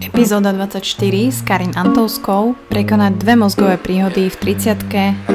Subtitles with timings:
[0.00, 4.88] Epizóda 24 s Karin Antovskou Prekonať dve mozgové príhody v 30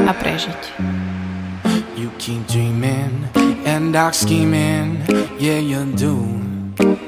[0.08, 0.61] a prežiť.
[1.98, 3.30] You keep dreaming
[3.66, 5.01] and dark scheming,
[5.42, 6.47] yeah you do.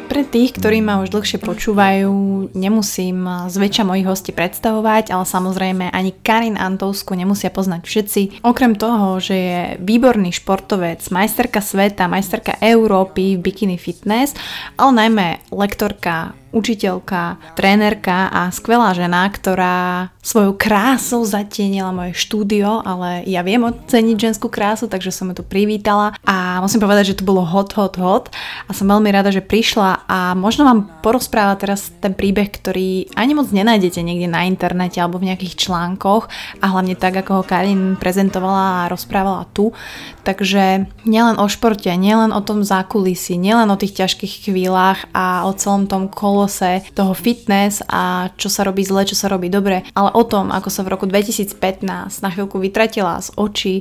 [0.10, 2.10] Pre tých, ktorí ma už dlhšie počúvajú,
[2.58, 8.22] nemusím zväčša mojich hostí predstavovať, ale samozrejme ani Karin Antovsku nemusia poznať všetci.
[8.42, 14.34] Okrem toho, že je výborný športovec, majsterka sveta, majsterka Európy v bikini fitness,
[14.82, 23.26] ale najmä lektorka učiteľka, trénerka a skvelá žena, ktorá svojou krásou zatienila moje štúdio, ale
[23.26, 27.28] ja viem oceniť ženskú krásu, takže som ju tu privítala a musím povedať, že to
[27.28, 28.30] bolo hot, hot, hot
[28.68, 33.34] a som veľmi rada, že prišla a možno vám porozpráva teraz ten príbeh, ktorý ani
[33.34, 36.30] moc nenájdete niekde na internete alebo v nejakých článkoch
[36.62, 39.74] a hlavne tak, ako ho Karin prezentovala a rozprávala tu.
[40.22, 45.52] Takže nielen o športe, nielen o tom zákulisí, nielen o tých ťažkých chvíľach a o
[45.58, 49.84] celom tom kolo kolose toho fitness a čo sa robí zle, čo sa robí dobre,
[49.92, 51.84] ale o tom, ako sa v roku 2015
[52.24, 53.76] na chvíľku vytratila z očí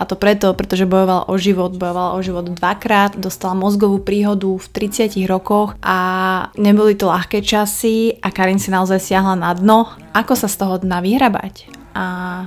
[0.00, 4.66] a to preto, pretože bojovala o život, bojovala o život dvakrát, dostala mozgovú príhodu v
[4.88, 5.98] 30 rokoch a
[6.56, 9.92] neboli to ľahké časy a Karin si naozaj siahla na dno.
[10.16, 11.68] Ako sa z toho dna vyhrabať?
[11.98, 12.04] A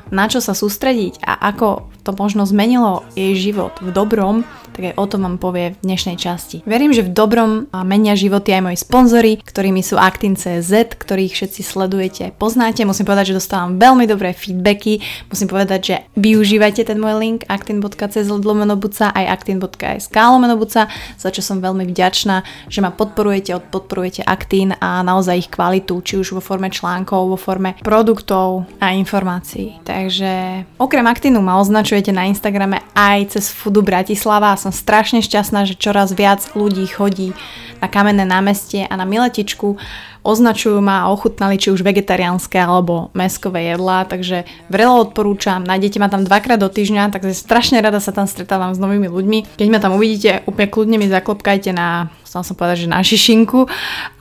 [0.10, 4.94] na čo sa sústrediť a ako to možno zmenilo jej život v dobrom, tak aj
[4.98, 6.64] o tom vám povie v dnešnej časti.
[6.66, 12.24] Verím, že v dobrom menia životy aj moji sponzory, ktorými sú Actin.cz, ktorých všetci sledujete,
[12.36, 12.84] poznáte.
[12.88, 15.04] Musím povedať, že dostávam veľmi dobré feedbacky.
[15.30, 20.88] Musím povedať, že využívajte ten môj link actin.cz lomenobuca aj actin.sk lomenobuca,
[21.20, 26.18] za čo som veľmi vďačná, že ma podporujete, podporujete Actin a naozaj ich kvalitu, či
[26.18, 29.84] už vo forme článkov, vo forme produktov a informácií.
[29.84, 35.74] Takže okrem Actinu ma označujete na Instagrame aj cez Fudu Bratislava som strašne šťastná, že
[35.74, 37.34] čoraz viac ľudí chodí
[37.82, 39.82] na kamenné námestie a na Miletičku
[40.22, 46.08] označujú ma a ochutnali či už vegetariánske alebo meskové jedlá, takže vrelo odporúčam, nájdete ma
[46.10, 49.58] tam dvakrát do týždňa, takže strašne rada sa tam stretávam s novými ľuďmi.
[49.58, 53.68] Keď ma tam uvidíte, úplne kľudne mi zaklopkajte na chcela som povedať, že na šišinku,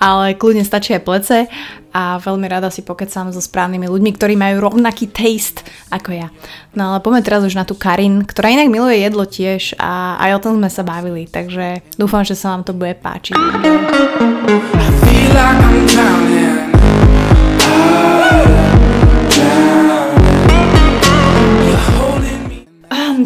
[0.03, 1.47] ale kľudne stačí aj plece
[1.95, 5.63] a veľmi rada si pokecám so správnymi ľuďmi, ktorí majú rovnaký taste
[5.95, 6.27] ako ja.
[6.75, 10.31] No ale poďme teraz už na tú Karin, ktorá inak miluje jedlo tiež a aj
[10.39, 13.39] o tom sme sa bavili, takže dúfam, že sa vám to bude páčiť.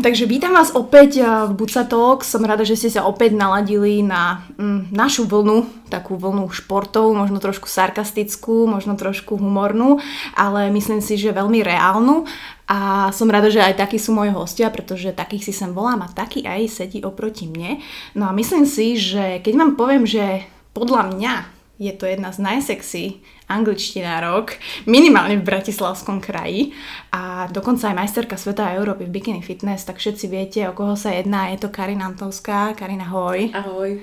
[0.05, 2.29] Takže vítam vás opäť v Buca Talk.
[2.29, 7.41] Som rada, že ste sa opäť naladili na mm, našu vlnu, takú vlnu športov, možno
[7.41, 10.05] trošku sarkastickú, možno trošku humornú,
[10.37, 12.29] ale myslím si, že veľmi reálnu.
[12.69, 16.13] A som rada, že aj takí sú moji hostia, pretože takých si sem volám a
[16.13, 17.81] taký aj sedí oproti mne.
[18.13, 20.45] No a myslím si, že keď vám poviem, že
[20.77, 23.05] podľa mňa je to jedna z najsexy
[23.51, 26.73] angličtinárok, minimálne v Bratislavskom kraji
[27.11, 30.95] a dokonca aj majsterka sveta a Európy v Bikini Fitness, tak všetci viete, o koho
[30.95, 31.53] sa jedná.
[31.53, 32.73] Je to Karina Antovská.
[32.79, 33.53] Karina, hoj.
[33.53, 34.01] Ahoj.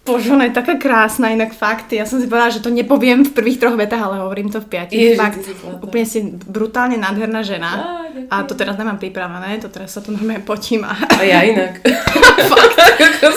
[0.00, 1.92] Bože, ona je taká krásna, inak fakt.
[1.92, 4.66] Ja som si povedala, že to nepoviem v prvých troch vetách, ale hovorím to v
[4.66, 5.14] piatich.
[5.14, 5.44] Ježi, fakt,
[5.84, 7.70] úplne si brutálne nádherná žena.
[8.32, 10.88] Á, a to teraz nemám pripravené, to teraz sa tu normálne potím.
[10.88, 11.84] A, a ja inak.
[12.52, 12.76] fakt.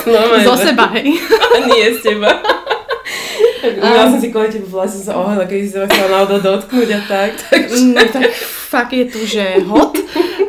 [0.47, 1.19] Zo seba, hej.
[1.67, 2.62] Nie z teba.
[3.83, 6.99] Ja som si kvôli tebe vlastne sa ohľadala, keď si sa chcela náhodou dotknúť a
[7.07, 7.29] tak.
[7.51, 7.75] Takže...
[7.95, 8.31] No tak
[8.69, 9.95] fakt je tu, že hot.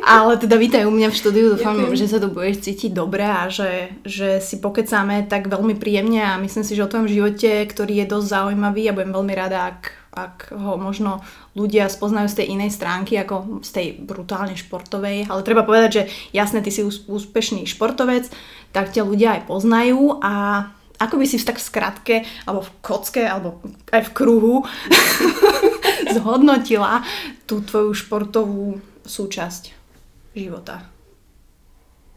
[0.05, 1.97] Ale teda vítaj u mňa v štúdiu, dúfam, Ďakujem.
[1.97, 6.37] že sa tu budeš cítiť dobre a že, že si pokecáme tak veľmi príjemne a
[6.37, 9.81] myslím si, že o tvojom živote, ktorý je dosť zaujímavý a budem veľmi rada, ak,
[10.13, 11.25] ak ho možno
[11.57, 15.25] ľudia spoznajú z tej inej stránky ako z tej brutálne športovej.
[15.25, 16.03] Ale treba povedať, že
[16.37, 18.29] jasne, ty si úspešný športovec,
[18.77, 20.69] tak ťa ľudia aj poznajú a
[20.99, 22.17] ako by si tak v skratke,
[22.47, 23.59] alebo v kocke, alebo
[23.91, 24.63] aj v kruhu
[26.15, 27.03] zhodnotila
[27.51, 29.75] tú tvoju športovú súčasť
[30.39, 30.87] života?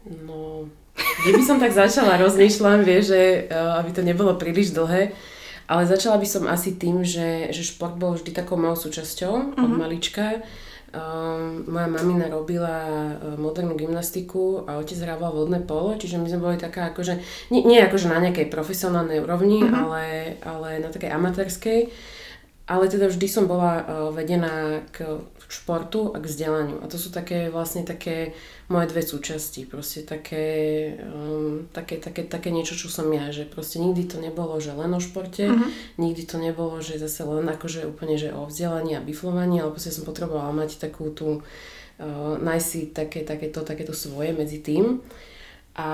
[0.06, 5.12] No, kde by som tak začala, rozmýšľam, vie, že uh, aby to nebolo príliš dlhé,
[5.68, 9.60] ale začala by som asi tým, že, že šport bol vždy takou malou súčasťou uh-huh.
[9.60, 9.78] od mhm.
[9.78, 10.40] malička.
[10.88, 12.80] Um, moja mamina robila
[13.12, 17.20] uh, modernú gymnastiku a otec hrával vodné polo, čiže my sme boli taká akože,
[17.52, 19.84] nie, nie akože na nejakej profesionálnej úrovni, uh-huh.
[19.84, 20.04] ale,
[20.40, 21.92] ale na takej amatérskej.
[22.68, 26.84] Ale teda vždy som bola uh, vedená k športu a k vzdelaniu.
[26.84, 28.36] A to sú také vlastne také
[28.68, 29.64] moje dve súčasti.
[29.64, 30.44] Proste také,
[31.00, 33.32] um, také, také, také niečo, čo som ja.
[33.32, 35.72] Že proste nikdy to nebolo, že len o športe, uh-huh.
[35.96, 39.88] nikdy to nebolo, že zase len akože úplne, že o vzdelaní a biflovaní, ale proste
[39.88, 45.00] som potrebovala mať takú tú, uh, nájsť si také, takéto, takéto svoje medzi tým.
[45.80, 45.90] A,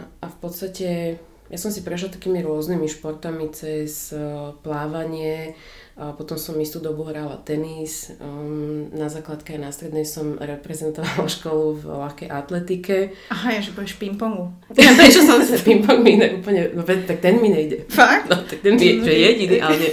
[0.00, 5.56] a v podstate ja som si prešla takými rôznymi športami cez uh, plávanie,
[5.98, 8.14] potom som istú dobu hrala tenis.
[8.22, 12.96] Um, na základke aj na strednej som reprezentovala školu v ľahkej atletike.
[13.34, 14.54] Aha, ja že budeš ping-pongu.
[14.78, 17.90] Ja, prečo som sa ping-pong mi ne, úplne, no tak ten mi nejde.
[17.90, 18.30] Fakt?
[18.30, 19.92] No tak ten mi je, že jediný, ale nie.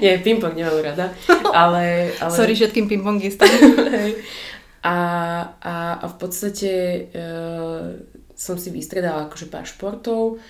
[0.00, 1.12] nie, ping-pong nemám rada.
[1.52, 2.32] Ale, ale...
[2.32, 3.44] Sorry všetkým ping-pongistom.
[4.80, 4.96] a,
[5.60, 6.72] a, a v podstate
[7.12, 7.92] uh,
[8.32, 10.40] som si vystredala akože pár športov.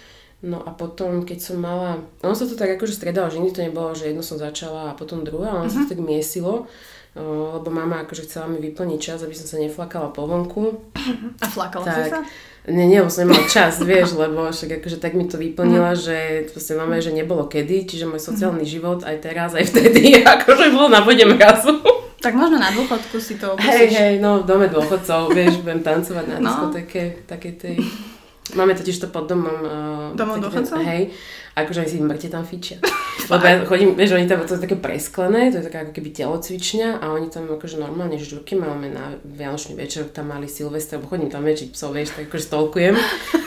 [0.43, 2.03] No a potom, keď som mala...
[2.27, 4.99] Ono sa to tak akože stredalo, že nikdy to nebolo, že jedno som začala a
[4.99, 5.87] potom druhé, ale ono uh-huh.
[5.87, 5.95] sa to mhm.
[5.95, 6.67] tak miesilo,
[7.15, 10.83] lebo mama akože chcela mi vyplniť čas, aby som sa neflakala po vonku.
[11.39, 12.19] A flakala tak, si sa?
[12.67, 16.03] Nie, nie, som nemala čas, vieš, lebo však akože tak mi to vyplnila, uh-huh.
[16.11, 16.17] že
[16.51, 18.75] proste máme, že nebolo kedy, čiže môj sociálny uh-huh.
[18.75, 21.79] život aj teraz, aj vtedy, akože bol na vode mrazu.
[22.19, 26.25] Tak možno na dôchodku si to Hej, hej, no v dome dôchodcov, vieš, budem tancovať
[26.27, 26.47] na no.
[26.51, 27.79] diskotéke, také tej
[28.55, 29.55] Máme totiž to pod domom.
[29.63, 30.83] Uh, domom dôchodcov?
[30.83, 31.15] Hej.
[31.53, 32.81] Akože aj si mŕte tam fičia.
[33.29, 36.11] Lebo ja chodím, vieš, oni tam, to je také presklené, to je taká ako keby
[36.17, 41.13] telocvičňa a oni tam akože normálne žurky máme na Vianočný večer, tam mali Silvestre, lebo
[41.13, 42.95] chodím tam väčšiť psov, vieš, tak akože stolkujem.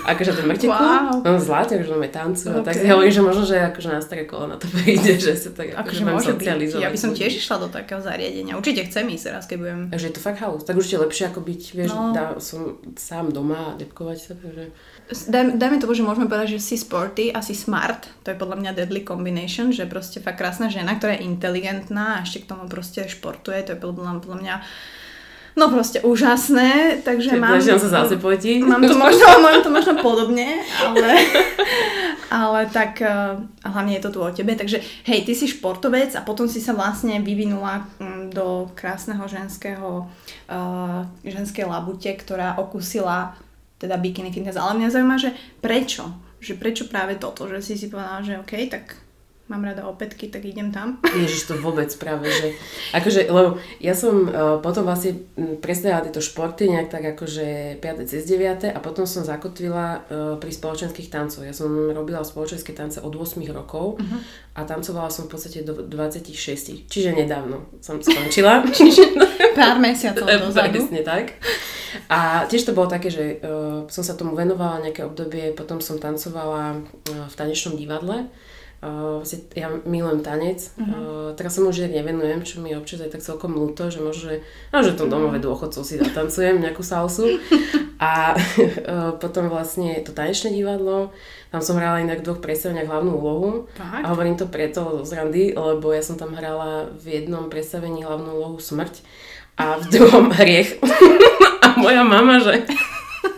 [0.05, 1.17] Akože to mŕteku, wow.
[1.25, 2.61] no zláte, akože máme tancu okay.
[2.61, 5.49] a tak si hovorím, že možno, že akože na staré na to príde, že sa
[5.49, 6.83] tak akože, akože môže socializovať.
[6.85, 8.53] Ja by som tiež išla do takého zariadenia.
[8.53, 9.79] Určite chcem ísť raz, keď budem.
[9.89, 10.61] Takže je to fakt house.
[10.61, 12.13] Tak určite lepšie ako byť, vieš, no.
[12.13, 14.69] dá, som sám doma a depkovať sa, takže
[15.09, 18.09] daj, dajme to, že môžeme povedať, že si sporty a si smart.
[18.25, 22.23] To je podľa mňa deadly combination, že proste fakt krásna žena, ktorá je inteligentná a
[22.25, 23.61] ešte k tomu proste športuje.
[23.65, 24.55] To je podľa, podľa mňa
[25.55, 27.55] No proste úžasné, takže Čiže mám...
[27.63, 28.59] sa zase potí.
[28.59, 31.15] Mám to možno, mám to možno podobne, ale,
[32.27, 34.51] ale tak uh, hlavne je to tu o tebe.
[34.51, 40.11] Takže hej, ty si športovec a potom si sa vlastne vyvinula um, do krásneho ženského,
[40.51, 43.39] uh, ženskej labute, ktorá okusila
[43.77, 44.57] teda bikini fitness.
[44.57, 46.07] Ale mňa zaujíma, že prečo?
[46.39, 47.47] Že prečo práve toto?
[47.47, 49.04] Že si si povedala, že OK, tak
[49.45, 50.97] mám rada opätky, tak idem tam.
[51.05, 52.57] Ježiš, to vôbec práve, že
[52.97, 55.21] akože, lebo ja som uh, potom vlastne
[55.61, 58.09] predstavila tieto športy nejak tak akože 5.
[58.09, 58.73] cez 9.
[58.73, 60.01] a potom som zakotvila uh,
[60.41, 61.45] pri spoločenských tancoch.
[61.45, 64.19] Ja som robila spoločenské tance od 8 rokov uh-huh.
[64.57, 68.65] a tancovala som v podstate do 26, čiže nedávno som skončila.
[68.73, 69.13] čiže
[69.53, 70.81] pár mesiacov dozadu.
[70.81, 71.37] Presne tak.
[72.09, 76.01] A tiež to bolo také, že uh, som sa tomu venovala nejaké obdobie, potom som
[76.01, 78.25] tancovala uh, v tanečnom divadle
[78.83, 79.23] Uh,
[79.55, 80.71] ja milujem tanec.
[80.77, 80.85] Uh-huh.
[80.85, 84.29] Uh, teraz sa mu už nevenujem, čo mi občas je tak celkom ľúto, že možno,
[84.29, 84.35] že,
[84.69, 87.25] no, že tom domove dôchodcov si zatancujem nejakú salsu.
[87.95, 91.15] A uh, potom vlastne to tanečné divadlo,
[91.55, 93.71] tam som hrala inak v dvoch predstaveniach hlavnú úlohu.
[93.79, 94.03] Tak.
[94.03, 98.35] A hovorím to preto z randy, lebo ja som tam hrala v jednom predstavení hlavnú
[98.35, 98.99] úlohu smrť
[99.55, 100.83] a v druhom hriech.
[101.63, 102.67] a moja mama, že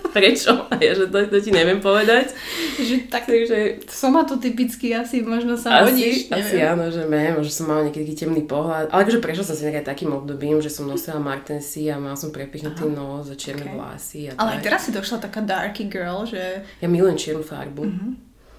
[0.15, 0.67] prečo?
[0.71, 2.33] A ja, že to, to ti neviem povedať.
[2.77, 6.15] Že tak, že som ma to typicky asi možno sa asi, hodíš.
[6.31, 8.89] Asi áno, že neviem, že som mala niekedy temný pohľad.
[8.91, 12.31] Ale akože prešla som si nejakým takým obdobím, že som nosila martensy a mala som
[12.31, 12.95] prepichnutý Aha.
[12.95, 13.75] nos a čierne okay.
[13.75, 14.19] vlasy.
[14.31, 14.71] A Ale tak.
[14.71, 16.63] teraz si došla taká darky girl, že...
[16.81, 17.83] Ja milujem čiernu farbu.
[17.83, 18.13] Uh-huh.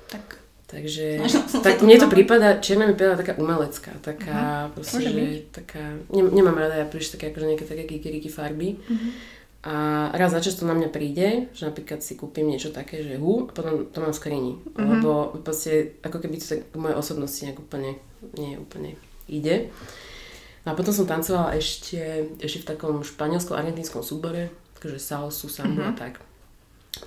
[0.09, 1.17] Tak Takže
[1.65, 4.77] tak mne to prípada, čierna mi prípada taká umelecká, taká uh-huh.
[4.77, 5.81] proste, že taká,
[6.13, 8.77] ne, nemám rada ja príliš také akože nejaké také kikiriky farby.
[8.77, 9.11] Uh-huh.
[9.67, 13.51] A raz za často na mňa príde, že napríklad si kúpim niečo také, že hu,
[13.51, 14.53] a potom to mám v skrini.
[14.55, 14.87] Mm-hmm.
[14.87, 17.99] Lebo proste, ako keby to tak k mojej osobnosti nejak úplne,
[18.39, 18.95] nie úplne
[19.27, 19.75] ide.
[20.63, 25.97] A potom som tancovala ešte, ešte v takom španielsko-argentínskom súbore, takže salsu, sambu mm-hmm.
[25.97, 26.23] a tak.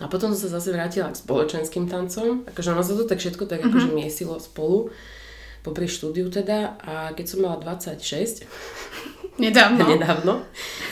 [0.03, 3.47] A potom som sa zase vrátila k spoločenským tancom, akože ono sa to tak všetko
[3.47, 3.71] tak mm-hmm.
[3.71, 4.91] akože miesilo spolu,
[5.63, 6.75] popri štúdiu teda.
[6.83, 8.43] A keď som mala 26,
[9.41, 9.81] Nedávno.
[9.97, 10.33] Nedávno.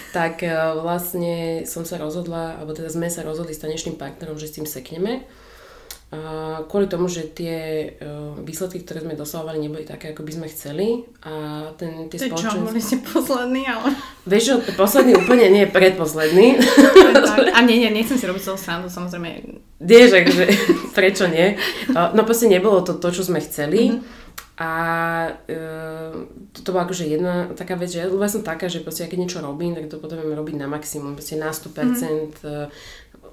[0.10, 0.50] Tak e,
[0.82, 4.66] vlastne som sa rozhodla, alebo teda sme sa rozhodli s tanečným partnerom, že s tým
[4.66, 5.22] sekneme.
[6.10, 10.48] A kvôli tomu, že tie uh, výsledky, ktoré sme dosahovali, neboli také, ako by sme
[10.50, 11.06] chceli.
[11.22, 12.58] A ten, tie to spoločenské...
[12.58, 13.94] čo, boli ste poslední, ale...
[14.26, 16.58] Vieš čo, posledný úplne nie, predposledný.
[17.58, 19.62] A nie, nie, nechcem si robiť celú srandu, samozrejme.
[19.86, 20.50] Nie, že, že
[20.98, 21.62] prečo nie.
[21.94, 23.94] No proste nebolo to to, čo sme chceli.
[23.94, 24.19] Mm-hmm.
[24.60, 24.72] A
[25.48, 25.56] e,
[26.52, 29.40] to, to bola akože jedna taká vec, že ja som taká, že proste keď niečo
[29.40, 31.72] robím, tak to potrebujem robiť na maximum, proste na 100%.
[31.80, 32.04] Mm.
[32.44, 32.68] E,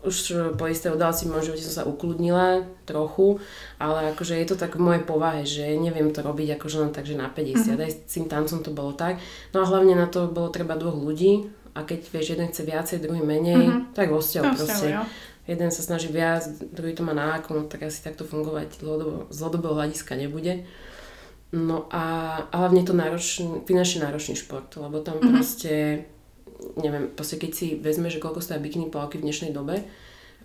[0.07, 3.43] už po isté udalosti v mojom živote som sa ukludnila trochu,
[3.83, 7.11] ale akože je to tak v mojej povahe, že neviem to robiť akože len tak,
[7.11, 7.75] že na 50.
[7.75, 7.83] Mm.
[7.83, 9.19] Aj s tým tancom to bolo tak.
[9.51, 13.05] No a hlavne na to bolo treba dvoch ľudí a keď vieš, jeden chce viacej,
[13.05, 13.93] druhý menej, mm-hmm.
[13.93, 14.89] tak vo vzťahu proste.
[14.97, 15.03] Jo.
[15.47, 16.43] Jeden sa snaží viac,
[16.73, 18.81] druhý to má náklon, tak asi takto fungovať
[19.31, 20.67] z dlhodobého hľadiska nebude.
[21.55, 22.05] No a,
[22.51, 25.31] a hlavne to náročný, finančne náročný šport, lebo tam mm-hmm.
[25.31, 26.05] proste,
[26.81, 29.87] neviem, proste keď si vezme, že koľko stojí bikini plavky v dnešnej dobe,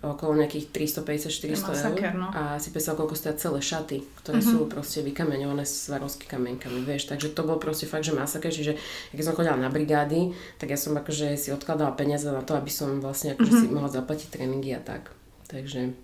[0.02, 2.14] okolo nejakých 350-400 eur.
[2.18, 2.28] No.
[2.34, 4.66] A si predstav, koľko stojí celé šaty, ktoré uh-huh.
[4.66, 7.06] sú proste vykameňované s svarovskými kamienkami, vieš.
[7.06, 8.50] Takže to bol proste fakt, že masaker.
[8.50, 8.74] Čiže
[9.14, 12.66] keď som chodila na brigády, tak ja som akože si odkladala peniaze na to, aby
[12.66, 13.62] som vlastne akože uh-huh.
[13.62, 15.14] si mohla zaplatiť tréningy a tak.
[15.46, 15.94] Takže...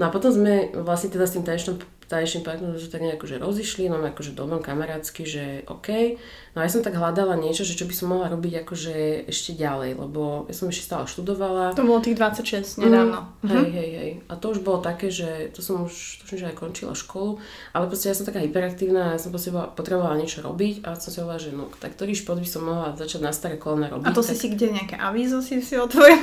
[0.00, 1.76] No a potom sme vlastne teda s tým tanečným
[2.14, 6.14] tanečným partnerom, že tak nejako že rozišli, no akože dobrom kamarátsky, že OK.
[6.54, 9.58] No a ja som tak hľadala niečo, že čo by som mohla robiť akože ešte
[9.58, 11.74] ďalej, lebo ja som ešte stále študovala.
[11.74, 13.26] To bolo tých 26 nedávno.
[13.42, 14.10] Mm, hej, hej, hej.
[14.30, 17.42] A to už bolo také, že to som už, tuším, že aj končila školu,
[17.74, 19.34] ale proste ja som taká hyperaktívna ja som
[19.74, 22.94] potrebovala niečo robiť a som si hovorila, že no, tak ktorý šport by som mohla
[22.94, 24.06] začať na staré kolena robiť.
[24.06, 24.30] A to tak...
[24.30, 26.22] si si kde nejaké avízo si si otvorila?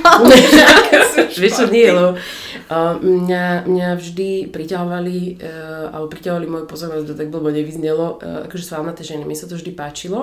[1.42, 7.14] Vieš čo, nie, lebo uh, mňa, mňa vždy priťahovali, uh, alebo priťahovali moju pozornosť, to
[7.20, 10.21] tak blbo nevyznelo, uh, akože svalnaté ženy, mi sa to vždy páčilo.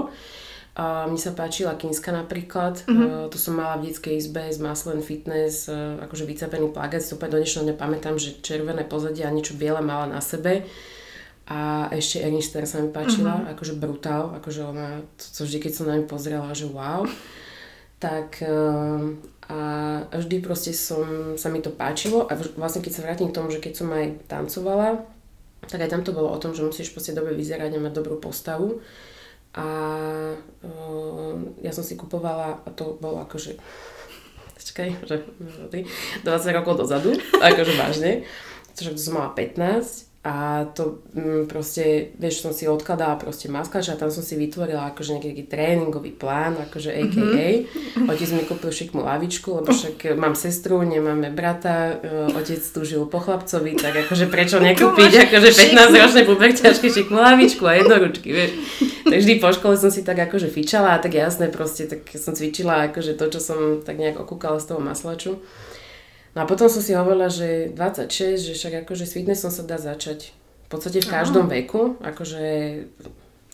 [0.80, 3.28] A mne sa páčila Kínska napríklad, mm-hmm.
[3.28, 5.68] to som mala v detskej izbe z Maslen Fitness,
[6.00, 9.84] akože vycapený plagát, si to do dnešného dňa pamätám, že červené pozadie a niečo biele
[9.84, 10.64] mala na sebe.
[11.50, 13.52] A ešte Enister sa mi páčila, mm-hmm.
[13.58, 17.04] akože brutál, akože ona, to, to vždy keď som na ňu pozrela, že wow.
[18.00, 18.56] Tak e,
[19.50, 19.60] a
[20.14, 23.58] vždy proste som, sa mi to páčilo a vlastne keď sa vrátim k tomu, že
[23.58, 25.04] keď som aj tancovala,
[25.66, 28.22] tak aj tam to bolo o tom, že musíš proste dobre vyzerať a mať dobrú
[28.22, 28.78] postavu
[29.58, 29.66] a
[30.38, 31.34] uh,
[31.66, 33.58] ja som si kupovala, a to bolo akože,
[34.70, 35.16] čakaj, že
[36.22, 38.12] 20 rokov dozadu, akože vážne,
[38.76, 43.96] to som mala 15 a to mm, proste, vieš, som si odkladala proste maskač a
[43.96, 47.48] tam som si vytvorila akože nejaký tréningový plán, akože AKA.
[47.64, 48.12] Mm-hmm.
[48.12, 53.08] Otec mi kúpil šikmú lavičku, lebo však mám sestru, nemáme brata, e, otec tu žil
[53.08, 58.52] po chlapcovi, tak akože prečo nekúpiť akože 15-ročné puberťačky šikmú lavičku a jednoručky, vieš.
[59.08, 62.36] Tak vždy po škole som si tak akože fičala a tak jasné proste, tak som
[62.36, 65.40] cvičila akože to, čo som tak nejak okúkala z toho maslaču.
[66.38, 69.82] No a potom som si hovorila, že 26, že však akože s fitnessom sa dá
[69.82, 70.32] začať
[70.66, 71.54] v podstate v každom Aha.
[71.58, 72.44] veku, akože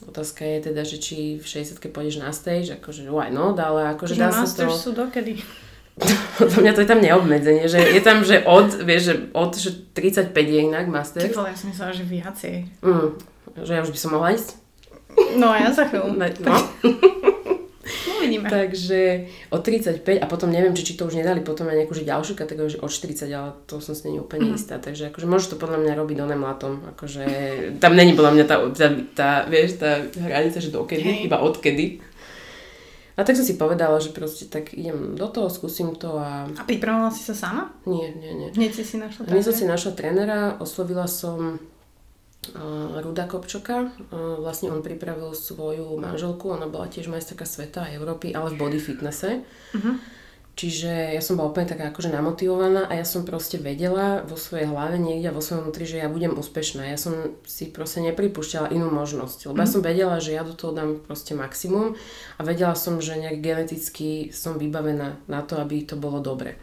[0.03, 4.19] otázka je teda, že či v 60 pôjdeš na stage, akože why not, ale akože
[4.19, 4.67] dá sa to...
[4.67, 5.39] sú dokedy?
[6.39, 9.71] Podľa mňa to je tam neobmedzenie, že je tam, že od, vieš, že od že
[9.95, 11.23] 35 je inak master.
[11.23, 12.55] Ty vole, ja som myslela, že viacej.
[12.83, 13.09] Mm,
[13.63, 14.59] že ja už by som mohla ísť?
[15.39, 16.19] No ja za chvíľu.
[16.43, 16.51] No.
[18.05, 18.49] Uvidíme.
[18.49, 22.05] Takže od 35 a potom neviem, či, či to už nedali potom aj nejakú že
[22.05, 24.57] ďalšiu kategóriu, že od 40, ale to som si není úplne mm.
[24.57, 24.77] istá.
[24.77, 26.73] Takže akože môže to podľa mňa robiť do mlatom.
[26.95, 27.23] Akože
[27.81, 31.25] tam není podľa mňa tá, tá, tá, vieš, tá hranica, že dokedy, hey.
[31.25, 32.01] iba odkedy.
[33.15, 36.51] A tak som si povedala, že proste tak idem do toho, skúsim to a...
[36.51, 37.71] A pripravovala si sa sama?
[37.87, 38.47] Nie, nie, nie.
[38.51, 39.33] Hneď si si našla trénera?
[39.39, 41.55] Hneď som si našla trénera, oslovila som
[43.01, 43.89] Ruda Kopčoka.
[44.13, 48.79] Vlastne on pripravil svoju manželku, ona bola tiež majsterka sveta a Európy, ale v body
[48.79, 49.41] fitnesse.
[49.73, 49.95] Uh-huh.
[50.55, 54.71] Čiže ja som bola úplne taká akože namotivovaná a ja som proste vedela vo svojej
[54.71, 56.87] hlave niekde vo svojom vnútri, že ja budem úspešná.
[56.87, 59.61] Ja som si proste nepripúšťala inú možnosť, lebo mm.
[59.61, 59.73] ja mhm.
[59.75, 61.99] som vedela, že ja do toho dám proste maximum
[62.39, 66.55] a vedela som, že nejak geneticky som vybavená na to, aby to bolo dobre.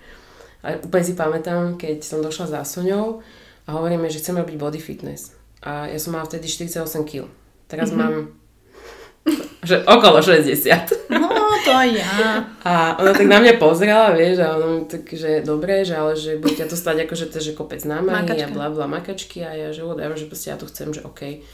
[0.64, 3.20] A úplne si pamätám, keď som došla za Soňou
[3.68, 7.30] a hovoríme, že chcem robiť body fitness a ja som mala vtedy 48 kg.
[7.70, 8.02] Teraz mm-hmm.
[8.02, 8.42] mám
[9.62, 10.58] že okolo 60.
[11.14, 11.30] No,
[11.62, 12.42] to ja.
[12.66, 16.42] A ona tak na mňa pozrela, vieš, a ona tak, že dobre, že ale že
[16.42, 19.54] bude ťa to stať ako, že to je kopec námahy a bla bla makačky a
[19.54, 21.46] ja, že whatever, že proste ja to chcem, že OK.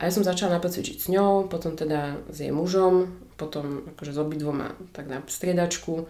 [0.00, 4.16] A ja som začala napríklad cvičiť s ňou, potom teda s jej mužom, potom akože
[4.16, 6.08] s obidvoma tak na striedačku.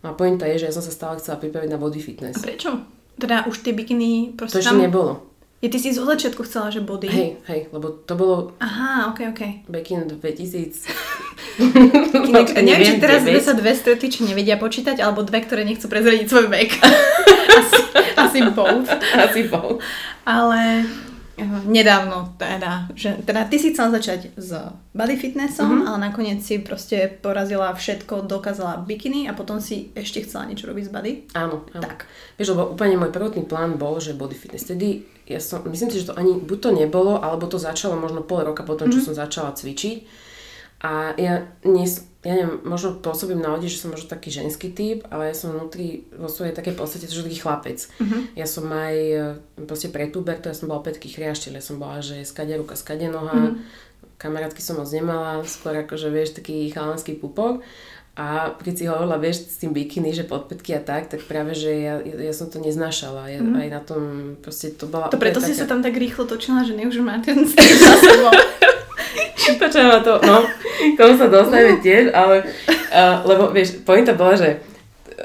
[0.00, 2.38] No a pointa je, že ja som sa stále chcela pripraviť na body fitness.
[2.38, 2.70] A prečo?
[3.18, 4.86] Teda už tie bikiny proste To ešte tam...
[4.86, 5.35] nebolo.
[5.66, 7.10] Je, ty si z začiatku chcela, že body?
[7.10, 8.54] Hej, hej, lebo to bolo...
[8.62, 9.66] Aha, ok, ok.
[9.66, 10.86] Back in 2000.
[12.30, 15.90] Inak, no, neviem, či teraz sa dve strety, či nevedia počítať, alebo dve, ktoré nechcú
[15.90, 16.70] prezrediť svoj vek.
[17.58, 17.82] asi,
[18.14, 18.86] asi both.
[19.18, 19.82] Asi both.
[20.22, 20.86] Ale
[21.66, 24.54] nedávno teda, že teda ty si chcela začať s
[24.94, 25.88] body fitnessom, mm-hmm.
[25.90, 30.84] ale nakoniec si proste porazila všetko, dokázala bikiny a potom si ešte chcela niečo robiť
[30.86, 31.12] s body?
[31.34, 31.82] Áno, áno.
[31.82, 32.06] Tak.
[32.38, 34.70] Vieš, lebo úplne môj prvotný plán bol, že body fitness.
[34.70, 38.22] Tedy ja som, myslím si, že to ani buď to nebolo, alebo to začalo možno
[38.22, 39.14] pol roka potom, čo mm-hmm.
[39.14, 40.26] som začala cvičiť.
[40.86, 41.88] A ja, nie,
[42.22, 45.56] ja neviem, možno pôsobím na ľudí, že som možno taký ženský typ, ale ja som
[45.56, 47.78] vnútri vo svojej takej podstate, že taký chlapec.
[47.98, 48.22] Uh-huh.
[48.36, 49.20] Ja som aj e,
[49.64, 52.54] proste pre tuber, to ja som bola opäť taký chriašteľ, ja som bola, že skade
[52.60, 53.58] ruka, skade noha, uh-huh.
[54.20, 57.64] kamarátky som moc nemala, skôr že vieš, taký chalanský pupok.
[58.16, 61.68] A keď si hovorila, vieš, s tým bikiny, že podpätky a tak, tak práve, že
[61.68, 63.28] ja, ja som to neznášala.
[63.28, 63.60] Ja, mm.
[63.60, 64.02] Aj na tom,
[64.40, 65.12] proste to bola...
[65.12, 65.60] To preto si taká...
[65.60, 68.32] sa tam tak rýchlo točila, že už má ten za sebou.
[69.46, 70.42] To, no,
[70.94, 74.58] k tomu sa dostaneme tiež, ale, uh, lebo vieš, pointa bola, že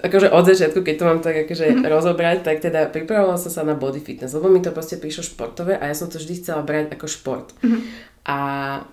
[0.01, 1.89] akože od začiatku, keď to mám tak akože mm-hmm.
[1.89, 5.75] rozobrať, tak teda pripravovala som sa na body fitness, lebo mi to proste prišlo športové
[5.77, 7.53] a ja som to vždy chcela brať ako šport.
[7.60, 7.81] Mm-hmm.
[8.22, 8.38] A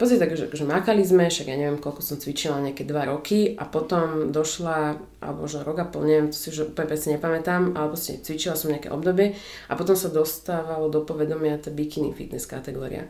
[0.00, 3.52] proste tak, že, že makali sme, však ja neviem, koľko som cvičila, nejaké dva roky
[3.60, 7.76] a potom došla, alebo možno rok a pol, neviem, to si už úplne presne nepamätám,
[7.76, 9.36] ale proste cvičila som nejaké obdobie
[9.68, 13.04] a potom sa dostávalo do povedomia tá bikini fitness kategória.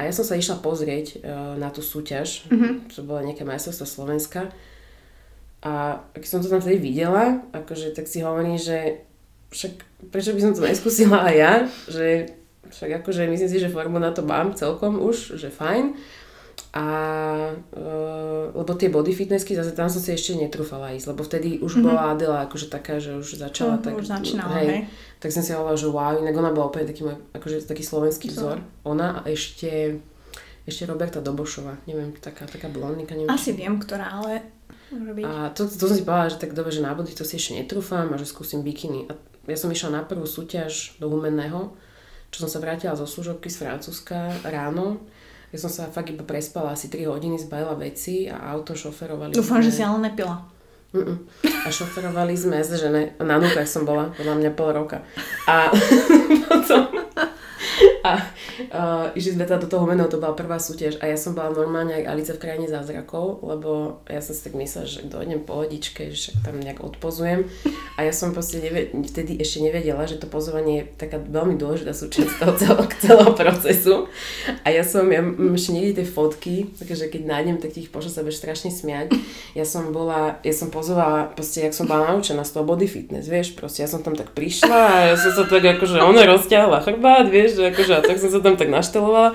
[0.00, 2.96] A ja som sa išla pozrieť uh, na tú súťaž, mm-hmm.
[2.96, 4.48] to bola nejaká majstrovstvá Slovenska
[5.60, 9.04] a keď som to tam vtedy videla, akože tak si hovorím, že
[9.52, 11.52] však prečo by som to neskúsila aj ja,
[11.84, 12.06] že
[12.70, 15.98] však akože myslím si, že formu na to mám celkom už, že fajn.
[16.70, 16.86] A
[17.74, 21.66] uh, lebo tie body fitnessky, zase tam som si ešte netrúfala ísť, lebo vtedy už
[21.66, 21.86] mm-hmm.
[21.86, 23.92] bola Adela akože taká, že už začala mm, tak...
[23.98, 24.80] Už začínala, hej, hej.
[25.18, 28.30] Tak som si hovorila, že wow, inak ona bola úplne taký, môj, akože taký slovenský
[28.30, 28.62] vzor.
[28.86, 29.98] Ona a ešte,
[30.62, 33.34] ešte Roberta Dobošová, neviem, taká, taká blondinka, neviem.
[33.34, 34.54] Asi viem, ktorá, ale
[34.94, 35.26] robiť.
[35.26, 37.58] A to, to som si povedala, že tak dobre, že na body to si ešte
[37.58, 39.10] netrúfam a že skúsim bikiny.
[39.10, 39.18] A
[39.50, 41.74] ja som išla na prvú súťaž do Humenného
[42.30, 45.02] čo som sa vrátila zo služobky z Francúzska ráno.
[45.50, 49.34] Ja som sa fakt iba prespala asi 3 hodiny, zbajila veci a auto šoferovali.
[49.34, 49.66] Dúfam, sme...
[49.66, 50.46] že si ale nepila.
[50.90, 51.18] Mm-mm.
[51.46, 55.02] A šoferovali sme, že ne, na núkach som bola, podľa mňa pol roka.
[55.46, 55.70] A
[56.46, 57.09] potom
[58.10, 58.12] a
[58.72, 61.52] uh, išli sme teda do toho meno, to bola prvá súťaž a ja som bola
[61.52, 66.10] normálne aj Alice v krajine zázrakov, lebo ja som si tak myslela, že dojdem pohodičke,
[66.10, 67.44] že tam nejak odpozujem
[67.96, 71.92] a ja som proste nevie, vtedy ešte nevedela, že to pozovanie je taká veľmi dôležitá
[71.92, 73.94] súčasť toho celého, celého procesu
[74.64, 78.10] a ja som, ja mám ešte niekde tie fotky, takže keď nájdem, tak ich pošlo
[78.10, 79.12] sa strašne smiať.
[79.52, 83.28] Ja som bola, ja som pozovala, proste, jak som bola naučená z toho body fitness,
[83.28, 86.80] vieš, proste ja som tam tak prišla a ja som sa tak akože ona rozťahla
[86.86, 89.34] chrbát, vieš, že akože a tak som sa tam tak naštelovala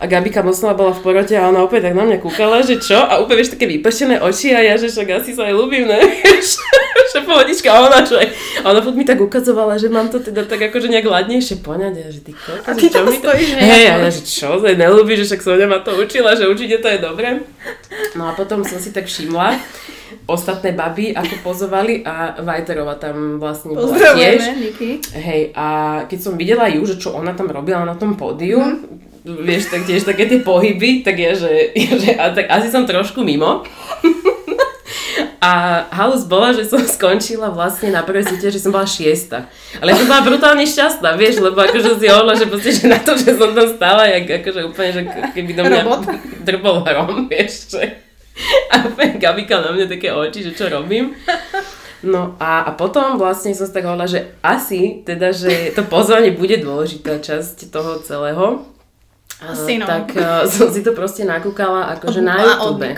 [0.00, 2.98] a Gabika Mosnová bola v porote a ona opäť tak na mňa kúkala, že čo
[2.98, 6.00] a úplne vieš také vypršené oči a ja, že však asi sa aj ľúbim, ne?
[7.14, 10.70] že pohodička a ona čo a ona mi tak ukazovala, že mám to teda tak
[10.70, 13.30] akože nejak ladnejšie poňať a že ty koľko, že čo mi to...
[13.34, 16.82] Hej, a ja, že čo, že nelúbi, že však Sonia ma to učila, že určite
[16.82, 17.44] to je dobré.
[18.18, 19.58] No a potom som si tak všimla,
[20.26, 24.40] ostatné baby, ako pozovali a Vajterova tam vlastne bola tiež.
[24.56, 24.90] Niki.
[25.12, 25.66] Hej, a
[26.08, 29.44] keď som videla ju, že čo ona tam robila na tom pódiu, mm.
[29.44, 33.22] vieš, tak tiež také tie pohyby, tak ja, že, že a, tak asi som trošku
[33.22, 33.62] mimo.
[35.44, 39.44] A halus bola, že som skončila vlastne na prvej súťaži, že som bola šiesta.
[39.76, 42.96] Ale ja som bola brutálne šťastná, vieš, lebo akože si hovorila, že proste, že na
[42.96, 45.02] to, že som tam stála, jak akože úplne, že
[45.36, 45.80] keby do mňa
[46.48, 48.03] drbol hrom, vieš, že
[48.74, 48.76] a
[49.18, 51.14] Gabika na mňa také oči, že čo robím.
[52.04, 56.36] No a, a potom vlastne som si tak hovorila, že asi teda, že to pozvanie
[56.36, 58.68] bude dôležitá časť toho celého.
[59.40, 59.88] Asi no.
[59.88, 62.84] Tak uh, som si to proste nakúkala akože na YouTube.
[62.84, 62.94] A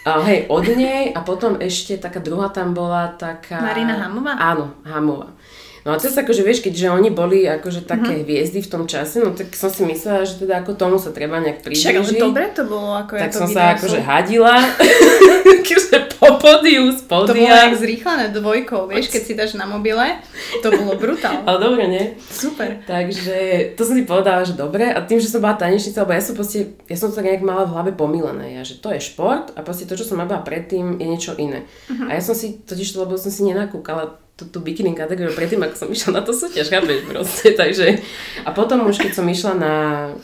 [0.00, 3.60] a hej, od nej a potom ešte taká druhá tam bola taká...
[3.60, 4.32] Marina Hamová?
[4.40, 5.36] Áno, Hamová.
[5.80, 8.26] No a teraz akože vieš, keďže oni boli akože také mm-hmm.
[8.28, 11.40] hviezdy v tom čase, no tak som si myslela, že teda ako tomu sa treba
[11.40, 11.88] nejak priblížiť.
[11.88, 14.54] Však ale dobre to bolo, ako tak ja to som sa akože hadila,
[15.68, 17.32] keďže po podiu z podia.
[17.32, 20.20] To bolo jak zrýchlené dvojkou, vieš, keď si dáš na mobile,
[20.60, 21.40] to bolo brutál.
[21.48, 22.04] ale dobre, nie?
[22.28, 22.84] Super.
[22.84, 23.36] Takže
[23.72, 26.36] to som si povedala, že dobre a tým, že som bola tanečnica, lebo ja som
[26.36, 29.64] proste, ja som to nejak mala v hlave pomílené, ja, že to je šport a
[29.64, 31.64] proste to, čo som mala predtým, je niečo iné.
[31.88, 32.12] Uh-huh.
[32.12, 35.60] A ja som si, totiž to, lebo som si nenakúkala tú, tú bikini kategóriu predtým,
[35.60, 38.00] ako som išla na to súťaž, chápeš proste, takže
[38.48, 39.74] a potom už keď som išla na,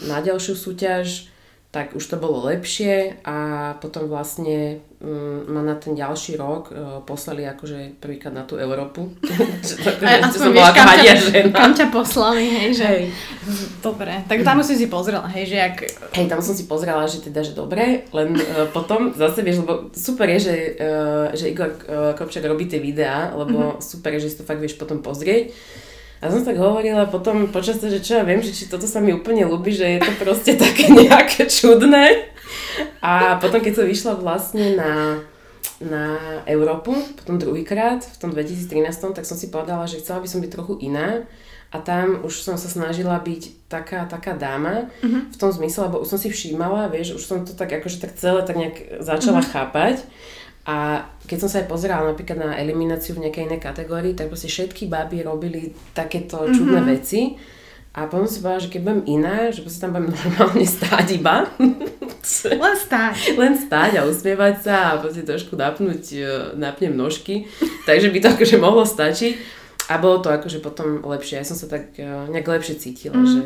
[0.08, 1.28] na ďalšiu súťaž,
[1.76, 3.36] tak už to bolo lepšie a
[3.84, 9.12] potom vlastne um, ma na ten ďalší rok uh, poslali akože prvýkrát na tú Európu.
[10.08, 11.52] a aspoň som bola kam, ťa, žena.
[11.52, 12.88] kam ťa poslali, hej, že...
[12.88, 13.04] Hej.
[13.84, 15.76] Dobre, tak tam si si pozrela, hej, že ak...
[16.16, 19.92] Hej, tam som si pozrela, že teda, že dobre, len uh, potom zase vieš, lebo
[19.92, 23.84] super je, že, uh, že Igor uh, Kopčak robí tie videá, lebo mm-hmm.
[23.84, 25.52] super je, že si to fakt vieš potom pozrieť.
[26.20, 29.04] A som tak hovorila potom počas toho, že čo ja viem, že či toto sa
[29.04, 32.32] mi úplne ľúbi, že je to proste také nejaké čudné.
[33.04, 34.92] A potom, keď som vyšla vlastne na,
[35.80, 36.04] na
[36.48, 40.50] Európu, potom druhýkrát, v tom 2013, tak som si povedala, že chcela by som byť
[40.52, 41.28] trochu iná.
[41.74, 45.28] A tam už som sa snažila byť taká, taká dáma, uh-huh.
[45.28, 48.14] v tom zmysle, lebo už som si všímala, vieš, už som to tak akože tak
[48.16, 49.52] celé tak nejak začala uh-huh.
[49.52, 50.06] chápať.
[50.66, 54.50] A keď som sa aj pozerala napríklad na elimináciu v nejakej inej kategórii, tak proste
[54.50, 56.94] všetky baby robili takéto čudné mm-hmm.
[56.98, 57.20] veci.
[57.96, 61.46] A potom si povedala, že keď budem iná, že proste tam budem normálne stáť iba.
[62.66, 63.38] Len stáť.
[63.38, 66.26] Len stáť a usmievať sa a proste trošku napnúť, e,
[66.58, 67.46] napnem nožky.
[67.86, 69.62] Takže by to akože mohlo stačiť.
[69.86, 71.38] A bolo to akože potom lepšie.
[71.40, 73.30] Ja som sa tak uh, nejak lepšie cítila, mm.
[73.30, 73.42] že...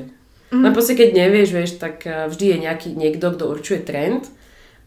[0.56, 0.62] Mm.
[0.64, 4.24] Len proste keď nevieš, vieš, tak uh, vždy je nejaký niekto, kto určuje trend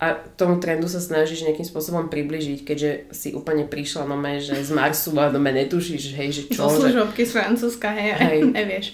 [0.03, 4.59] a tomu trendu sa snažíš nejakým spôsobom približiť, keďže si úplne prišla no me, že
[4.59, 6.67] z Marsu a no netušíš, hej, že čo.
[6.67, 8.37] Zo služobky z Francúzska, hej, hej.
[8.51, 8.91] nevieš.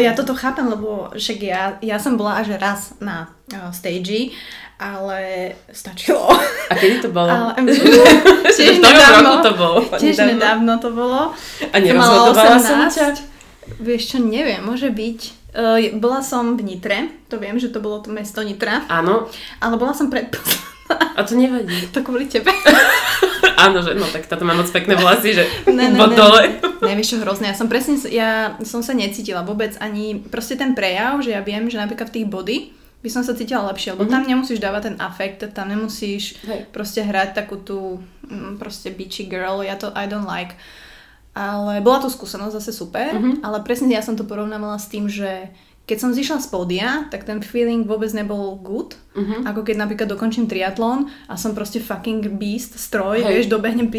[0.00, 4.32] Ja toto chápem, lebo však ja, ja som bola až raz na uh, stage
[4.80, 6.24] ale stačilo.
[6.72, 7.28] A kedy to bolo?
[7.28, 7.52] Ale,
[8.56, 9.78] tiež nedávno, to bolo.
[10.00, 11.36] Tiež nedávno to bolo.
[11.68, 13.12] A nerozhodovala som ťa?
[13.76, 15.39] Vieš čo, neviem, môže byť.
[15.50, 18.86] Uh, bola som v Nitre, to viem, že to bolo to mesto Nitra.
[18.86, 19.26] Áno.
[19.58, 20.68] Ale bola som predposledná.
[21.18, 21.86] A to nevadí.
[21.94, 22.50] To kvôli tebe.
[23.60, 26.58] Áno, že no tak táto má moc pekné vlasy, že ne, ne, ne, dole.
[26.80, 27.52] Ne, vieš čo, hrozné.
[27.52, 31.68] Ja som presne, ja som sa necítila vôbec ani, proste ten prejav, že ja viem,
[31.68, 32.58] že napríklad v tých body
[33.00, 34.16] by som sa cítila lepšie, lebo mm-hmm.
[34.16, 36.68] tam nemusíš dávať ten afekt, tam nemusíš Hej.
[36.68, 37.96] proste hrať takú tú
[38.28, 40.52] mm, proste beachy girl, ja to I don't like.
[41.30, 43.46] Ale bola to skúsenosť zase super, mm-hmm.
[43.46, 45.54] ale presne ja som to porovnávala s tým, že
[45.86, 48.94] keď som zišla z pódia, tak ten feeling vôbec nebol good.
[49.14, 49.42] Mm-hmm.
[49.46, 53.30] Ako keď napríklad dokončím triatlon a som proste fucking beast, stroj, Hej.
[53.30, 53.90] vieš, dobehnem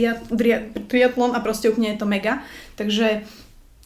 [0.87, 2.43] triatlon a proste úplne je to mega.
[2.79, 3.27] Takže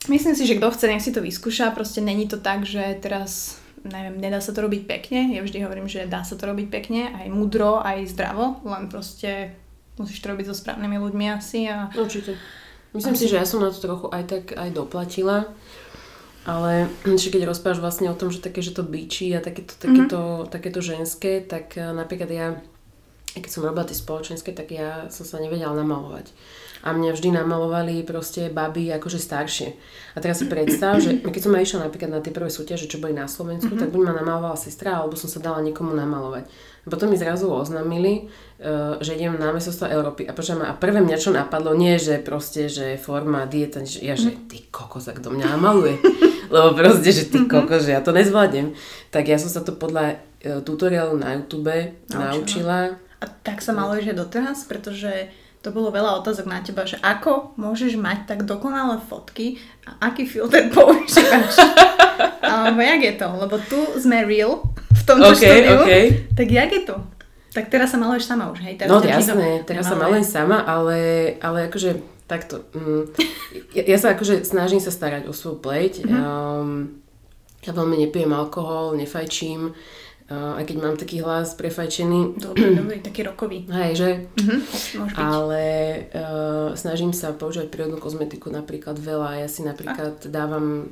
[0.05, 1.73] myslím si, že kto chce, nech si to vyskúša.
[1.73, 5.33] Proste není to tak, že teraz neviem, nedá sa to robiť pekne.
[5.33, 9.53] Ja vždy hovorím, že dá sa to robiť pekne, aj mudro, aj zdravo, len proste
[9.97, 11.69] musíš to robiť so správnymi ľuďmi asi.
[11.69, 11.93] A...
[11.93, 12.37] Určite.
[12.95, 15.51] Myslím si, že ja som na to trochu aj tak aj doplatila.
[16.45, 16.87] Ale
[17.21, 20.51] že keď rozprávaš vlastne o tom, že také, že to bíči a takéto, takéto, mm-hmm.
[20.53, 22.47] takéto ženské, tak eh, napríklad ja,
[23.35, 26.31] keď som robila tie spoločenské, tak ja som sa nevedela namalovať.
[26.85, 29.73] A mňa vždy namalovali proste baby akože staršie.
[30.13, 33.01] A teraz si predstav, že keď som aj išla napríklad na tie prvé súťaže, čo
[33.01, 33.81] boli na Slovensku, mm-hmm.
[33.81, 36.45] tak buď ma namalovala sestra, alebo som sa dala niekomu namalovať.
[36.85, 38.29] Potom mi zrazu oznámili,
[38.61, 42.21] uh, že idem na mesostvo Európy a počujem, a prvé mňa čo napadlo, nie že
[42.21, 45.97] proste, že forma, dieta, že ja že ty kokos, kto mňa namaluje.
[46.53, 47.49] Lebo proste, že ty mhm.
[47.49, 48.77] kokos, že ja to nezvládnem.
[49.09, 51.73] Tak ja som sa to podľa uh, tutoriálu na YouTube
[52.13, 52.29] naučila.
[52.29, 52.79] naučila.
[53.19, 55.33] A tak sa maluješ aj doteraz, pretože
[55.65, 59.57] to bolo veľa otázok na teba, že ako môžeš mať tak dokonalé fotky
[59.89, 61.57] a aký filter používaš.
[62.45, 63.27] Alebo jak je to?
[63.33, 64.61] Lebo tu sme real
[65.05, 65.77] tomto okay, štúdiu.
[65.81, 66.03] Okay.
[66.33, 66.95] Tak jak je to?
[67.55, 68.75] Tak teraz sa maluješ sama už, hej?
[68.75, 70.99] Teraz no jasné, teraz sa malujem sama, ale,
[71.39, 72.67] ale akože takto.
[72.75, 73.07] Mm,
[73.71, 76.03] ja, ja sa akože snažím sa starať o svoju pleť.
[76.03, 76.19] Mm-hmm.
[76.19, 76.99] Um,
[77.63, 79.71] ja veľmi nepijem alkohol, nefajčím.
[80.25, 82.41] Aj keď mám taký hlas prefajčený.
[82.41, 83.69] Dobrý, dobrý, taký rokový.
[83.77, 84.09] Hej, že?
[84.41, 85.63] Uh-huh, Ale
[86.09, 89.45] uh, snažím sa používať prírodnú kozmetiku napríklad veľa.
[89.45, 90.29] Ja si napríklad A?
[90.29, 90.89] dávam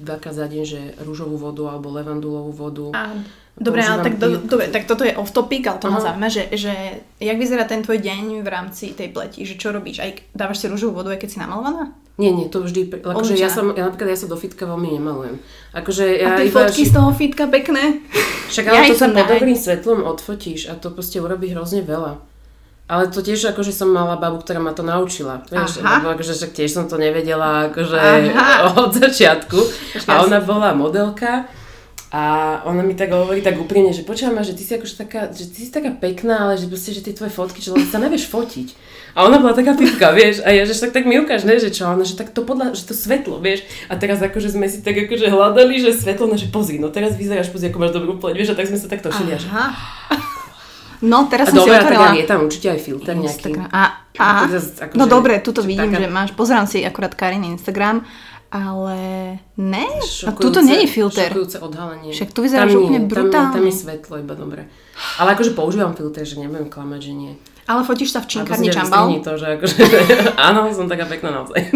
[0.00, 2.86] dvakrát za deň, že rúžovú vodu alebo levandulovú vodu.
[2.96, 3.20] A
[3.58, 6.46] Dobre, ale tak, do, dobre, tak toto je off topic, ale to ma zaujíma, že,
[6.54, 9.98] že jak vyzerá ten tvoj deň v rámci tej pleti, že čo robíš?
[9.98, 11.90] Aj dávaš si rúžovú vodu, aj keď si namalovaná?
[12.18, 15.38] Nie, nie, to vždy, akože ja som, ja napríklad ja sa do fitka veľmi nemalujem.
[15.74, 16.90] Akože ja a tie fotky ši...
[16.90, 18.02] z toho fitka pekné?
[18.50, 22.18] Však ale ja to sa pod dobrým svetlom odfotíš a to proste urobí hrozne veľa.
[22.88, 25.44] Ale to tiež akože som mala babu, ktorá ma to naučila.
[25.46, 26.00] Vieš, Aha.
[26.00, 28.00] lebo akože však tiež som to nevedela akože
[28.82, 29.58] od začiatku.
[30.08, 31.44] A ona bola modelka
[32.08, 32.22] a
[32.64, 35.68] ona mi tak hovorí tak úprimne, že počúvam že ty si akože taká, že ty
[35.68, 38.68] si taká pekná, ale že proste, že tie tvoje fotky, že sa nevieš fotiť.
[39.12, 41.68] A ona bola taká typka, vieš, a ja, že tak, tak mi ukáž, ne, že
[41.68, 43.68] čo, ona, že tak to podľa, že to svetlo, vieš.
[43.92, 47.12] A teraz akože sme si tak akože hľadali, že svetlo, no že pozri, no teraz
[47.12, 49.36] vyzeráš, pozri, ako máš dobrú pleť, vieš, a tak sme sa takto šili.
[49.36, 49.76] Aha.
[50.98, 52.10] No, teraz a som dobre, si otvorila.
[52.10, 53.54] je tam určite aj filter nejaký.
[53.70, 56.02] A, a, a, no dobre, tuto vidím, taká...
[56.02, 58.02] že máš, pozerám si akurát Karin Instagram
[58.48, 58.98] ale
[59.56, 59.84] ne,
[60.26, 61.28] a tuto není filter.
[61.28, 62.16] Šokujúce odhalenie.
[62.16, 63.52] Však tu vyzeráš úplne brutálne.
[63.52, 64.72] Tam, tam je svetlo iba dobre.
[65.20, 67.32] Ale akože používam filter, že nebudem klamať, že nie.
[67.68, 69.12] Ale fotíš sa v činkárni čambal?
[69.20, 69.76] to, že akože,
[70.48, 71.68] áno, som taká pekná naozaj.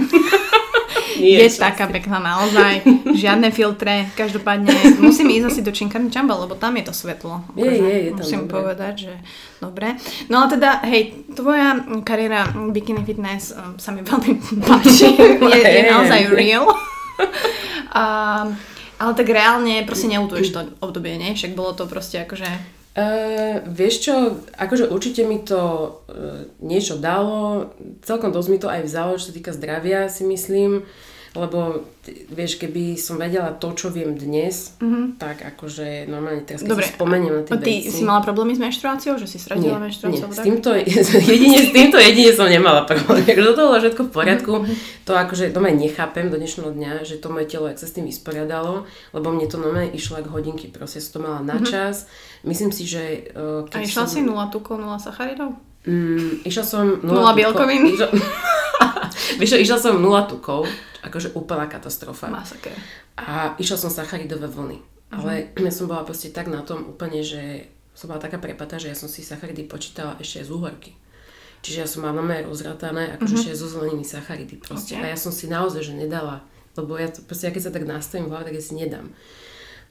[1.23, 2.83] Nie, je taká pekná naozaj.
[3.15, 4.11] Žiadne filtre.
[4.19, 7.47] Každopádne musím ísť asi do Činkárny Čambal, lebo tam je to svetlo.
[7.55, 8.55] Je, je, je tam Musím dobre.
[8.59, 9.13] povedať, že
[9.63, 9.89] dobre.
[10.27, 11.03] No ale teda, hej,
[11.39, 15.15] tvoja kariéra Bikini Fitness um, sa mi veľmi páči.
[15.39, 16.67] je, je naozaj real.
[17.95, 18.47] um,
[18.99, 21.39] ale tak reálne proste neutuješ to obdobie, nie?
[21.39, 25.57] Však bolo to proste akože Uh, vieš čo, akože určite mi to
[26.13, 27.73] uh, niečo dalo,
[28.05, 30.85] celkom dosť mi to aj vzalo, čo sa týka zdravia si myslím
[31.33, 31.89] lebo
[32.29, 35.17] vieš, keby som vedela to, čo viem dnes, mm-hmm.
[35.17, 36.85] tak akože normálne teraz, keď Dobre.
[36.85, 37.89] si spomeniem na tie ty veci.
[37.89, 40.29] si mala problémy s menštruáciou, že si stratila nie, menštruáciu?
[40.29, 40.71] Nie, s týmto,
[41.33, 43.25] jedine, s týmto jedine som nemala problém.
[43.25, 44.53] Toho bolo všetko v poriadku.
[44.61, 44.77] Mm-hmm.
[45.09, 48.05] To akože doma nechápem do dnešného dňa, že to moje telo, jak sa s tým
[48.05, 48.85] vysporiadalo,
[49.17, 51.71] lebo mne to normálne išlo ako hodinky, proste som to mala na mm-hmm.
[51.71, 52.13] čas.
[52.45, 53.33] Myslím si, že...
[53.33, 54.13] Uh, A išla som...
[54.13, 55.57] si 0 tukov, 0 sacharidov?
[55.89, 57.89] Mm, išla som 0, 0 bielkovín?
[59.41, 60.69] Vieš išla som 0 tukov,
[61.03, 62.31] akože úplná katastrofa.
[62.31, 62.75] Masaker.
[63.19, 64.79] A išla som sacharidové vlny.
[65.13, 65.67] Ale uh-huh.
[65.67, 68.97] ja som bola proste tak na tom úplne, že som bola taká prepata, že ja
[68.97, 70.91] som si sacharidy počítala ešte aj z úhorky.
[71.63, 73.61] Čiže ja som mala mama rozratané, akože mm-hmm.
[73.61, 74.99] zo zeleniny sacharidy proste.
[74.99, 75.05] Okay.
[75.05, 76.43] A ja som si naozaj, že nedala,
[76.75, 79.07] lebo ja to, proste, ja keď sa tak nastavím v hlave, tak ja si nedám.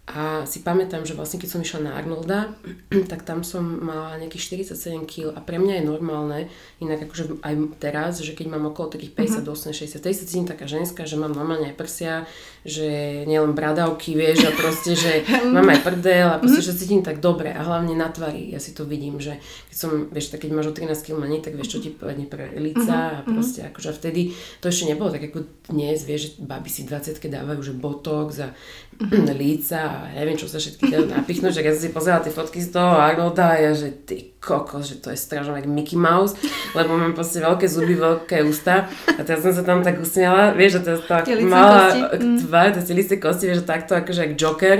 [0.09, 2.57] A si pamätám, že vlastne keď som išla na Arnolda,
[3.11, 6.39] tak tam som mala nejakých 47 kg a pre mňa je normálne,
[6.81, 9.71] inak akože aj teraz, že keď mám okolo takých 50, mm-hmm.
[9.71, 12.25] 8, 60, tej sa cítim taká ženská, že mám normálne aj prsia,
[12.65, 15.21] že nielen bradavky, vieš, a proste, že
[15.55, 16.73] mám aj prdel a proste, mm-hmm.
[16.73, 19.37] že cítim tak dobre a hlavne na tvári, ja si to vidím, že
[19.69, 22.25] keď som, vieš, tak keď máš o 13 kg menej, tak vieš, čo ti povedne
[22.25, 23.17] pre lica mm-hmm.
[23.21, 24.33] a proste akože vtedy
[24.65, 28.49] to ešte nebolo tak ako dnes, vieš, že baby si 20 dávajú, že botox a
[28.97, 29.37] mm-hmm.
[29.37, 32.63] líca a neviem, čo sa všetky dajú napichnúť, že keď som si pozerala tie fotky
[32.63, 36.39] z toho Arnolda a ja, že ty kokos, že to je strašne Mickey Mouse,
[36.71, 40.79] lebo mám proste veľké zuby, veľké ústa a teraz som sa tam tak usmiala, vieš,
[40.79, 42.39] že to je tak malá mm.
[42.47, 44.77] tvár, to je kosti, vieš, že takto akože jak Joker.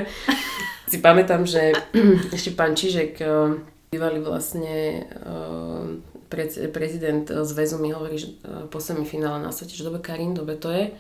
[0.88, 1.72] Si pamätám, že
[2.36, 3.56] ešte pán Čižek, eh,
[3.92, 10.00] bývalý vlastne eh, prezident zväzu mi hovorí, že eh, po semifinále na svete, že dobe
[10.00, 10.92] Karin, dobe to je,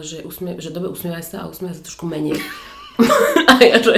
[0.00, 2.40] že, usmie, že dobe usmievaj sa a usmievaj sa trošku menej.
[3.50, 3.94] a ja, že,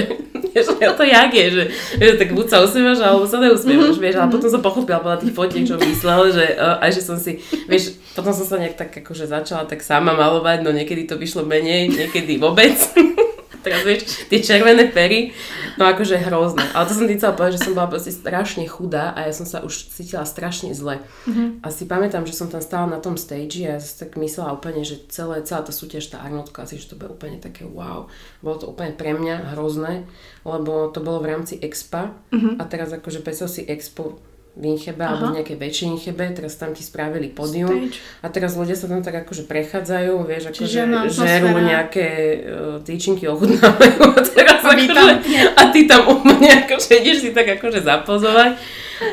[0.57, 1.63] že to jak je, že,
[2.01, 4.03] že tak buď sa usmievaš, alebo sa neusmievaš, mm-hmm.
[4.03, 7.17] vieš, ale potom som pochopila podľa tých fotiek, čo myslel, že uh, aj že som
[7.21, 7.37] si,
[7.69, 11.45] vieš, potom som sa nejak tak akože začala tak sama malovať, no niekedy to vyšlo
[11.45, 12.73] menej, niekedy vôbec
[13.67, 14.01] teraz vieš,
[14.31, 15.35] tie červené pery,
[15.75, 16.63] no akože hrozné.
[16.71, 19.43] Ale to som ti chcela povedať, že som bola proste strašne chudá a ja som
[19.43, 21.03] sa už cítila strašne zle.
[21.27, 21.59] Mm-hmm.
[21.59, 24.55] A si pamätám, že som tam stála na tom stage a ja som tak myslela
[24.55, 28.07] úplne, že celé, celá tá súťaž, tá Arnoldka, asi, že to bolo úplne také wow.
[28.39, 30.07] Bolo to úplne pre mňa hrozné,
[30.47, 32.55] lebo to bolo v rámci Expa mm-hmm.
[32.57, 34.15] a teraz akože predstav si Expo
[34.57, 35.13] Vinchebe Aha.
[35.13, 38.01] alebo v nejakej väčšej Vinchebe, teraz tam ti spravili pódium Stage.
[38.21, 40.81] a teraz ľudia sa tam tak akože prechádzajú, vieš, akože
[41.13, 45.13] žerú nejaké uh, týčinky, ochutnávajú a teraz a akože,
[45.53, 48.57] a ty tam úplne akože ideš si tak akože zapozovať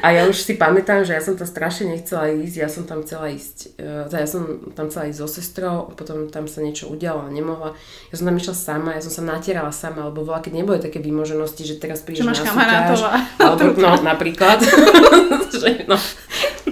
[0.03, 3.05] a ja už si pamätám, že ja som tam strašne nechcela ísť, ja som tam
[3.05, 7.27] chcela ísť, uh, ja som tam chcela ísť so sestrou, potom tam sa niečo udialo
[7.27, 7.77] a nemohla.
[8.09, 10.99] Ja som tam išla sama, ja som sa natierala sama, lebo bola, keď neboli také
[11.01, 13.01] výmoženosti, že teraz prídeš na súťaž.
[13.37, 14.63] Alebo, no, napríklad.
[15.61, 15.97] že, no.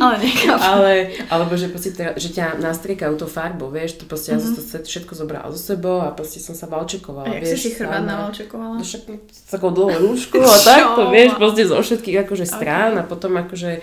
[0.02, 0.18] Ale.
[0.58, 0.92] Ale,
[1.30, 4.56] alebo že, proste, že ťa nastriekajú to farbou, vieš, to proste mm-hmm.
[4.56, 7.30] ja som to všetko zobrala so sebou a proste som sa valčekovala.
[7.30, 8.80] A jak vieš, si si chrbát navalčekovala?
[8.80, 12.92] No však s takou dlhou rúšku a tak to, vieš, proste zo všetkých akože strán
[12.98, 13.01] okay.
[13.02, 13.82] A potom akože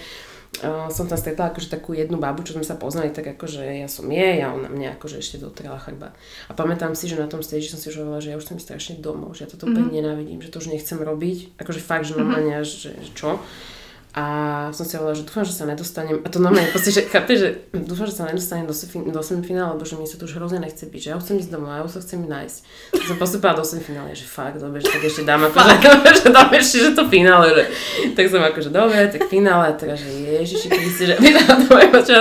[0.66, 3.86] Uh, som tam stretla akože takú jednu babu, čo sme sa poznali, tak akože ja
[3.86, 6.18] som jej a ona mne akože ešte dotrela chrbát.
[6.50, 8.58] A pamätám si, že na tom stage som si už hovorila, že ja už som
[8.58, 9.94] strašne domov, že ja toto mm-hmm.
[9.94, 11.54] nenávidím, že to už nechcem robiť.
[11.62, 12.66] Akože fakt, že normálne mm-hmm.
[12.66, 13.38] že, že čo.
[14.10, 14.26] A
[14.74, 17.70] som si hovorila, že dúfam, že sa nedostanem, a to normálne proste, že chápe, že
[17.70, 18.74] dúfam, že sa nedostanem do,
[19.14, 21.54] do semifinále, lebo že mi sa tu už hrozne nechce byť, že ja chcem ísť
[21.54, 22.58] domov, ja už sa chcem nájsť.
[22.90, 25.74] Tak som postupila do semifinále, že fakt, dobre, že tak ešte dám akože,
[26.26, 27.64] že dám ešte, že to finále, že,
[28.18, 31.16] tak som akože, dobre, tak finále, a teraz, že ježiši, kedy si, že,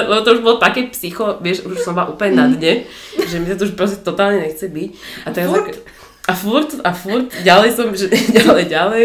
[0.04, 2.84] lebo to už bolo také psycho, vieš, už som bola úplne na dne,
[3.16, 4.90] že mi sa to už proste totálne nechce byť.
[5.24, 5.48] A teraz,
[6.28, 9.04] a furt, a furt, ďalej som, že ďalej, ďalej.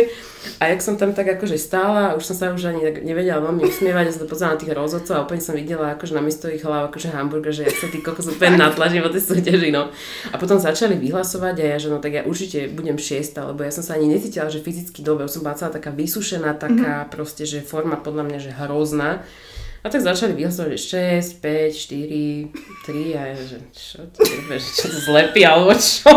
[0.60, 4.04] A jak som tam tak akože stála, už som sa už ani nevedela veľmi usmievať,
[4.08, 6.64] ja som to pozerala na tých rozhodcov a úplne som videla akože na miesto ich
[6.64, 9.92] hlav akože hamburger, že jak sa tí kokos úplne natlaží vo tej súťaži, no.
[10.32, 13.72] A potom začali vyhlasovať a ja, že no tak ja určite budem šiesta, lebo ja
[13.72, 17.14] som sa ani necítila, že fyzicky dobre, som bola celá taká vysušená, taká mm-hmm.
[17.14, 19.24] proste, že forma podľa mňa, že hrozná.
[19.84, 24.24] A tak začali vyhlasovať 6, 5, 4, 3 a ja, že čo to
[24.56, 26.08] čo to zlepí, alebo čo?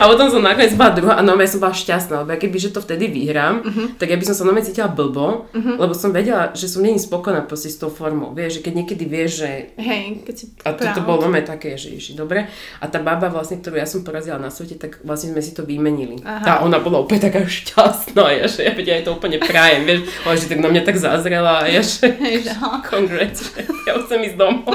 [0.00, 2.84] A potom som nakoniec bola druhá a normálne som bola šťastná, lebo keby že to
[2.84, 3.86] vtedy vyhrám, uh-huh.
[3.96, 5.76] tak ja by som sa normálne cítila blbo, uh-huh.
[5.80, 8.36] lebo som vedela, že som není spokojná proste s tou formou.
[8.36, 9.50] Vieš, že keď niekedy vieš, že...
[9.80, 12.48] Hej, keď si A to, to bolo normálne také, že ježi, dobre.
[12.80, 15.64] A tá baba vlastne, ktorú ja som porazila na svete, tak vlastne sme si to
[15.64, 16.20] vymenili.
[16.20, 16.60] Aha.
[16.60, 20.34] A ona bola úplne taká šťastná, ja, že ja, ja to úplne prajem, vieš, ale
[20.36, 22.12] že tak na mňa tak zazrela ja, že...
[22.20, 22.52] Hej,
[22.90, 23.52] congrats,
[23.86, 24.74] ja chcem ísť domov.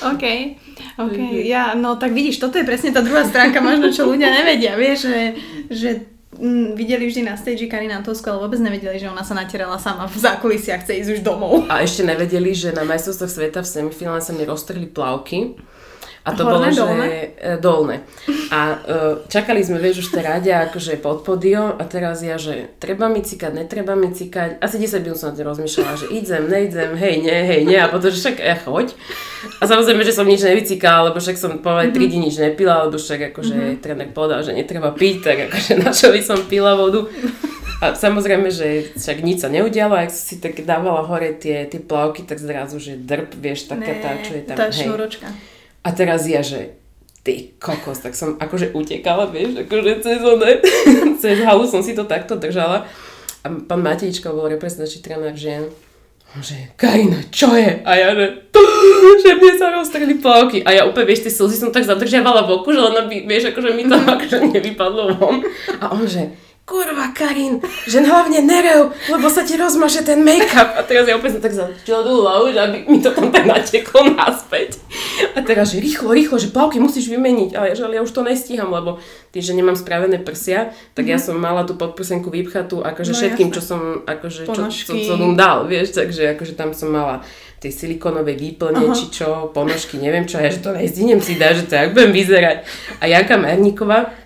[0.00, 0.24] OK.
[1.00, 1.18] OK,
[1.48, 5.08] ja, no tak vidíš, toto je presne tá druhá stránka možno, čo ľudia nevedia, vieš,
[5.08, 5.22] že,
[5.72, 5.90] že
[6.36, 10.04] m, videli vždy na stage Karina Antovsku, ale vôbec nevedeli, že ona sa natierala sama
[10.04, 11.64] v zákulisiach, chce ísť už domov.
[11.72, 15.56] A ešte nevedeli, že na majstrovstvách sveta v semifinále sa mi roztrhli plavky
[16.20, 17.06] a to Horné, bolo, dolné?
[17.08, 17.96] že e, dolné.
[18.52, 18.76] A uh,
[19.24, 23.24] čakali sme, vieš, už tie rade akože pod podium a teraz ja, že treba mi
[23.24, 24.60] cikať, netreba mi cikať.
[24.60, 27.80] Asi 10 minút som na tým rozmýšľala, že idem, nejdem, hej, nie, hej, nie.
[27.80, 28.92] A potom, že však ja choď.
[29.58, 32.04] A samozrejme, že som nič nevycikala, lebo však som povedala, mm-hmm.
[32.04, 33.80] 3 dní nič nepila, lebo však akože mm-hmm.
[33.80, 37.08] tréner povedal, že netreba piť, tak akože na čo by som pila vodu.
[37.80, 42.28] A samozrejme, že však nič sa neudialo, ak si tak dávala hore tie, tie plavky,
[42.28, 44.56] tak zrazu, že drp, vieš, taká tá, čo je tam.
[44.60, 45.32] Tá šnúročka.
[45.80, 46.76] A teraz ja, že
[47.24, 50.50] ty kokos, tak som akože utekala, vieš, akože cez one,
[51.22, 52.88] cez halu som si to takto držala.
[53.40, 55.64] A pán Matejčko bol reprezentačný tréner žien.
[56.30, 57.82] Že, Karina, čo je?
[57.82, 58.46] A ja, že,
[59.24, 60.62] že mne sa roztrhli plavky.
[60.62, 63.50] A ja úplne, vieš, tie slzy som tak zadržiavala v oku, že len aby, vieš,
[63.50, 65.42] akože mi to akože nevypadlo von.
[65.82, 66.30] A on, že,
[66.70, 67.58] kurva Karin,
[67.90, 70.78] že hlavne nerev, lebo sa ti rozmaže ten make-up.
[70.78, 71.58] A teraz ja opäť som tak
[71.90, 74.78] hlavu, že aby mi to tam tak nateklo naspäť.
[75.34, 77.58] A teraz, že rýchlo, rýchlo, že plavky musíš vymeniť.
[77.58, 79.02] Ale, že, ale ja už to nestíham, lebo
[79.34, 81.12] tým, že nemám spravené prsia, tak mm-hmm.
[81.12, 81.24] ja mhm.
[81.26, 83.56] som mala tú podprsenku vypchatú, akože no, všetkým, jasne.
[83.58, 87.26] čo som, akože, čo, čo, čo som dal, vieš, takže akože tam som mala
[87.60, 88.96] tie silikonové výplne, uh-huh.
[88.96, 92.16] či čo, ponožky, neviem čo, ja že to nezdinem si dá, že to jak budem
[92.16, 92.64] vyzerať.
[92.98, 94.16] A Janka Merníková,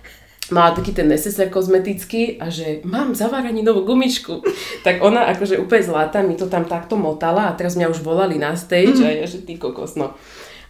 [0.53, 4.45] mala taký ten neseser kozmetický a že mám zaváraní novú gumičku.
[4.85, 8.37] Tak ona akože úplne zlatá mi to tam takto motala a teraz mňa už volali
[8.37, 9.07] na stage mm.
[9.07, 10.13] a ja že ty kokos, no.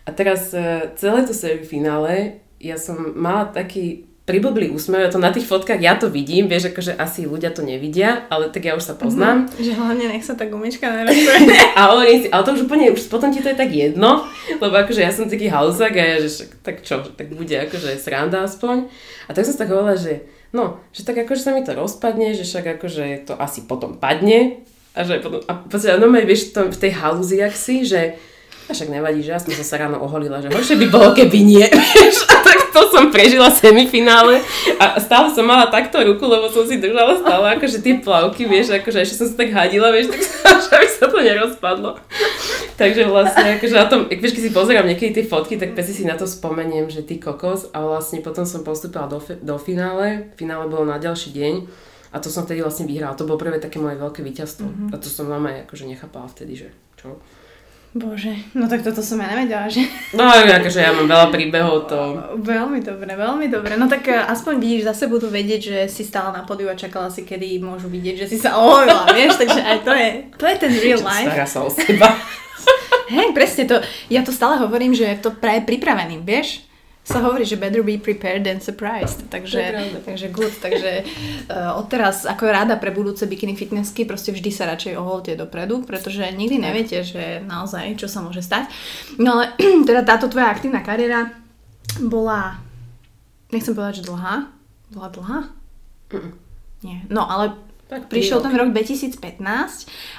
[0.06, 1.34] A teraz e, celé to
[1.66, 6.50] finále ja som mala taký priblblý úsmev, ja to na tých fotkách, ja to vidím,
[6.50, 9.46] vieš, akože asi ľudia to nevidia, ale tak ja už sa poznám.
[9.46, 10.90] Mm-hmm, že hlavne nech sa tá gumička
[11.78, 14.26] a hovorím si, ale to už úplne, už potom ti to je tak jedno,
[14.58, 18.50] lebo akože ja som taký hauzak a ja, že tak čo, tak bude akože sranda
[18.50, 18.90] aspoň.
[19.30, 22.34] A tak som sa tak hovorila, že no, že tak akože sa mi to rozpadne,
[22.34, 24.66] že však akože to asi potom padne
[24.98, 28.18] a že potom, a potom, no vieš, v tej halúzi, ak si, že
[28.66, 31.66] a však nevadí, že ja som sa ráno oholila, že horšie by bolo, keby nie.
[32.34, 34.42] a tak to som prežila semifinále
[34.82, 38.74] a stále som mala takto ruku, lebo som si držala stále akože tie plavky, vieš,
[38.74, 40.50] akože ešte som sa tak hadila, vieš, tak sa,
[40.82, 41.92] aby sa to nerozpadlo.
[42.76, 46.04] Takže vlastne, akože na tom, vieš, keď si pozerám niekedy tie fotky, tak pesi si
[46.04, 50.68] na to spomeniem, že ty kokos a vlastne potom som postupila do, do finále, finále
[50.68, 51.54] bolo na ďalší deň
[52.16, 53.20] a to som vtedy vlastne vyhrala.
[53.20, 54.64] To bolo prvé také moje veľké víťazstvo.
[54.64, 54.90] Mm-hmm.
[54.92, 57.20] A to som mama akože nechápala vtedy, že čo.
[57.96, 59.88] Bože, no tak toto som ja nevedela, že...
[60.12, 61.96] No akože ja mám veľa príbehov, to...
[62.44, 63.80] Veľmi dobre, veľmi dobre.
[63.80, 67.08] No tak eh, aspoň vidíš, zase budú vedieť, že si stála na podiu a čakala
[67.08, 70.56] si, kedy môžu vidieť, že si sa oholila, vieš, takže aj to je, to je
[70.60, 71.32] ten real life.
[71.32, 72.12] Stará sa o seba.
[73.16, 73.80] Hej, presne to,
[74.12, 76.65] ja to stále hovorím, že je to pre pripravený, vieš?
[77.06, 79.30] Sa hovorí, že better be prepared than surprised.
[79.30, 79.62] Takže,
[80.02, 80.50] takže good.
[80.58, 85.86] Takže uh, odteraz, ako rada pre budúce bikini fitnessky, proste vždy sa radšej oholte dopredu,
[85.86, 88.74] pretože nikdy neviete, že naozaj, čo sa môže stať.
[89.22, 89.54] No ale
[89.90, 91.30] teda táto tvoja aktívna kariéra
[92.02, 92.58] bola,
[93.54, 94.50] nechcem povedať, že dlhá.
[94.90, 95.40] Bola dlhá?
[96.10, 96.32] Mm.
[96.82, 96.98] Nie.
[97.14, 97.54] No ale
[97.86, 99.22] tak prišiel ten rok 2015,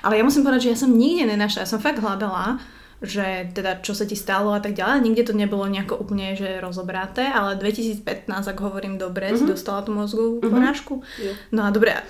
[0.07, 2.63] ale ja musím povedať, že ja som nikde nenašla, ja som fakt hľadala
[3.05, 5.05] že teda čo sa ti stalo a tak ďalej.
[5.05, 9.39] Nikde to nebolo nejako úplne že rozobraté, ale 2015, ak hovorím dobre, uh-huh.
[9.41, 9.53] si mhm.
[9.53, 10.53] dostala tú mozgovú uh-huh.
[10.53, 11.05] porážku.
[11.21, 11.37] Yeah.
[11.53, 12.01] No a dobre,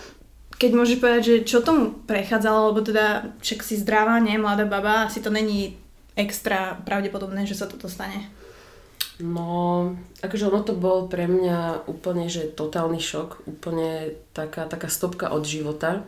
[0.57, 5.11] keď môžeš povedať, že čo tomu prechádzalo, lebo teda však si zdravá, nie, mladá baba,
[5.11, 5.77] asi to není
[6.17, 8.33] extra pravdepodobné, že sa toto stane.
[9.17, 15.33] No, akože ono to bol pre mňa úplne, že totálny šok, úplne taká, taká stopka
[15.33, 16.05] od života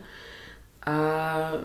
[0.89, 1.61] a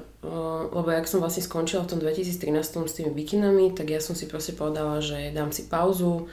[0.73, 4.29] lebo jak som vlastne skončila v tom 2013 s tými bikinami, tak ja som si
[4.29, 6.29] proste povedala, že dám si pauzu,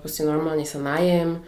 [0.00, 1.40] proste normálne sa najem,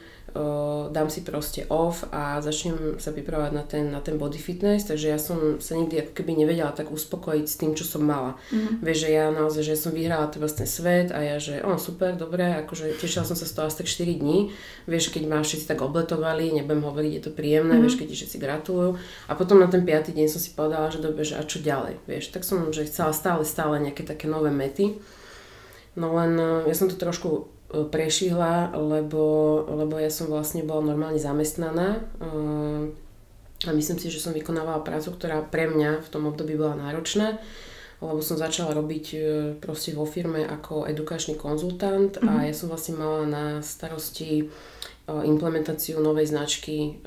[0.90, 5.06] dám si proste off a začnem sa pripravať na ten, na ten body fitness, takže
[5.10, 8.38] ja som sa nikdy ako keby nevedela tak uspokojiť s tým, čo som mala.
[8.50, 8.82] Mm-hmm.
[8.82, 12.14] Vieš, že ja naozaj, že som vyhrala ten vlastne svet a ja, že on super,
[12.14, 14.38] dobre, akože tešila som sa z toho asi tak 4 dní,
[14.86, 17.84] vieš, keď ma všetci tak obletovali, nebudem hovoriť, je to príjemné, mm-hmm.
[17.84, 18.90] vieš, keď ti všetci gratulujú.
[19.30, 20.16] A potom na ten 5.
[20.16, 23.14] deň som si povedala, že dobre, že a čo ďalej, vieš, tak som, že chcela
[23.14, 24.98] stále, stále nejaké také nové mety.
[25.98, 26.38] No len
[26.70, 29.22] ja som to trošku prešihla, lebo,
[29.70, 32.82] lebo ja som vlastne bola normálne zamestnaná eh,
[33.66, 37.38] a myslím si, že som vykonávala prácu, ktorá pre mňa v tom období bola náročná,
[38.00, 39.22] lebo som začala robiť eh,
[39.62, 42.26] proste vo firme ako edukačný konzultant mm-hmm.
[42.26, 42.46] a mhm.
[42.50, 44.50] ja som vlastne mala na starosti
[45.10, 47.02] implementáciu novej značky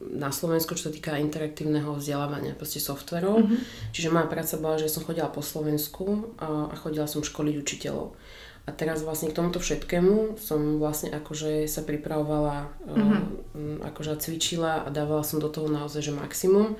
[0.00, 3.44] na Slovensku, čo sa týka interaktívneho vzdelávania, proste softverov.
[3.44, 3.92] Mm-hmm.
[3.92, 8.16] Čiže moja práca bola, že som chodila po Slovensku a chodila som školiť učiteľov.
[8.62, 13.82] A teraz vlastne k tomuto všetkému som vlastne akože sa pripravovala, mm-hmm.
[13.90, 16.78] akože cvičila a dávala som do toho naozaj že maximum.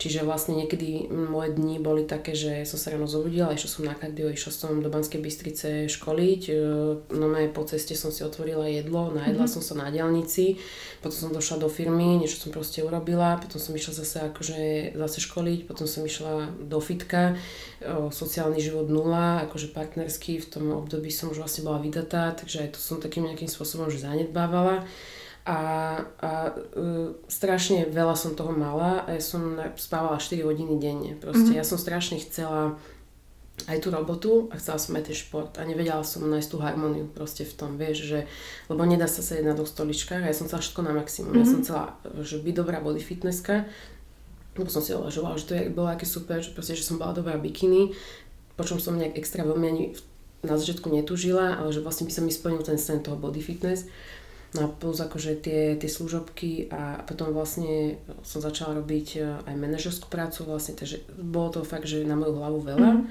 [0.00, 3.92] Čiže vlastne niekedy moje dni boli také, že som sa ráno zobudila, išla som na
[3.92, 6.54] kardio, išla som do Banskej Bystrice školiť, e,
[7.12, 9.60] no po ceste som si otvorila jedlo, najedla mm-hmm.
[9.60, 10.56] som sa na diálnici,
[11.04, 14.60] potom som došla do firmy, niečo som proste urobila, potom som išla zase akože
[14.96, 17.36] zase školiť, potom som išla do fitka,
[17.84, 22.64] e, sociálny život nula, akože partnerský, v tom období som už vlastne bola vydatá, takže
[22.64, 24.88] aj to som takým nejakým spôsobom už zanedbávala
[25.48, 25.58] a,
[26.20, 31.16] a uh, strašne veľa som toho mala a ja som spávala 4 hodiny denne.
[31.16, 31.60] Proste mm-hmm.
[31.60, 32.76] ja som strašne chcela
[33.68, 37.04] aj tú robotu a chcela som aj ten šport a nevedela som nájsť tú harmóniu
[37.12, 38.20] proste v tom, vieš, že,
[38.72, 41.32] lebo nedá sa sedieť na dvoch stoličkách a ja som chcela všetko na maximum.
[41.32, 41.44] Mm-hmm.
[41.44, 41.84] Ja som chcela,
[42.24, 43.68] že byť dobrá body fitnesska,
[44.56, 47.16] lebo som si uvažovala, že to je, bolo aké super, že proste, že som bola
[47.16, 47.92] dobrá bikiny,
[48.56, 49.84] po čom som nejak extra veľmi ani
[50.40, 53.88] na začiatku netúžila, ale že vlastne by som mi splnil ten sen toho body fitness.
[54.50, 59.54] No a plus akože tie, tie služobky a potom vlastne som začala robiť e, aj
[59.54, 62.90] manažerskú prácu vlastne, takže bolo to fakt, že na moju hlavu veľa.
[62.98, 63.06] Mm-hmm.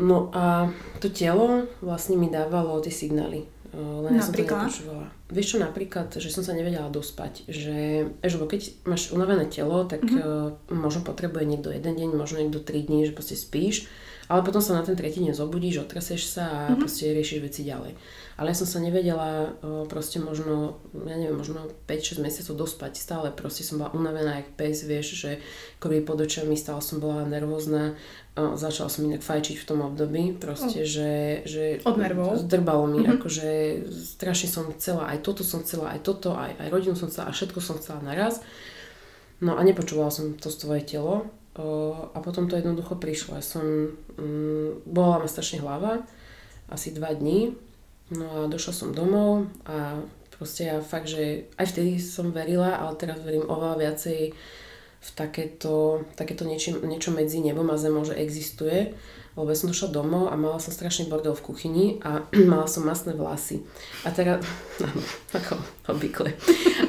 [0.00, 0.72] No a
[1.04, 3.44] to telo vlastne mi dávalo tie signály.
[3.44, 5.12] E, len ja som to nepočúvala.
[5.28, 7.44] Vieš čo, napríklad, že som sa nevedela dospať.
[7.44, 7.80] Že,
[8.24, 10.72] že keď máš unavené telo, tak mm-hmm.
[10.72, 13.92] možno potrebuje niekto jeden deň, možno niekto tri dní, že proste spíš
[14.28, 16.80] ale potom sa na ten tretí deň zobudíš, otraseš sa a mm-hmm.
[16.84, 17.96] proste riešiš veci ďalej.
[18.38, 19.50] Ale ja som sa nevedela
[19.90, 22.94] proste možno, ja neviem, možno 5-6 mesiacov dospať.
[22.94, 25.30] Stále proste som bola unavená jak pes, vieš, že
[25.82, 27.98] keby pod očami stále som bola nervózna.
[28.38, 31.82] Začala som inak fajčiť v tom období, proste, že, že...
[31.82, 32.38] Od nervov?
[32.46, 33.18] Zdrbalo mi, mm-hmm.
[33.18, 33.48] akože
[34.14, 37.34] strašne som chcela, aj toto som chcela, aj toto, aj, aj rodinu som chcela, a
[37.34, 38.38] všetko som chcela naraz.
[39.42, 41.26] No a nepočúvala som to svoje telo
[42.14, 43.34] a potom to jednoducho prišlo.
[43.34, 43.66] Ja som,
[44.14, 46.06] um, bola ma strašne hlava,
[46.70, 47.58] asi dva dní,
[48.14, 50.00] no a došla som domov a
[50.38, 54.20] proste ja fakt, že aj vtedy som verila, ale teraz verím oveľa viacej
[54.98, 58.94] v takéto, takéto niečo, niečo medzi nebom a zemou, že existuje
[59.38, 62.82] lebo ja som došla domov a mala som strašný bordel v kuchyni a mala som
[62.82, 63.62] masné vlasy.
[64.02, 64.42] A teraz,
[64.82, 65.54] áno, ako
[65.94, 66.34] obvykle.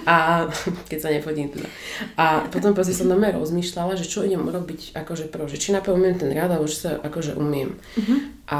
[0.09, 0.49] A
[0.89, 1.69] keď sa nechodím teda.
[2.17, 6.17] A potom proste som na rozmýšľala, že čo idem urobiť akože pro, že či umiem
[6.17, 7.77] ten rád, alebo či sa akože umiem.
[7.95, 8.17] Uh-huh.
[8.49, 8.59] A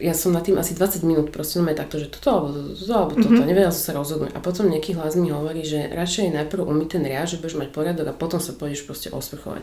[0.00, 2.94] ja som na tým asi 20 minút proste no takto, že toto alebo toto, toto
[2.94, 3.46] alebo toto, mm-hmm.
[3.46, 4.32] nevedela som sa rozhodnúť.
[4.34, 7.68] A potom nejaký hlas mi hovorí, že radšej najprv umyť ten riad, že budeš mať
[7.70, 9.62] poriadok a potom sa pôjdeš proste osprchovať.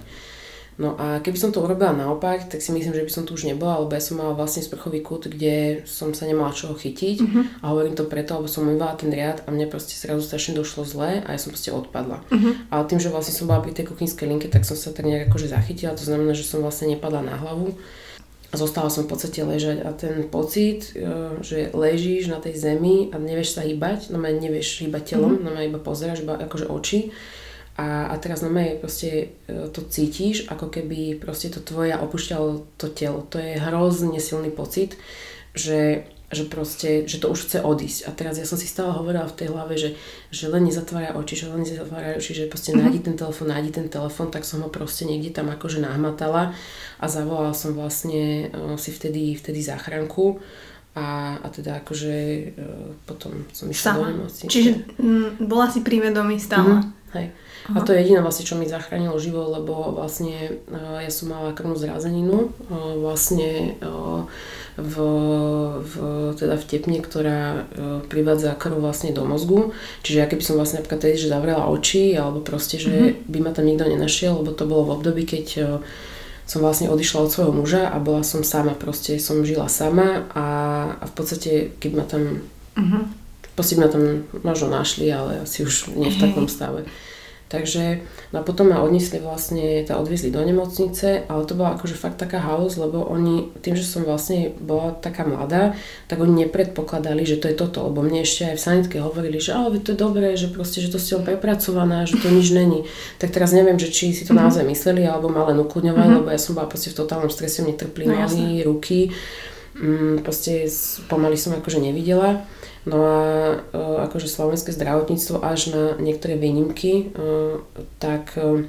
[0.79, 3.43] No a keby som to urobila naopak, tak si myslím, že by som tu už
[3.43, 7.43] nebola, lebo ja som mala vlastne sprchový kút, kde som sa nemala čoho chytiť mm-hmm.
[7.59, 10.87] a hovorím to preto, lebo som umývala ten riad a mne proste zrazu strašne došlo
[10.87, 12.23] zle a ja som proste odpadla.
[12.31, 12.71] Mm-hmm.
[12.71, 15.27] Ale tým, že vlastne som bola pri tej kuchynskej linke, tak som sa tak nejak
[15.27, 17.75] akože zachytila, to znamená, že som vlastne nepadla na hlavu.
[18.51, 23.07] A zostala som v podstate ležať a ten pocit, e, že ležíš na tej zemi
[23.07, 25.55] a nevieš sa hýbať, no nevieš hýbať telom, mm-hmm.
[25.55, 27.15] no iba pozeráš, iba akože oči
[27.81, 32.93] a, a teraz mňa proste e, to cítiš, ako keby proste to tvoje opúšťalo to
[32.93, 33.25] telo.
[33.33, 35.01] To je hrozne silný pocit,
[35.57, 38.05] že, že proste, že to už chce odísť.
[38.05, 39.97] A teraz ja som si stále hovorila v tej hlave, že,
[40.29, 42.85] že len nezatvára oči, že len nezatvára oči, že proste mm-hmm.
[42.85, 46.53] nájdi ten telefon, nájdi ten telefon, tak som ho proste niekde tam akože nahmatala
[47.01, 50.37] a zavolala som vlastne uh, si vtedy, vtedy záchranku
[50.93, 52.15] a, a teda akože
[52.53, 54.53] uh, potom som išla do nemocnice.
[54.53, 54.71] Čiže
[55.01, 56.85] m, bola si pri vedomí stále.
[56.85, 57.15] Mm-hmm.
[57.17, 57.27] Hej.
[57.69, 57.77] Aha.
[57.77, 61.53] A to je jediné vlastne, čo mi zachránilo život, lebo vlastne uh, ja som mala
[61.53, 64.25] krvnú zrázeninu uh, vlastne uh,
[64.79, 64.95] v,
[65.83, 65.93] v,
[66.39, 67.67] teda v tepne, ktorá
[68.07, 69.75] privádza krv vlastne do mozgu.
[70.01, 73.27] Čiže ja keby som vlastne napríklad tedy, že zavrela oči, alebo proste, že mm-hmm.
[73.27, 75.77] by ma tam nikto nenašiel, lebo to bolo v období, keď
[76.51, 80.47] som vlastne odišla od svojho muža a bola som sama, proste som žila sama a,
[80.99, 82.43] a v podstate, keď ma tam,
[82.75, 83.03] mm-hmm.
[83.55, 86.87] proste ma tam možno našli, ale asi už nie v takom stave.
[87.51, 87.99] Takže
[88.31, 92.15] no a potom ma odnesli vlastne, tá odviezli do nemocnice, ale to bola akože fakt
[92.15, 95.75] taká house, lebo oni, tým, že som vlastne bola taká mladá,
[96.07, 99.51] tak oni nepredpokladali, že to je toto, lebo mne ešte aj v sanitke hovorili, že
[99.51, 102.87] ale to je dobré, že proste, že to ste prepracovaná, že to nič není.
[103.19, 104.47] Tak teraz neviem, že či si to mm-hmm.
[104.47, 106.19] naozaj mysleli, alebo ma len ukludňovali, mm-hmm.
[106.23, 109.11] lebo ja som bola proste v totálnom strese, mne trpli no, nohy, ruky,
[109.75, 110.71] mm, proste
[111.11, 112.47] pomaly som akože nevidela.
[112.85, 113.17] No a
[113.53, 113.77] e,
[114.09, 117.21] akože slovenské zdravotníctvo až na niektoré výnimky, e,
[118.01, 118.65] tak e,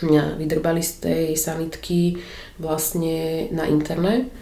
[0.00, 2.20] mňa vydrbali z tej sanitky
[2.56, 4.32] vlastne na interne.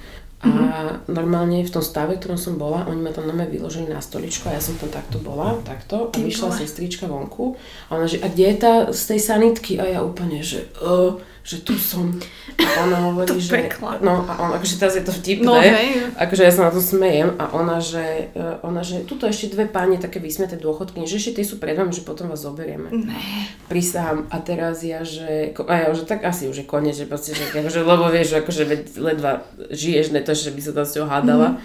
[0.45, 1.09] A mm-hmm.
[1.09, 4.45] normálne v tom stave, v ktorom som bola, oni ma tam mňa vyložili na stoličku
[4.53, 6.13] a ja som tam takto bola, takto.
[6.13, 7.57] A vyšla sestrička vonku
[7.89, 9.81] a ona, že a kde je tá z tej sanitky?
[9.81, 10.69] A ja úplne, že...
[10.85, 12.09] Uh, že tu som.
[12.57, 13.53] A ona hovorí, že...
[13.53, 14.01] Pekla.
[14.01, 15.45] No a on, akože teraz je to vtipné.
[15.45, 16.09] No, hej.
[16.17, 19.69] Akože ja sa na to smejem a ona, že, e, ona, že tuto ešte dve
[19.69, 22.89] páne také vysmiaté dôchodky, že ešte tie sú pred vami, že potom vás zoberieme.
[22.89, 23.21] Ne.
[23.69, 24.25] Prisahám.
[24.33, 25.53] A teraz ja, že...
[25.69, 28.37] A ja, že tak asi už je koniec, že proste, že akože, lebo vieš, že
[28.41, 28.63] akože
[28.97, 31.49] ledva žiješ, ne to, že by sa tam s ňou hádala.
[31.55, 31.59] Mm.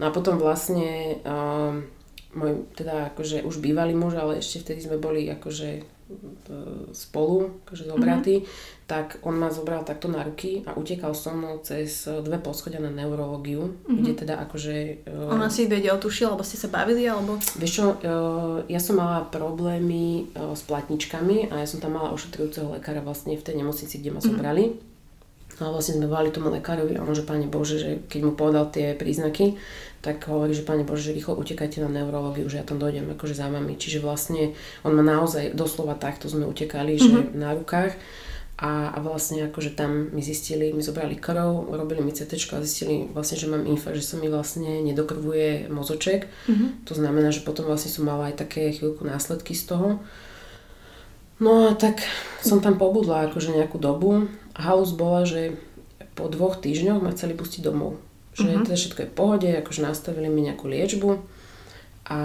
[0.00, 1.84] No a potom vlastne um,
[2.32, 5.91] môj, teda akože už bývalý muž, ale ešte vtedy sme boli akože
[6.92, 11.64] spolu, akože zobratí, mm-hmm tak on ma zobral takto na ruky a utekal so mnou
[11.64, 13.96] cez dve poschodia na neurológiu, mm-hmm.
[14.04, 15.08] kde teda akože...
[15.08, 17.40] Uh, Ona si vedel, tušil, alebo ste sa bavili, alebo...
[17.56, 22.12] Vieš čo, uh, ja som mala problémy uh, s platničkami a ja som tam mala
[22.12, 24.28] ošetrujúceho lekára vlastne v tej nemocnici, kde ma mm-hmm.
[24.28, 24.64] zobrali.
[24.76, 24.91] No
[25.60, 28.72] a vlastne sme volali tomu lekárovi a on, že Pane Bože, že keď mu povedal
[28.72, 29.60] tie príznaky,
[30.02, 33.36] tak hovorí, že Pane Bože, že rýchlo utekajte na neurológiu, že ja tam dojdem akože
[33.36, 33.78] za vami.
[33.78, 37.06] Čiže vlastne on ma naozaj, doslova takto sme utekali, mm-hmm.
[37.06, 37.38] že mhm.
[37.38, 37.94] na rukách.
[38.62, 43.10] A, a vlastne akože tam mi zistili, mi zobrali krv, robili mi CT a zistili
[43.10, 46.30] vlastne, že mám infarkt, že sa mi vlastne nedokrvuje mozoček.
[46.46, 46.86] Mm-hmm.
[46.86, 49.98] To znamená, že potom vlastne som mala aj také chvíľku následky z toho.
[51.42, 52.06] No a tak
[52.38, 54.30] som tam pobudla akože nejakú dobu.
[54.56, 55.56] Halus bola, že
[56.12, 57.96] po dvoch týždňoch ma chceli pustiť domov.
[58.36, 58.64] Že uh-huh.
[58.68, 61.20] teda všetko je v pohode, akože nastavili mi nejakú liečbu.
[62.12, 62.18] A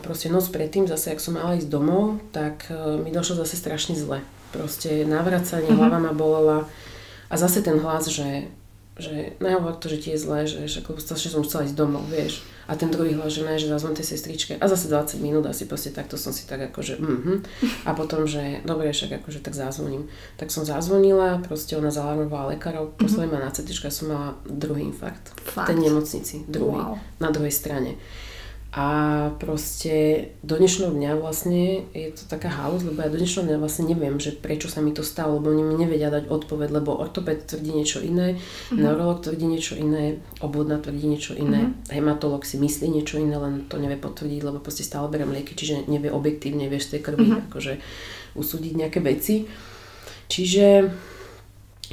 [0.00, 3.98] proste noc predtým, zase ak som mala ísť domov, tak uh, mi došlo zase strašne
[3.98, 4.24] zle.
[4.54, 5.80] Proste navracanie, uh-huh.
[5.80, 6.64] hlava ma bolela.
[7.28, 8.48] A zase ten hlas, že,
[8.96, 12.44] že nehovor to, že ti je zle, že, že, že som chcela ísť domov, vieš
[12.68, 15.68] a ten druhý hlas, že ne, že zazvon tej sestričke a zase 20 minút asi
[15.68, 17.34] proste takto som si tak akože mhm.
[17.84, 20.08] A potom, že dobre, však akože tak zazvoním.
[20.36, 25.32] Tak som zazvonila, proste ona zalarmovala lekárov, poslali ma na CT, som mala druhý infarkt.
[25.44, 25.68] Fakt?
[25.68, 26.96] V tej nemocnici, druhý, wow.
[27.20, 28.00] na druhej strane.
[28.74, 28.86] A
[29.38, 33.86] proste do dnešného dňa vlastne je to taká halus, lebo ja do dnešného dňa vlastne
[33.86, 37.46] neviem, že prečo sa mi to stalo, lebo oni mi nevedia dať odpoveď, lebo ortoped
[37.46, 38.82] tvrdí niečo iné, mm-hmm.
[38.82, 41.94] neurolog tvrdí niečo iné, obvodná tvrdí niečo iné, mm-hmm.
[41.94, 45.86] hematolog si myslí niečo iné, len to nevie potvrdiť, lebo proste stále berem lieky, čiže
[45.86, 47.46] nevie objektívne, vieš z tej krvi mm-hmm.
[47.54, 47.72] akože
[48.34, 49.46] usúdiť nejaké veci.
[50.26, 50.90] Čiže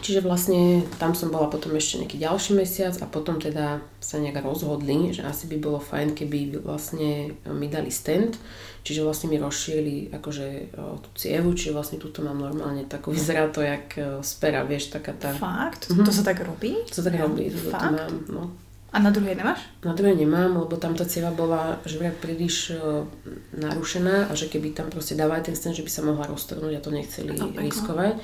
[0.01, 4.41] Čiže vlastne tam som bola potom ešte nejaký ďalší mesiac a potom teda sa nejak
[4.41, 8.41] rozhodli, že asi by bolo fajn, keby vlastne mi dali stent,
[8.81, 13.61] čiže vlastne mi rozšírili akože tú cievu, čiže vlastne túto mám normálne takú, vyzerá to
[13.61, 13.93] jak
[14.25, 15.37] spera, vieš, taká tá...
[15.37, 15.93] Fakt?
[15.93, 16.05] Mm-hmm.
[16.09, 16.81] To sa tak robí?
[16.89, 18.43] To sa tak robí, to, to mám, no.
[18.91, 19.63] A na druhej nemáš?
[19.87, 23.07] Na druhej nemám, lebo tam tá cieva bola že vraj príliš uh,
[23.55, 26.83] narušená a že keby tam proste dávali ten stent, že by sa mohla roztrhnúť a
[26.83, 28.19] to nechceli no, riskovať.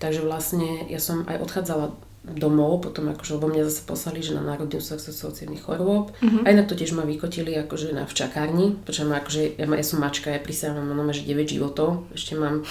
[0.00, 4.44] Takže vlastne ja som aj odchádzala domov, potom akože, lebo mňa zase poslali, že na
[4.44, 6.12] Národný ústav sociálnych chorôb.
[6.20, 6.44] Uh-huh.
[6.44, 9.84] A inak to tiež ma vykotili akože na v čakárni, pretože ma akože, ja, ja
[9.84, 12.64] som mačka, ja prisahám, mám že 9 životov, ešte mám...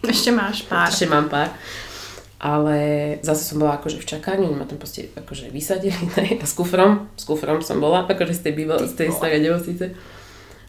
[0.00, 0.88] Ešte máš pár.
[0.88, 1.52] Ešte mám pár.
[2.40, 2.76] Ale
[3.20, 6.40] zase som bola akože v čakárni, ma tam proste akože vysadili, ne?
[6.40, 9.96] a s kufrom, s kufrom som bola, akože z tej, býval, z tej starej nemocnice.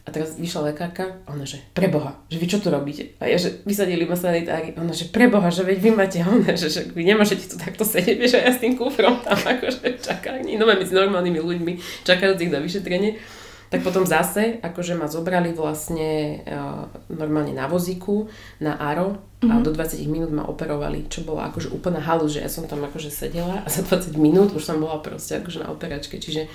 [0.01, 3.13] A teraz vyšla lekárka ona, že preboha, že vy čo tu robíte?
[3.21, 6.73] A ja, že vysadili ma sanitári, ona, že preboha, že veď vy máte, ona, že,
[6.73, 10.65] že vy nemôžete tu takto sedieť, a ja s tým kufrom tam akože čakárni, no
[10.65, 13.40] medzi normálnymi ľuďmi, čakajúcich na vyšetrenie.
[13.71, 18.27] Tak potom zase, akože ma zobrali vlastne uh, normálne na vozíku,
[18.59, 19.63] na Aro a mm-hmm.
[19.63, 23.07] do 20 minút ma operovali, čo bola akože úplná halu, že ja som tam akože
[23.07, 26.51] sedela a za 20 minút už som bola proste akože na operačke, čiže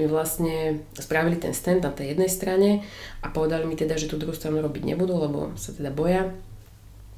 [0.00, 2.80] mi vlastne spravili ten stand na tej jednej strane
[3.20, 6.32] a povedali mi teda, že tú druhú stranu robiť nebudú, lebo sa teda boja.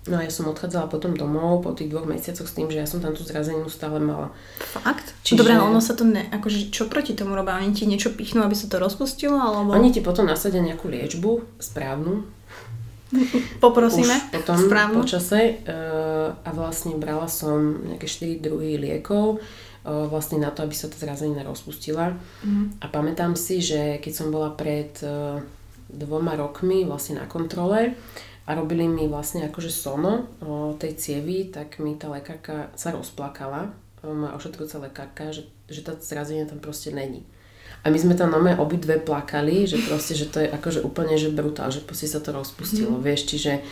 [0.07, 2.87] No a ja som odchádzala potom domov po tých dvoch mesiacoch s tým, že ja
[2.87, 4.31] som tam tú zrazeninu stále mala.
[4.63, 5.15] Fakt?
[5.27, 5.43] Čiže...
[5.43, 6.31] Dobre, ono sa to ne...
[6.31, 7.59] Akože čo proti tomu robia?
[7.59, 9.35] Oni ti niečo pichnú, aby sa to rozpustilo?
[9.35, 9.75] Alebo...
[9.75, 12.23] Oni ti potom nasadia nejakú liečbu správnu.
[13.65, 14.15] Poprosíme.
[14.15, 15.03] Už potom správnu.
[15.03, 15.63] počase.
[15.67, 20.91] Uh, a vlastne brala som nejaké 4 druhy liekov uh, vlastne na to, aby sa
[20.91, 22.15] tá zrazenina rozpustila.
[22.43, 22.79] Mm.
[22.83, 25.39] A pamätám si, že keď som bola pred uh,
[25.87, 27.95] dvoma rokmi vlastne na kontrole,
[28.47, 33.75] a robili mi vlastne akože sono o tej cievy, tak mi tá lekárka sa rozplakala,
[34.07, 37.27] moja ošetrujúca lekárka, že, že tá zrazenie tam proste není.
[37.83, 41.31] A my sme tam nome obidve plakali, že proste, že to je akože úplne že
[41.31, 43.03] brutál, že proste sa to rozpustilo, mm.
[43.03, 43.63] vieš, čiže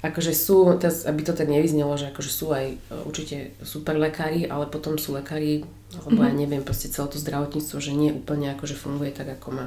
[0.00, 4.48] akože sú, teraz, aby to tak nevyznelo, že akože sú aj e, určite super lekári,
[4.48, 5.66] ale potom sú lekári,
[6.02, 6.26] alebo mm.
[6.26, 9.66] ja neviem, proste celé to zdravotníctvo, že nie úplne akože funguje tak, ako má.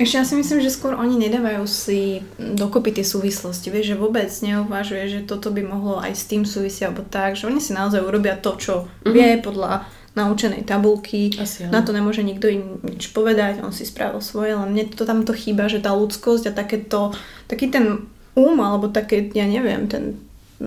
[0.00, 4.28] Ešte ja si myslím, že skôr oni nedávajú si dokopy tie súvislosti, vieš, že vôbec
[4.28, 8.00] neuvažuje, že toto by mohlo aj s tým súvisiť, alebo tak, že oni si naozaj
[8.00, 9.12] urobia to, čo mm-hmm.
[9.12, 14.20] vie podľa naučenej tabulky, Asi, na to nemôže nikto im nič povedať, on si spravil
[14.20, 17.16] svoje, len mne to tamto chýba, že tá ľudskosť a takéto,
[17.48, 20.20] taký ten um, alebo také, ja neviem, ten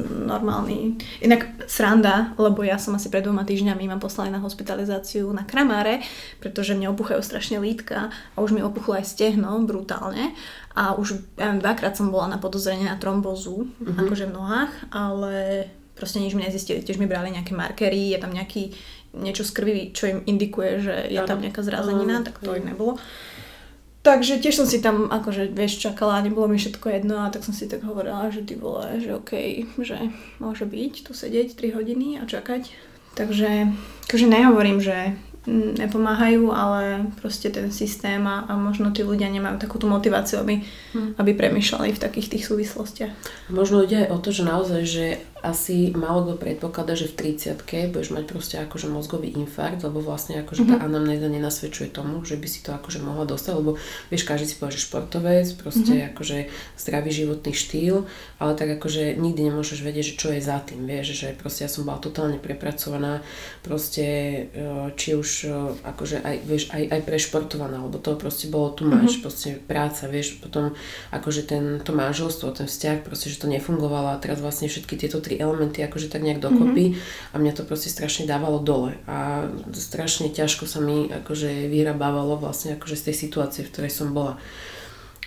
[0.03, 0.99] normálny.
[1.23, 6.03] Inak sranda, lebo ja som asi pred dvoma týždňami ma poslali na hospitalizáciu na Kramáre,
[6.43, 10.35] pretože mne opuchajú strašne lítka a už mi opuchlo aj stehno brutálne
[10.75, 13.99] a už ja viem, dvakrát som bola na podozrenie na trombozu, mm-hmm.
[14.03, 15.33] akože v nohách, ale
[15.95, 16.83] proste nič mi nezistili.
[16.83, 18.75] Tiež mi brali nejaké markery, je tam nejaký
[19.15, 22.99] niečo z krvi, čo im indikuje, že je tam nejaká zrázenina, tak to im nebolo.
[24.05, 27.57] Takže tiež som si tam akože, vieš, čakala nebolo mi všetko jedno a tak som
[27.57, 29.97] si tak hovorila, že ty vole, že okej, okay, že
[30.37, 32.69] môže byť tu sedieť 3 hodiny a čakať.
[33.17, 33.73] Takže
[34.05, 35.17] akože nehovorím, že
[35.49, 40.65] nepomáhajú, ale proste ten systém a, a možno tí ľudia nemajú takú tú motiváciu, aby,
[40.93, 41.21] hmm.
[41.21, 43.13] aby premýšľali v takých tých súvislostiach.
[43.53, 45.05] Možno ide aj o to, že naozaj, že
[45.45, 50.41] asi málo kto predpokladá, že v 30 budeš mať proste akože mozgový infarkt, lebo vlastne
[50.41, 50.73] akože mm-hmm.
[50.73, 50.87] tá mhm.
[50.89, 53.77] anamnéza nenasvedčuje tomu, že by si to akože mohla dostať, lebo
[54.09, 56.11] vieš, každý si povie, že športovec, proste mm-hmm.
[56.17, 56.37] akože
[56.81, 57.95] zdravý životný štýl,
[58.41, 61.69] ale tak akože nikdy nemôžeš vedieť, že čo je za tým, vieš, že proste ja
[61.69, 63.21] som bola totálne prepracovaná,
[63.61, 64.05] proste
[64.49, 64.67] e,
[64.97, 65.53] či už e,
[65.85, 69.23] akože aj, vieš, aj, aj prešportovaná, lebo to proste bolo tu máš, mm-hmm.
[69.23, 70.73] proste práca, vieš, potom
[71.13, 75.21] akože ten, to manželstvo, ten vzťah, proste, že to nefungovalo a teraz vlastne všetky tieto
[75.21, 77.31] tri elementy akože tak nejak dokopy mm-hmm.
[77.31, 82.75] a mňa to proste strašne dávalo dole a strašne ťažko sa mi akože vyhrabávalo vlastne
[82.75, 84.39] akože z tej situácie, v ktorej som bola.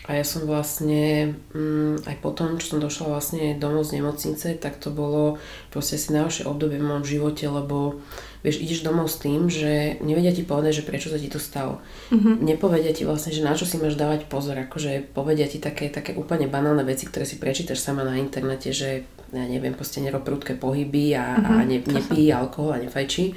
[0.09, 4.80] A ja som vlastne mm, aj potom, čo som došla vlastne domov z nemocnice, tak
[4.80, 5.36] to bolo
[5.68, 8.00] proste asi najhoršie obdobie v mojom živote, lebo
[8.43, 11.82] vieš, ideš domov s tým, že nevedia ti povedať, že prečo sa ti to stalo.
[12.14, 12.34] Mm-hmm.
[12.47, 16.14] Nepovedia ti vlastne, že na čo si máš dávať pozor, akože povedia ti také, také
[16.14, 19.03] úplne banálne veci, ktoré si prečítaš sama na internete, že
[19.34, 21.59] ja neviem, proste nerob prudké pohyby a, mm-hmm.
[21.59, 23.34] a ne, nepí alkohol a nefajčí.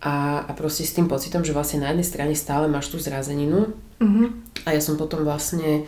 [0.00, 3.72] A, a proste s tým pocitom, že vlastne na jednej strane stále máš tú zrazeninu
[4.00, 4.28] mm-hmm.
[4.64, 5.84] a ja som potom vlastne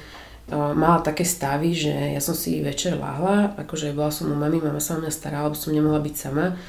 [0.52, 4.60] uh, mala také stavy, že ja som si večer láhla, akože bola som u mami,
[4.60, 6.60] mama sa o mňa starala, lebo som nemohla byť sama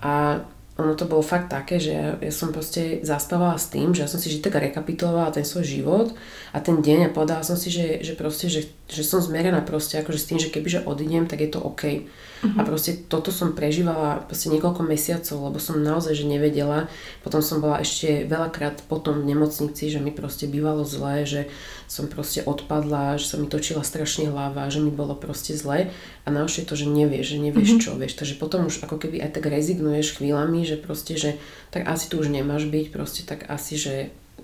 [0.00, 0.40] a
[0.78, 4.08] ono to bolo fakt také, že ja, ja som proste zaspávala s tým, že ja
[4.08, 6.08] som si že tak rekapitulovala ten svoj život
[6.54, 9.98] a ten deň a povedala som si, že, že proste, že, že som zmerená proste
[9.98, 12.06] akože s tým, že kebyže odídem, tak je to OK.
[12.06, 12.54] Uh-huh.
[12.54, 16.86] A proste toto som prežívala proste niekoľko mesiacov, lebo som naozaj že nevedela.
[17.26, 21.50] Potom som bola ešte veľakrát potom v nemocnici, že mi proste bývalo zlé, že
[21.90, 25.90] som proste odpadla, že sa mi točila strašne hlava, že mi bolo proste zle.
[26.22, 27.82] A naošie to, že nevieš, že nevieš uh-huh.
[27.82, 28.14] čo, vieš.
[28.14, 31.30] Takže potom už ako keby aj tak rezignuješ chvíľami, že proste, že
[31.72, 33.94] tak asi tu už nemáš byť, proste tak asi, že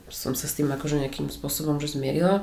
[0.09, 2.43] som sa s tým akože nejakým spôsobom že zmierila.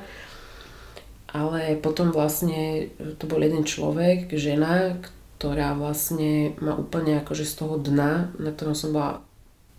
[1.32, 5.00] Ale potom vlastne to bol jeden človek, žena,
[5.40, 9.24] ktorá vlastne ma úplne akože z toho dna, na ktorom som bola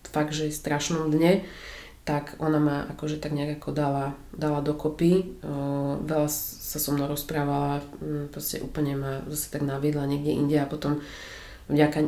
[0.09, 1.45] fakt, že strašnom dne,
[2.03, 5.39] tak ona ma akože tak nejak ako dala, dala dokopy.
[5.39, 7.79] Uh, veľa sa so mnou rozprávala,
[8.35, 10.99] proste úplne ma zase tak naviedla niekde inde a potom
[11.73, 12.01] vďaka,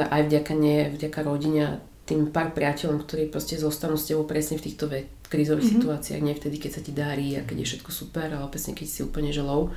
[0.00, 4.66] aj vďaka nie, vďaka rodine tým pár priateľom, ktorí proste zostanú s tebou presne v
[4.66, 5.78] týchto ve- krízových mm-hmm.
[5.78, 8.86] situáciách, nie vtedy, keď sa ti darí a keď je všetko super, ale presne keď
[8.90, 9.70] si úplne želou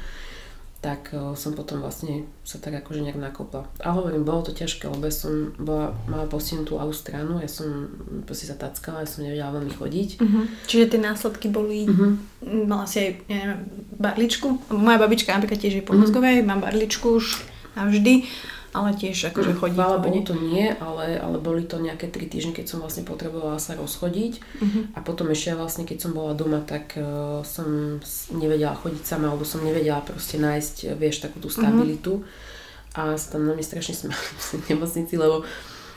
[0.83, 3.63] tak uh, som potom vlastne sa tak akože nejak nakopla.
[3.79, 7.87] A hovorím, bolo to ťažké, lebo ja som bola, mala postihnutú ľavú stranu, ja som
[8.27, 10.09] proste sa tackala, ja som nevedela veľmi chodiť.
[10.19, 10.43] Uh-huh.
[10.67, 12.19] Čiže tie následky boli, uh-huh.
[12.67, 13.63] mala si aj, neviem,
[13.95, 16.51] barličku, moja babička napríklad tiež je pomozgové, uh-huh.
[16.51, 17.47] mám barličku už
[17.79, 18.27] navždy
[18.73, 19.77] ale tiež akože chodí.
[19.77, 23.61] Chvála Bohu to nie, ale, ale boli to nejaké tri týždne, keď som vlastne potrebovala
[23.61, 24.83] sa rozchodiť uh-huh.
[24.97, 28.01] a potom ešte vlastne keď som bola doma, tak uh, som
[28.33, 33.13] nevedela chodiť sama, alebo som nevedela proste nájsť, vieš, takú tú stabilitu uh-huh.
[33.13, 34.17] a tam na mňa strašne smiali
[34.65, 35.45] v nemocnici, lebo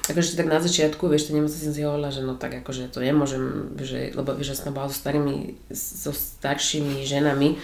[0.06, 3.02] akože tak na začiatku, vieš, to nemocnici som si hovorila, že no tak akože to
[3.02, 7.58] nemôžem, že, lebo vieš, že som bola so starými, so staršími ženami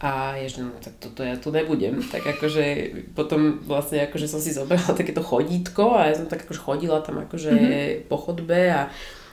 [0.00, 2.00] a je, že no tak toto ja tu nebudem.
[2.00, 2.64] Tak akože
[3.12, 7.20] potom vlastne akože som si zobrala takéto chodítko a ja som tak akože chodila tam
[7.20, 8.08] akože mm-hmm.
[8.08, 8.88] po chodbe a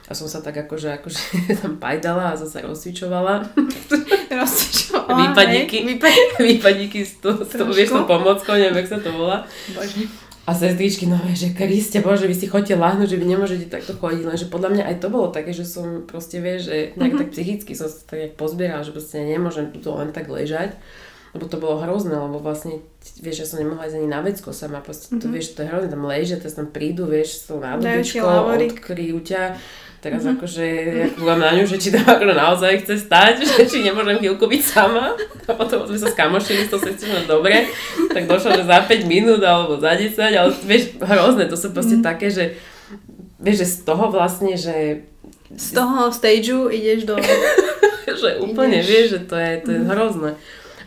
[0.08, 1.20] a som sa tak akože, akože
[1.60, 3.44] tam pajdala a zase rozcvičovala.
[4.40, 5.84] rozcvičovala, Výpadníky,
[6.40, 9.44] výpadníky s, to, s tou, vieš, pomockou, neviem, jak sa to volá.
[9.76, 10.08] Bože.
[10.48, 14.24] A sestričky, no že Kriste Bože, vy si chodíte láhnuť, že vy nemôžete takto chodiť,
[14.24, 17.20] lenže podľa mňa aj to bolo také, že som proste, vieš, že nejak mm-hmm.
[17.20, 20.80] tak psychicky som sa tak pozbierala, že proste nemôžem tu len tak ležať,
[21.36, 22.80] lebo to bolo hrozné, lebo vlastne,
[23.20, 25.22] vieš, ja som nemohla ísť ani na vecko sama, proste mm-hmm.
[25.22, 29.18] to, vieš, to je hrozné, tam ležia, teraz tam prídu, vieš, s tou nádobičkou, odkryjú
[29.24, 29.42] ťa,
[29.98, 30.38] Teraz mm-hmm.
[30.38, 34.22] akože, ja kúvam na ňu, že či tam akože naozaj chce stať, že či nemôžem
[34.22, 35.18] chvíľku byť sama.
[35.50, 37.66] A potom sme sa skamošili s tou sestričnou dobre,
[38.14, 41.98] tak došlo, že za 5 minút alebo za 10, ale vieš, hrozné, to sú proste
[41.98, 42.04] mm.
[42.06, 42.54] také, že
[43.42, 45.02] vieš, že z toho vlastne, že...
[45.50, 47.18] Z toho stageu ideš do...
[48.22, 48.86] že úplne ideš...
[48.86, 49.88] vieš, že to je, to je mm.
[49.90, 50.30] hrozné.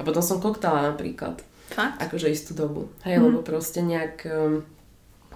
[0.01, 1.37] A potom som koktala napríklad.
[1.69, 2.01] Fakt?
[2.01, 2.89] Akože istú dobu.
[3.05, 3.23] Hej, mm.
[3.29, 4.25] lebo proste nejak...
[4.25, 4.65] Um,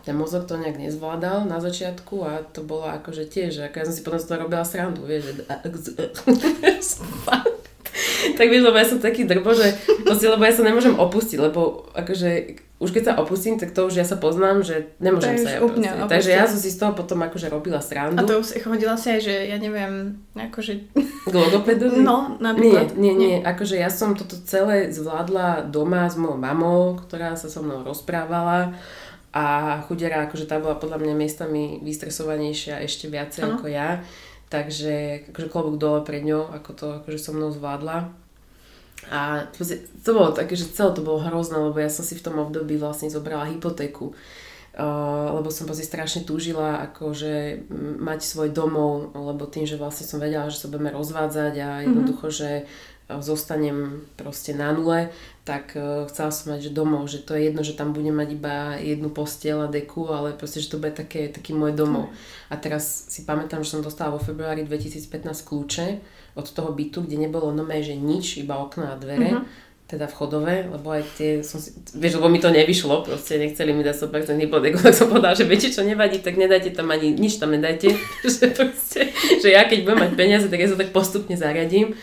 [0.05, 3.95] ten mozog to nejak nezvládal na začiatku a to bolo akože tiež, ako ja som
[3.97, 5.49] si potom z toho robila srandu, vieš, že
[8.37, 9.73] tak vieš, lebo ja som taký drbo, že
[10.05, 12.29] proste, lebo ja sa nemôžem opustiť, lebo akože
[12.75, 15.95] už keď sa opustím, tak to už ja sa poznám, že nemôžem sa ja úplne
[16.11, 18.19] Takže ja som si z toho potom akože robila srandu.
[18.19, 20.91] A to chodila si aj, že ja neviem, akože...
[21.23, 22.03] K logopedovi?
[22.03, 22.99] No, napríklad.
[22.99, 27.47] Nie, nie, nie, akože ja som toto celé zvládla doma s mojou mamou, ktorá sa
[27.47, 28.75] so mnou rozprávala
[29.31, 33.55] a chudera, akože tá bola podľa mňa miestami vystresovanejšia ešte viacej ano.
[33.55, 34.03] ako ja.
[34.51, 38.24] Takže akože klobúk dole pred ňou, ako to akože so mnou zvládla.
[39.11, 39.45] A
[40.01, 42.77] to bolo také, že celé to bolo hrozné, lebo ja som si v tom období
[42.77, 44.17] vlastne zobrala hypotéku.
[44.75, 47.63] Uh, lebo som proste strašne túžila akože
[47.95, 51.83] mať svoj domov, lebo tým, že vlastne som vedela, že sa budeme rozvádzať a mhm.
[51.87, 52.39] jednoducho, mm-hmm.
[52.43, 52.49] že
[53.09, 55.13] zostanem proste na nule,
[55.45, 58.29] tak uh, chcela som mať že domov, že to je jedno, že tam budem mať
[58.33, 62.09] iba jednu postiel a deku, ale proste, že to bude také, taký môj domov.
[62.49, 65.05] A teraz si pamätám, že som dostala vo februári 2015
[65.45, 65.87] kľúče
[66.33, 69.29] od toho bytu, kde nebolo nové, že nič, iba okna a dvere.
[69.37, 73.69] Uh-huh teda vchodové, lebo aj tie som si, vieš, lebo mi to nevyšlo, proste nechceli
[73.69, 77.13] mi dať 100% hypotéku, tak som povedala, že viete čo nevadí, tak nedajte tam ani,
[77.13, 77.93] nič tam nedajte,
[78.25, 81.93] že proste, že ja keď budem mať peniaze, tak ja sa tak postupne zariadím.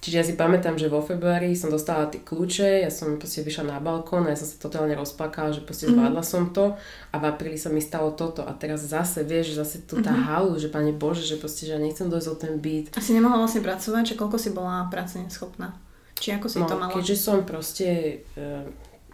[0.00, 3.76] Čiže ja si pamätám, že vo februári som dostala tie kľúče, ja som proste vyšla
[3.76, 6.00] na balkón a ja som sa totálne rozplakala, že proste mm-hmm.
[6.00, 6.72] zvládla som to
[7.12, 10.08] a v apríli sa mi stalo toto a teraz zase, vieš, že zase tu tá
[10.08, 10.28] mm-hmm.
[10.32, 12.96] halu, že pane Bože, že proste, že ja nechcem dojsť o ten byt.
[12.96, 15.76] A si nemohla vlastne pracovať, že koľko si bola práce neschopná?
[16.16, 16.96] Či ako si no, to mala?
[16.96, 18.44] keďže som proste e,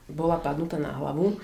[0.06, 1.34] bola padnutá na hlavu,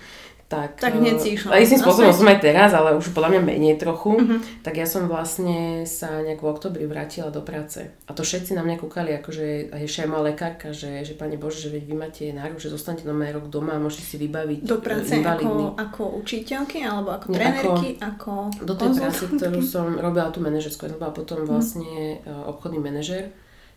[0.52, 1.56] tak, tak hneď si išla.
[1.56, 4.36] Istým spôsobom som aj teraz, ale už podľa mňa menej trochu, uh-huh.
[4.60, 7.88] tak ja som vlastne sa nejak v oktobri vrátila do práce.
[8.04, 11.72] A to všetci na mňa kúkali, akože aj moja lekárka, že, že pani Bože, že
[11.72, 15.16] veď vy máte nárok, že zostanete na rok doma a môžete si vybaviť Do práce
[15.16, 17.96] ako, ako učiteľky alebo ako trénerky?
[17.96, 21.48] Ako, ako do tej práce, ktorú som robila tú manažerskú, ja som bola potom mhm.
[21.48, 22.52] vlastne uh-huh.
[22.52, 23.32] obchodný manažer.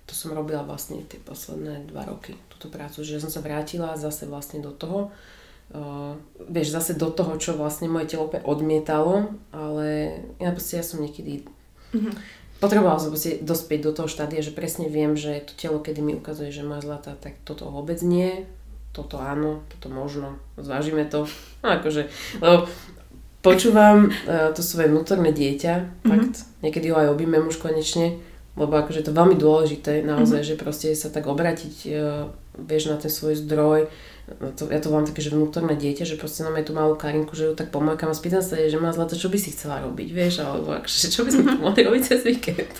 [0.05, 4.29] To som robila vlastne tie posledné dva roky, túto prácu, že som sa vrátila zase
[4.29, 5.09] vlastne do toho
[5.73, 6.13] uh,
[6.49, 11.47] vieš, zase do toho, čo vlastne moje telo odmietalo, ale ja proste ja som niekedy
[11.95, 12.13] mm-hmm.
[12.61, 16.13] potrebovala som proste dospieť do toho štádia, že presne viem, že to telo, kedy mi
[16.13, 18.45] ukazuje, že má zlata, tak toto vôbec nie,
[18.93, 21.25] toto áno, toto možno, zvážime to,
[21.63, 22.07] no akože,
[22.39, 22.69] lebo
[23.41, 26.09] počúvam uh, to svoje vnútorné dieťa, mm-hmm.
[26.09, 28.21] fakt, niekedy ho aj objímem už konečne,
[28.55, 30.57] lebo akože to je veľmi dôležité naozaj, mm-hmm.
[30.57, 33.91] že proste sa tak obratiť, uh, vieš, na ten svoj zdroj,
[34.57, 37.45] to, ja to volám také, že vnútorné dieťa, že proste máme tú malú Karinku, že
[37.45, 40.41] ju tak pomôkam a spýtam sa, že má zlato, čo by si chcela robiť, vieš,
[40.41, 42.73] alebo akože, čo by sme tu mohli robiť cez víkend.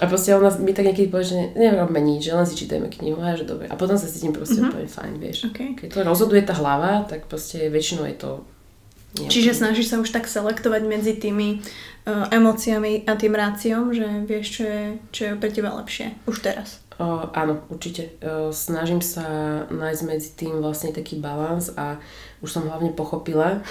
[0.00, 3.20] A proste ona mi tak niekedy povie, že nerobme nič, že len si čítajme knihu
[3.20, 3.68] a že dobre.
[3.68, 4.72] A potom sa cítim proste mm-hmm.
[4.72, 5.38] úplne fajn, vieš.
[5.52, 5.76] Okay.
[5.76, 8.30] Keď to rozhoduje tá hlava, tak proste väčšinou je to
[9.12, 9.28] Nejaký.
[9.28, 14.56] Čiže snažíš sa už tak selektovať medzi tými uh, emóciami a tým ráciom, že vieš,
[14.56, 16.81] čo je, čo je pre teba lepšie už teraz.
[17.02, 18.14] Uh, áno, určite.
[18.22, 19.26] Uh, snažím sa
[19.66, 21.98] nájsť medzi tým vlastne taký balans a
[22.42, 23.62] už som hlavne pochopila,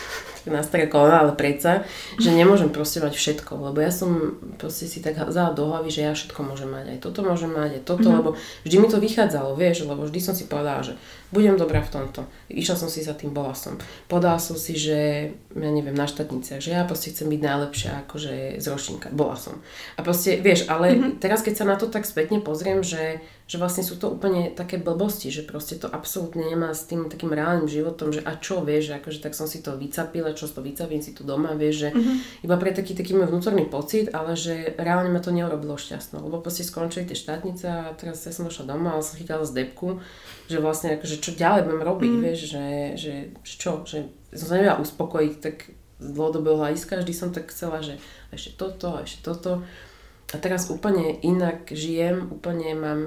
[0.49, 1.85] na staré kolena, ale predsa,
[2.17, 6.01] že nemôžem proste mať všetko, lebo ja som proste si tak vzala do hlavy, že
[6.01, 8.17] ja všetko môžem mať, aj toto môžem mať, aj toto, mm-hmm.
[8.17, 8.29] lebo
[8.65, 10.97] vždy mi to vychádzalo, vieš, lebo vždy som si povedala, že
[11.29, 12.25] budem dobrá v tomto.
[12.49, 13.77] Išla som si za tým, bola som.
[14.09, 18.57] Podala som si, že ja neviem, na štátnice, že ja proste chcem byť najlepšia akože
[18.57, 19.07] z ročníka.
[19.13, 19.61] Bola som.
[19.95, 21.11] A proste, vieš, ale mm-hmm.
[21.21, 23.21] teraz keď sa na to tak spätne pozriem, že
[23.51, 27.35] že vlastne sú to úplne také blbosti, že proste to absolútne nemá s tým takým
[27.35, 30.63] reálnym životom, že a čo vieš, že akože tak som si to vycapila, čo to
[30.63, 32.47] vycapím si tu doma, vieš, že uh-huh.
[32.47, 36.39] iba pre taký taký môj vnútorný pocit, ale že reálne ma to neurobilo šťastno, lebo
[36.39, 39.99] proste skončili tie štátnice a teraz ja som došla doma a som chytala z depku,
[40.47, 42.23] že vlastne akože čo ďalej budem robiť, uh-huh.
[42.23, 47.11] vieš, že, že, že čo, že som sa nevedela uspokojiť tak z dlhodobého hľadiska, vždy
[47.11, 47.99] som tak chcela, že
[48.31, 49.59] ešte toto, ešte toto.
[50.31, 53.01] A teraz úplne inak žijem, úplne mám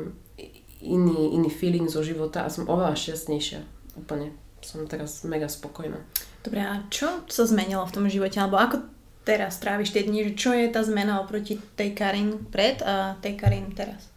[0.85, 3.61] iný, iný feeling zo života a som oveľa šťastnejšia.
[3.97, 4.37] Úplne.
[4.65, 6.01] Som teraz mega spokojná.
[6.45, 8.37] Dobre, a čo sa zmenilo v tom živote?
[8.41, 8.85] Alebo ako
[9.25, 10.37] teraz tráviš tie dni?
[10.37, 14.13] Čo je tá zmena oproti tej Karin pred a tej Karin teraz?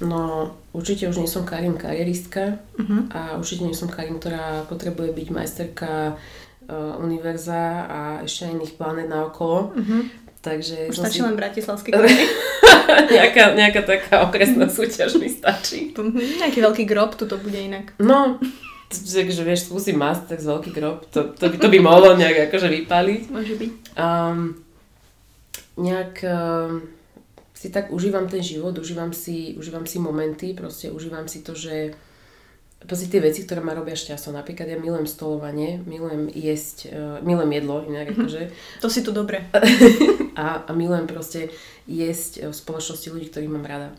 [0.00, 3.12] No, určite už nie som Karin karieristka uh-huh.
[3.12, 9.12] a určite nie som Karin, ktorá potrebuje byť majsterka uh, univerza a ešte iných planet
[9.12, 9.76] naokolo.
[9.76, 10.08] Uh-huh.
[10.40, 11.24] Takže Už stačí si...
[11.24, 11.92] len bratislavský
[13.16, 15.92] nejaká, nejaká taká okresná súťaž mi stačí.
[15.92, 17.92] Mhm, nejaký veľký grob, tu to bude inak.
[18.00, 18.40] No,
[18.88, 22.48] takže vieš, skúsim mať tak z veľký grob, to, to, by, to by mohlo nejak
[22.48, 23.22] akože vypaliť.
[23.28, 23.72] Môže byť.
[24.00, 24.56] Um,
[25.76, 26.88] nejak um,
[27.52, 31.92] si tak užívam ten život, užívam si, užívam si momenty, proste užívam si to, že
[32.84, 34.36] proste tie veci, ktoré ma robia šťastnou.
[34.36, 38.42] Napríklad ja milujem stolovanie, milujem jesť, uh, milujem jedlo, inak akože.
[38.80, 39.44] To si tu dobre.
[40.40, 41.52] a, a milujem proste
[41.84, 43.90] jesť v spoločnosti ľudí, ktorých mám rada.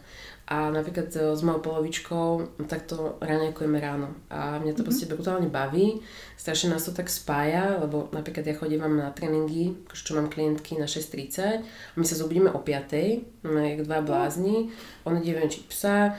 [0.51, 2.27] A napríklad e, s mojou polovičkou
[2.67, 4.11] takto raňajkujeme ráno.
[4.27, 4.83] A mňa to mm-hmm.
[4.83, 6.03] proste brutálne baví.
[6.35, 10.91] Strašne nás to tak spája, lebo napríklad ja chodím na tréningy, čo mám klientky na
[10.91, 14.75] 6.30 a my sa zobudíme o 5.00, máme jak dva blázni,
[15.07, 16.17] on ide venčiť psa,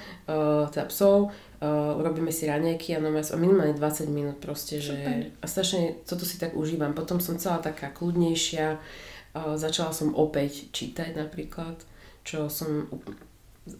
[0.70, 6.02] teda psov, uh, robíme si raňajky a, a minimálne 20 minút proste, že a strašne
[6.02, 6.92] toto si tak užívam.
[6.92, 11.78] Potom som celá taká kľudnejšia, uh, začala som opäť čítať napríklad,
[12.26, 12.90] čo som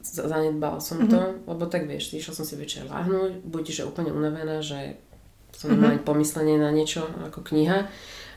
[0.02, 1.10] zanedbala som mm-hmm.
[1.10, 1.20] to,
[1.50, 4.94] lebo tak vieš, išla som si večer láhnuť, buď že úplne unavená, že
[5.50, 6.06] som mm-hmm.
[6.06, 7.90] pomyslenie na niečo ako kniha,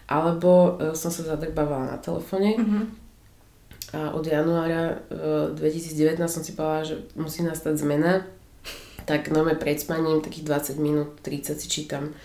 [0.09, 2.57] alebo uh, som sa zadrbávala na telefóne.
[2.57, 2.85] Mm-hmm.
[3.95, 8.27] A od januára uh, e, 2019 som si povedala, že musí nastať zmena,
[9.03, 12.15] tak normálne pred spaním takých 20 minút, 30 si čítam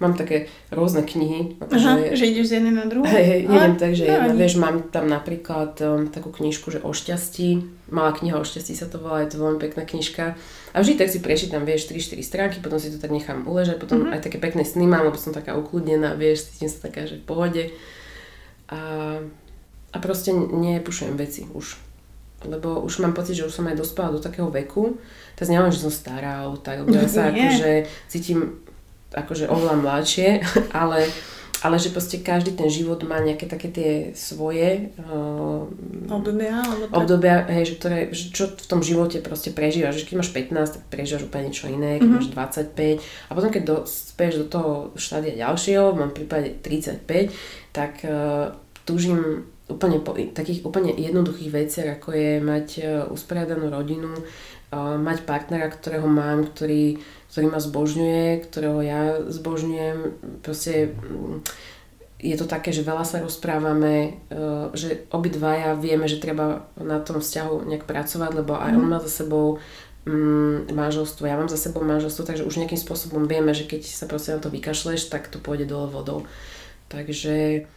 [0.00, 1.60] mám také rôzne knihy.
[1.60, 3.04] Aha, že, že ideš z jednej na druhú?
[3.04, 6.90] Hej, hej, neviem, takže no, jedna, vieš, mám tam napríklad um, takú knižku, že o
[6.90, 7.48] šťastí,
[7.92, 10.40] malá kniha o šťastí sa to volá, je to veľmi pekná knižka.
[10.72, 14.08] A vždy tak si prečítam, vieš, 3-4 stránky, potom si to tak nechám uležať, potom
[14.08, 14.16] mm-hmm.
[14.16, 17.24] aj také pekné sny mám, lebo som taká ukludnená, vieš, cítim sa taká, že v
[17.28, 17.62] pohode.
[18.72, 18.80] A,
[19.92, 21.89] a proste nepušujem veci už.
[22.40, 24.96] Lebo už mám pocit, že už som aj dospela do takého veku,
[25.36, 28.64] teraz neviem, že som stará, alebo tak, ja sa akože cítim
[29.14, 30.28] akože oveľa mladšie,
[30.80, 31.10] ale,
[31.66, 35.66] ale že proste každý ten život má nejaké také tie svoje uh,
[36.08, 36.94] obdobia, tak...
[36.94, 40.74] obdobia hej, že ktoré, že čo v tom živote proste prežívaš, že keď máš 15,
[40.78, 42.30] tak prežívaš úplne niečo iné, keď mm-hmm.
[42.30, 47.34] máš 25 a potom keď dospieš do toho štádia ďalšieho, mám prípade 35,
[47.74, 48.54] tak uh,
[48.86, 55.24] túžim úplne po takých úplne jednoduchých veciach, ako je mať uh, usporiadanú rodinu, uh, mať
[55.24, 56.98] partnera, ktorého mám, ktorý
[57.30, 59.98] ktorý ma zbožňuje, ktorého ja zbožňujem.
[60.42, 61.46] Proste mm,
[62.18, 64.36] je to také, že veľa sa rozprávame, e,
[64.74, 68.90] že obidvaja vieme, že treba na tom vzťahu nejak pracovať, lebo aj on mhm.
[68.90, 69.62] má za sebou
[70.10, 74.10] mm, manželstvo, ja mám za sebou manželstvo, takže už nejakým spôsobom vieme, že keď sa
[74.10, 76.26] proste na to vykašleš, tak to pôjde dole vodou.
[76.90, 77.70] Takže,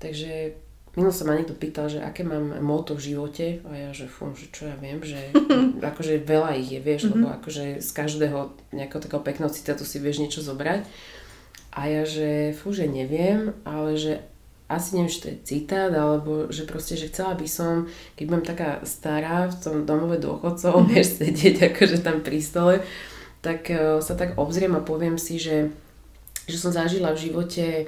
[0.00, 0.56] takže
[0.98, 4.34] Minul sa ma niekto pýtal, že aké mám moto v živote a ja, že fú,
[4.34, 5.30] že čo ja viem, že
[5.94, 7.22] akože veľa ich je, vieš, mm-hmm.
[7.22, 8.38] lebo akože z každého
[8.74, 10.82] nejakého takého pekného citátu si vieš niečo zobrať.
[11.70, 14.26] A ja, že fú, že neviem, ale že
[14.66, 17.86] asi neviem, že to je citát, alebo že proste, že chcela by som,
[18.18, 20.90] keď budem taká stará v tom domove dôchodcov, mm-hmm.
[20.90, 22.74] vieš, sedieť akože tam pri stole,
[23.38, 25.70] tak uh, sa tak obzriem a poviem si, že,
[26.50, 27.86] že som zažila v živote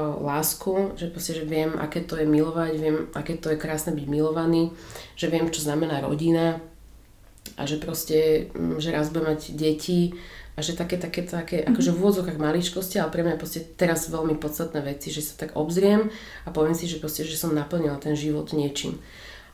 [0.00, 4.06] lásku, že proste, že viem, aké to je milovať, viem, aké to je krásne byť
[4.08, 4.72] milovaný,
[5.16, 6.60] že viem, čo znamená rodina
[7.58, 10.16] a že proste, mm, že raz budem mať deti
[10.56, 11.72] a že také, také, také, mm-hmm.
[11.72, 15.56] akože v úvodzokách maličkosti, ale pre mňa proste teraz veľmi podstatné veci, že sa tak
[15.56, 16.12] obzriem
[16.44, 19.00] a poviem si, že proste, že som naplnila ten život niečím.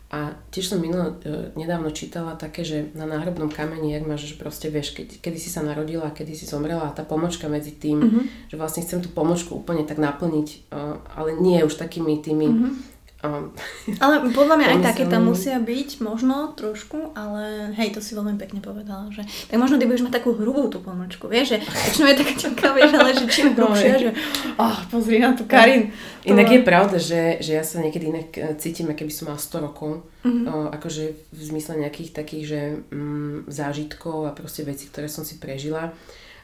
[0.09, 4.41] A tiež som minulo, e, nedávno čítala také, že na náhrobnom kameni, jak máš, že
[4.41, 8.01] proste vieš, keď, kedy si sa narodila, kedy si zomrela a tá pomočka medzi tým,
[8.01, 8.25] mm-hmm.
[8.49, 12.97] že vlastne chcem tú pomočku úplne tak naplniť, uh, ale nie už takými tými mm-hmm
[13.19, 13.51] Um,
[13.99, 18.39] ale podľa mňa aj také tam musia byť, možno trošku, ale hej, to si veľmi
[18.39, 22.14] pekne povedala, že tak možno ty budeš mať takú hrubú tú pomočku, vieš, že väčšinou
[22.14, 24.11] je taká tenká, vieš, ale že čím no, hrubšia, že
[24.55, 25.91] oh, pozri na tú Karin.
[25.91, 26.31] To...
[26.31, 29.66] Inak je pravda, že, že ja sa niekedy inak e, cítim, keby som mal 100
[29.66, 30.45] rokov, mm-hmm.
[30.47, 31.05] o, akože
[31.35, 32.61] v zmysle nejakých takých, že
[32.95, 35.91] mm, zážitkov a proste veci, ktoré som si prežila.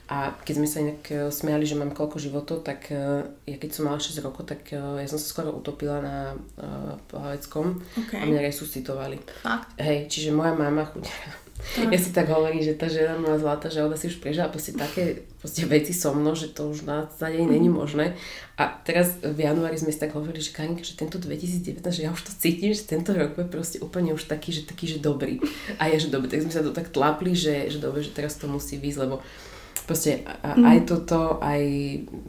[0.05, 3.71] A keď sme sa inak e, smiali, že mám koľko životov, tak e, ja keď
[3.73, 6.17] som mala 6 rokov, tak e, ja som sa skoro utopila na
[6.61, 8.21] uh, Pohľaveckom okay.
[8.21, 9.17] a mňa resuscitovali.
[9.41, 9.73] Fakt?
[9.81, 11.45] Hej, čiže moja mama chudiara.
[11.75, 14.77] Ja si tak hovorím, že tá žena má zlata, že ona si už prežila proste
[14.77, 17.77] také proste veci so mnou, že to už na, na nej není mhm.
[17.79, 18.07] možné.
[18.61, 22.13] A teraz v januári sme si tak hovorili, že Karinka, že tento 2019, že ja
[22.13, 25.41] už to cítim, že tento rok bude proste úplne už taký, že taký, že dobrý.
[25.81, 28.37] A ja, že dobre, tak sme sa to tak tlápli, že, že dobre, že teraz
[28.37, 29.25] to musí výsť, lebo
[29.85, 30.65] proste mm.
[30.65, 31.63] aj toto, aj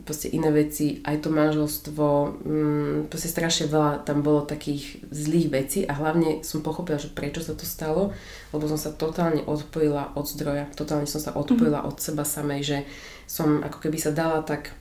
[0.04, 2.08] proste iné veci, aj to manželstvo,
[2.44, 7.40] mm, proste strašne veľa tam bolo takých zlých vecí a hlavne som pochopila, že prečo
[7.40, 8.12] sa to stalo,
[8.52, 11.88] lebo som sa totálne odpojila od zdroja, totálne som sa odpojila mm.
[11.88, 12.78] od seba samej, že
[13.26, 14.76] som ako keby sa dala tak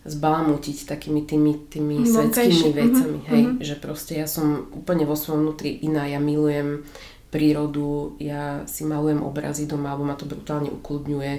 [0.00, 3.32] zbalamutiť takými tými, tými svetskými vecami, mm-hmm.
[3.32, 3.64] hej, mm-hmm.
[3.64, 6.88] že proste ja som úplne vo svojom vnútri iná, ja milujem
[7.28, 11.32] prírodu, ja si malujem obrazy doma, alebo ma to brutálne ukludňuje,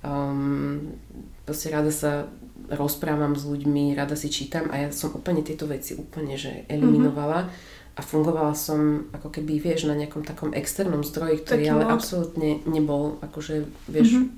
[0.00, 0.96] Um,
[1.44, 2.24] proste rada sa
[2.70, 7.44] rozprávam s ľuďmi, rada si čítam a ja som úplne tieto veci úplne že eliminovala
[7.44, 7.98] mm-hmm.
[7.98, 11.92] a fungovala som ako keby, vieš, na nejakom takom externom zdroji, ktorý Taký ale moc.
[11.98, 14.28] absolútne nebol, akože, vieš, mm-hmm.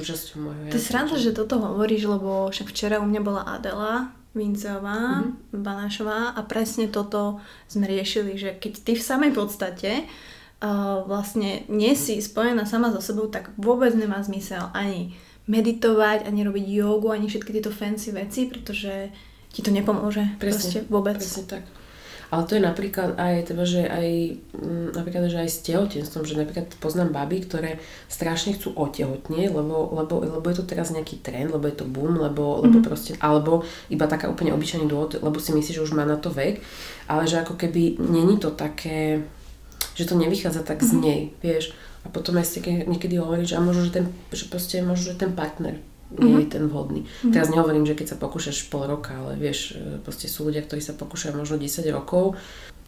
[0.00, 4.10] súčasťou môjho To je sranda, že toto hovoríš, lebo však včera u mňa bola Adela
[4.34, 5.60] Vinceová, mm-hmm.
[5.62, 7.38] Banášová a presne toto
[7.70, 10.08] sme riešili, že keď ty v samej podstate
[10.64, 15.12] uh, vlastne nie si spojená sama so sebou, tak vôbec nemá zmysel ani
[15.44, 19.12] meditovať, ani robiť jogu, ani všetky tieto fancy veci, pretože
[19.52, 20.40] ti to nepomôže.
[20.40, 21.20] Presne, vôbec.
[21.20, 21.64] Presne tak.
[22.32, 24.08] Ale to je napríklad aj, teda, že aj,
[24.58, 27.78] mm, napríklad, že aj s tehotenstvom, že napríklad poznám baby, ktoré
[28.10, 32.18] strašne chcú otehotnieť, lebo, lebo, lebo je to teraz nejaký trend, lebo je to boom,
[32.18, 32.62] lebo, mm-hmm.
[32.66, 36.18] lebo proste, alebo iba taká úplne obyčajný dôvod, lebo si myslí, že už má na
[36.18, 36.58] to vek,
[37.06, 39.22] ale že ako keby není to také,
[39.94, 40.90] že to nevychádza tak mm-hmm.
[40.90, 41.02] z mhm.
[41.02, 41.64] nej, vieš.
[42.04, 45.16] A potom aj ste niekedy hovorí, že a možno, že ten, že proste, možno, že
[45.16, 45.80] ten partner
[46.14, 46.44] nie mm-hmm.
[46.46, 47.00] je ten vhodný.
[47.02, 47.32] Mm-hmm.
[47.32, 50.84] Teraz nehovorím, že keď sa pokúšaš pol roka, ale vieš, e, proste sú ľudia, ktorí
[50.84, 52.38] sa pokúšajú možno 10 rokov.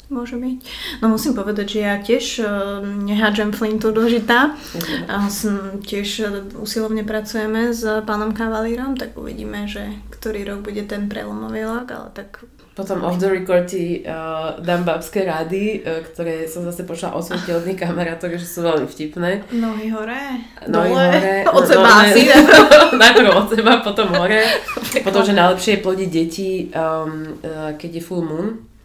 [0.06, 0.58] Môže byť.
[1.02, 4.54] No musím povedať, že ja tiež uh, nehádžem flintu do žita.
[4.54, 5.10] Mm-hmm.
[5.10, 6.30] A som, tiež uh,
[6.62, 12.08] usilovne pracujeme s pánom Kavalírom, tak uvidíme, že ktorý rok bude ten prelomový rok, ale
[12.14, 12.46] tak
[12.76, 17.24] potom off the record ti uh, dám babské rady, uh, ktoré som zase počula od
[17.24, 19.48] svojich od kamarátov, že sú veľmi vtipné.
[19.56, 21.36] Nohy hore, Nohy dole, hore.
[21.56, 22.28] od no, seba asi.
[23.02, 24.44] Najprv od seba, potom hore.
[25.08, 28.75] potom, že najlepšie je plodiť deti, um, uh, keď je full moon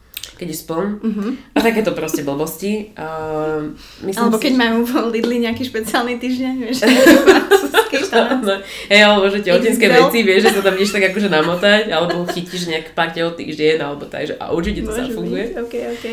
[0.41, 0.87] keď je spln.
[1.01, 1.37] Uh-huh.
[1.53, 2.93] A takéto proste blbosti.
[2.97, 3.73] Uh,
[4.17, 6.81] alebo keď si, majú v Lidli nejaký špeciálny týždeň, vieš.
[8.47, 8.55] no,
[8.89, 12.25] hej, alebo že tie otenské veci, vieš, že sa tam ideš tak akože namotať, alebo
[12.25, 15.53] chytíš nejak pár teho týždeň, alebo tak, že a určite to sa funguje.
[15.57, 16.05] OK, OK.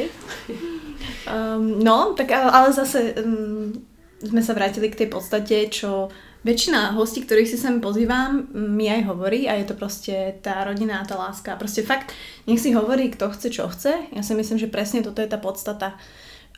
[1.28, 3.72] Um, no, tak ale zase um,
[4.20, 6.12] sme sa vrátili k tej podstate, čo
[6.46, 11.02] väčšina hostí, ktorých si sem pozývam, mi aj hovorí a je to proste tá rodina
[11.02, 11.58] a tá láska.
[11.58, 12.14] Proste fakt,
[12.46, 14.10] nech si hovorí, kto chce, čo chce.
[14.14, 15.98] Ja si myslím, že presne toto je tá podstata.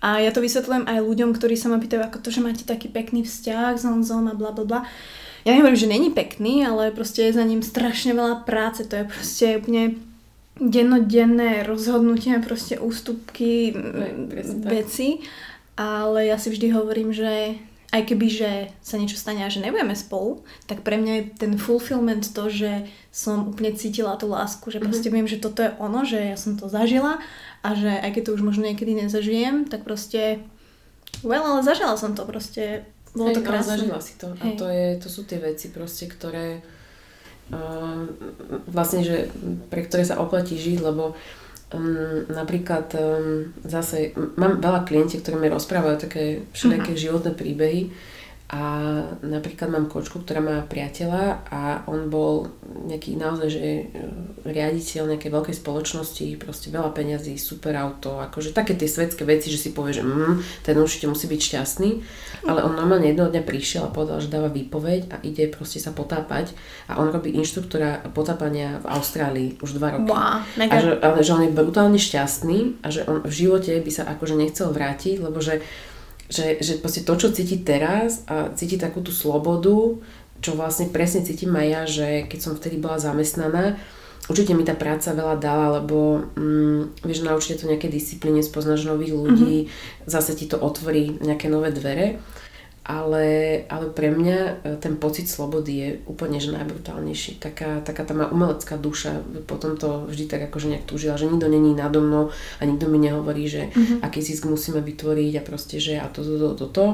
[0.00, 2.88] A ja to vysvetľujem aj ľuďom, ktorí sa ma pýtajú, ako to, že máte taký
[2.88, 4.80] pekný vzťah s Honzom a bla bla bla.
[5.44, 8.84] Ja nehovorím, že není pekný, ale proste je za ním strašne veľa práce.
[8.84, 9.96] To je proste úplne
[10.60, 13.72] dennodenné rozhodnutia, proste ústupky,
[14.68, 15.24] veci.
[15.80, 17.56] Ale ja si vždy hovorím, že
[17.90, 21.52] aj keby, že sa niečo stane a že nebudeme spolu, tak pre mňa je ten
[21.58, 25.26] fulfillment to, že som úplne cítila tú lásku, že proste mm-hmm.
[25.26, 27.18] viem, že toto je ono, že ja som to zažila
[27.66, 30.38] a že aj keď to už možno niekedy nezažijem, tak proste
[31.26, 33.70] well, ale zažila som to proste, bolo Hej, to krásne.
[33.74, 34.38] zažila si to Hej.
[34.38, 36.62] a to, je, to sú tie veci proste, ktoré
[37.50, 38.06] uh,
[38.70, 39.26] vlastne, že
[39.66, 41.18] pre ktoré sa oplatí žiť, lebo
[41.70, 47.04] Um, napríklad um, zase mám veľa klienti, ktorí mi rozprávajú také všelijaké uh-huh.
[47.06, 47.80] životné príbehy
[48.50, 48.62] a
[49.22, 53.82] napríklad mám kočku, ktorá má priateľa a on bol nejaký naozaj, že e,
[54.42, 59.60] riaditeľ nejakej veľkej spoločnosti, proste veľa peňazí, super auto, akože také tie svetské veci, že
[59.62, 61.90] si povie, že mm, ten určite musí byť šťastný,
[62.50, 65.94] ale on normálne jedného dňa prišiel a povedal, že dáva výpoveď a ide proste sa
[65.94, 66.50] potápať.
[66.90, 70.10] A on robí inštruktora potápania v Austrálii už dva roky.
[70.10, 73.90] Wow, a že, ale že on je brutálne šťastný a že on v živote by
[73.94, 75.62] sa akože nechcel vrátiť, lebo že
[76.30, 79.98] že, že proste to, čo cíti teraz a cíti takú tú slobodu,
[80.40, 83.76] čo vlastne presne cítim aj ja, že keď som vtedy bola zamestnaná,
[84.30, 89.12] určite mi tá práca veľa dala, lebo mm, vieš, naučite to nejaké disciplíne, spoznáš nových
[89.12, 90.06] ľudí, mm-hmm.
[90.06, 92.22] zase ti to otvorí nejaké nové dvere
[92.80, 93.26] ale,
[93.68, 97.36] ale pre mňa e, ten pocit slobody je úplne že najbrutálnejší.
[97.36, 101.44] Taká, taká tá má umelecká duša, potom to vždy tak akože nejak túžila, že nikto
[101.52, 104.00] není nado mnou a nikto mi nehovorí, že mm-hmm.
[104.00, 106.86] aký zisk musíme vytvoriť a proste, že a to, to, to, to.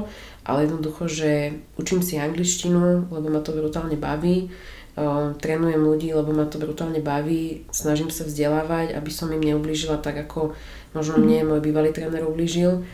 [0.43, 1.31] Ale jednoducho, že
[1.79, 7.03] učím si angličtinu, lebo ma to brutálne baví, uh, trénujem ľudí, lebo ma to brutálne
[7.03, 10.55] baví, snažím sa vzdelávať, aby som im neublížila tak, ako
[10.95, 11.49] možno mne mm-hmm.
[11.51, 12.87] môj bývalý tréner ublížil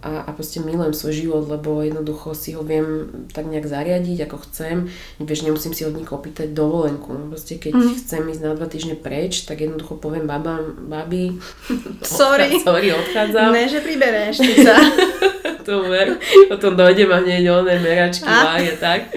[0.00, 4.36] a, a proste milujem svoj život, lebo jednoducho si ho viem tak nejak zariadiť, ako
[4.48, 4.88] chcem.
[5.20, 7.12] Vieš, nemusím si od nich opýtať dovolenku.
[7.12, 7.92] No proste keď mm.
[8.00, 11.36] chcem ísť na dva týždne preč, tak jednoducho poviem babám, babi,
[12.04, 13.52] sorry, odchá, sorry odchádzam.
[13.52, 14.76] Ne, že pribereš, ty sa.
[15.68, 16.16] to ver,
[16.48, 19.12] potom dojdem a hneď oné meračky, váhy tak.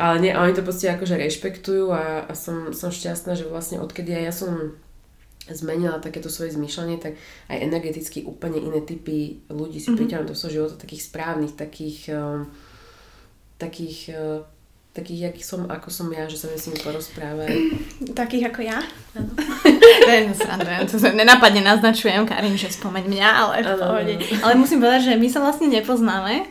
[0.00, 4.16] Ale nie, oni to proste akože rešpektujú a, a som, som šťastná, že vlastne odkedy
[4.16, 4.52] aj ja som
[5.52, 7.20] zmenila takéto svoje zmýšľanie, tak
[7.52, 10.24] aj energeticky úplne iné typy ľudí si mm-hmm.
[10.24, 12.48] do svojho života, takých správnych, takých, uh,
[13.60, 14.40] takých, uh,
[14.96, 17.50] takých, aký som, ako som ja, že sa viem s nimi porozprávať.
[18.24, 18.78] Takých ako ja?
[19.18, 19.32] Áno.
[20.08, 24.14] ne, to sa nenapadne naznačujem, Karin, že spomeň mňa, ale v pohode.
[24.40, 26.46] Ale musím povedať, že my sa vlastne nepoznáme,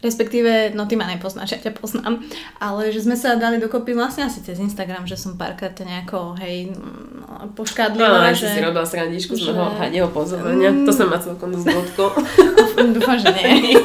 [0.00, 2.24] Respektíve, no ty ma nepoznáš, ja ťa poznám,
[2.56, 6.72] ale že sme sa dali dokopy vlastne asi cez Instagram, že som párkrát nejako, hej,
[6.72, 8.24] no, poškádlila.
[8.24, 8.48] No, že...
[8.48, 10.88] si robila srandičku z môjho hadieho pozorenia, mm.
[10.88, 11.68] to sa ma celkom dosť
[12.96, 13.76] Dúfam, že nie.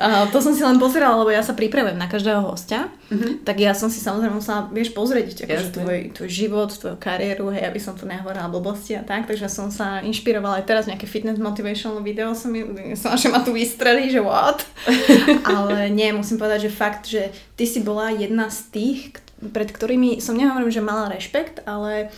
[0.00, 3.36] Uh, to som si len pozerala, lebo ja sa pripravujem na každého hostia, uh-huh.
[3.44, 7.68] tak ja som si samozrejme musela, vieš, pozrieť akože tvoj, tvoj život, tvoju kariéru, hej,
[7.68, 11.36] aby som tu nehovorila blbosti a tak, takže som sa inšpirovala aj teraz nejaké fitness
[11.36, 12.48] motivational video, som,
[12.96, 14.64] som že ma tu vystrelí, že what?
[15.56, 19.00] Ale nie, musím povedať, že fakt, že ty si bola jedna z tých,
[19.40, 22.12] pred ktorými som nehovorím, že mala rešpekt, ale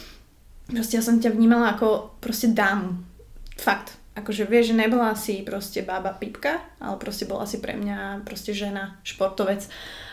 [0.67, 2.99] proste ja som ťa vnímala ako proste dámu.
[3.57, 8.25] Fakt akože vieš, že nebola si proste bába pipka, ale proste bola si pre mňa
[8.29, 9.65] proste žena, športovec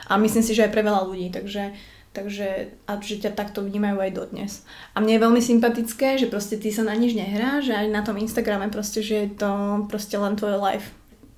[0.08, 1.76] a myslím si, že aj pre veľa ľudí, takže
[2.10, 4.66] Takže, a že ťa takto vnímajú aj dodnes.
[4.98, 8.02] A mne je veľmi sympatické, že proste ty sa na nič nehrá, že aj na
[8.02, 10.90] tom Instagrame proste, že je to proste len tvoj life.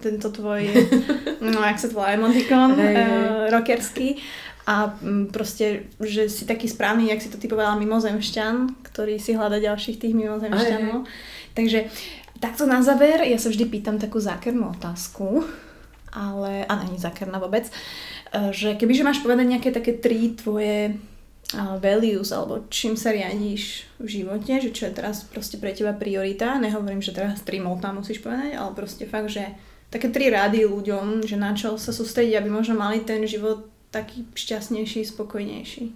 [0.01, 0.65] Tento tvoj,
[1.45, 4.17] no jak sa to volá, emotikon hey, uh, rockerský.
[4.65, 9.33] A mm, proste, že si taký správny, jak si to ty povedala, mimozemšťan, ktorý si
[9.33, 11.05] hľada ďalších tých mimozemšťanov.
[11.57, 11.89] Takže
[12.41, 15.45] takto na záver, ja sa vždy pýtam takú zákernú otázku,
[16.11, 17.69] ale, a není zákerná vôbec.
[18.31, 23.87] Eh, že kebyže máš povedať nejaké také tri tvoje eh, values, alebo čím sa riadíš
[23.99, 27.91] v živote, že čo je teraz proste pre teba priorita, nehovorím, že teraz tri motá
[27.91, 29.51] musíš povedať, ale proste fakt, že
[29.91, 34.23] také tri rady ľuďom, že na čo sa sústrediť, aby možno mali ten život taký
[34.31, 35.91] šťastnejší, spokojnejší.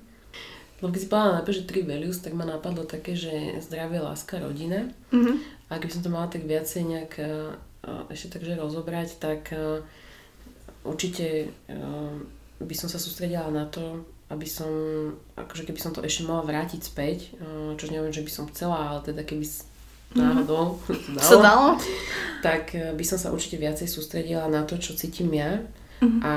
[0.83, 3.31] No keď si povedala najprv, že tri values, tak ma napadlo také, že
[3.63, 4.91] zdravie, láska, rodina.
[5.15, 5.35] Mm-hmm.
[5.71, 7.55] A keby som to mala tak viacej nejak uh,
[8.11, 9.79] ešte takže rozobrať, tak uh,
[10.83, 11.55] určite
[12.61, 14.69] by som sa sústredila na to, aby som,
[15.37, 17.33] akože keby som to ešte mala vrátiť späť,
[17.77, 19.45] čož neviem, že by som chcela, ale teda keby
[20.15, 20.23] mhm.
[20.23, 21.15] náhodou mm-hmm.
[21.19, 21.67] dalo, dalo,
[22.39, 25.59] tak uh, by som sa určite viacej sústredila na to, čo cítim ja
[25.99, 26.21] mm-hmm.
[26.23, 26.31] a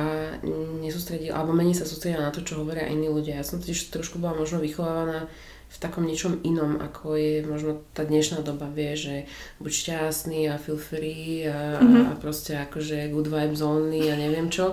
[0.82, 3.38] nesústredila, alebo menej sa sústredila na to, čo hovoria iní ľudia.
[3.38, 5.30] Ja som tiež trošku bola možno vychovávaná
[5.68, 9.14] v takom niečom inom, ako je možno tá dnešná doba, vie, že
[9.60, 12.04] buď šťastný a feel free a, mm-hmm.
[12.08, 14.72] a proste akože good vibes only a neviem čo.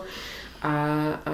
[0.66, 0.74] A,
[1.22, 1.34] a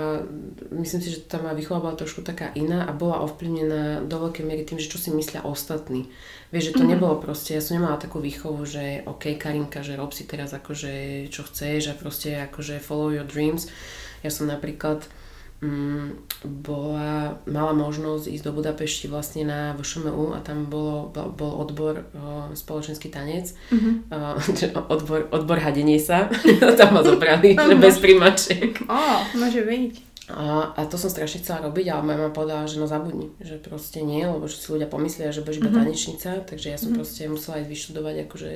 [0.75, 4.43] myslím si, že tá moja výchova bola trošku taká iná a bola ovplyvnená do veľkej
[4.43, 6.09] miery tým, že čo si myslia ostatní.
[6.51, 6.91] Vieš, že to mm-hmm.
[6.91, 11.25] nebolo proste, ja som nemala takú výchovu, že OK, Karinka, že rob si teraz akože
[11.31, 13.71] čo chceš a proste akože follow your dreams.
[14.19, 15.07] Ja som napríklad
[15.61, 22.01] Mm, bola, mala možnosť ísť do Budapešti vlastne na VŠMU a tam bolo, bol odbor
[22.17, 24.09] o, spoločenský tanec, mm-hmm.
[24.09, 26.33] o, odbor, odbor hadenie sa,
[26.81, 28.73] tam ma zobrali, že bez primačiek.
[28.89, 30.10] Ó, oh, môže byť.
[30.31, 33.59] A, a to som strašne chcela robiť, ale moja mama povedala, že no zabudni, že
[33.59, 35.79] proste nie, lebo že si ľudia pomyslia, že budeš iba mm-hmm.
[35.83, 36.99] tanečnica, takže ja som mm-hmm.
[36.99, 38.51] proste musela ísť vyštudovať akože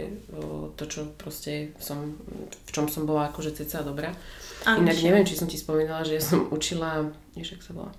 [0.79, 2.15] to, čo proste som,
[2.51, 4.15] v čom som bola akože ceca dobrá.
[4.65, 7.91] A Inak neviem, či som ti spomínala, že ja som učila, vieš, ak sa volá,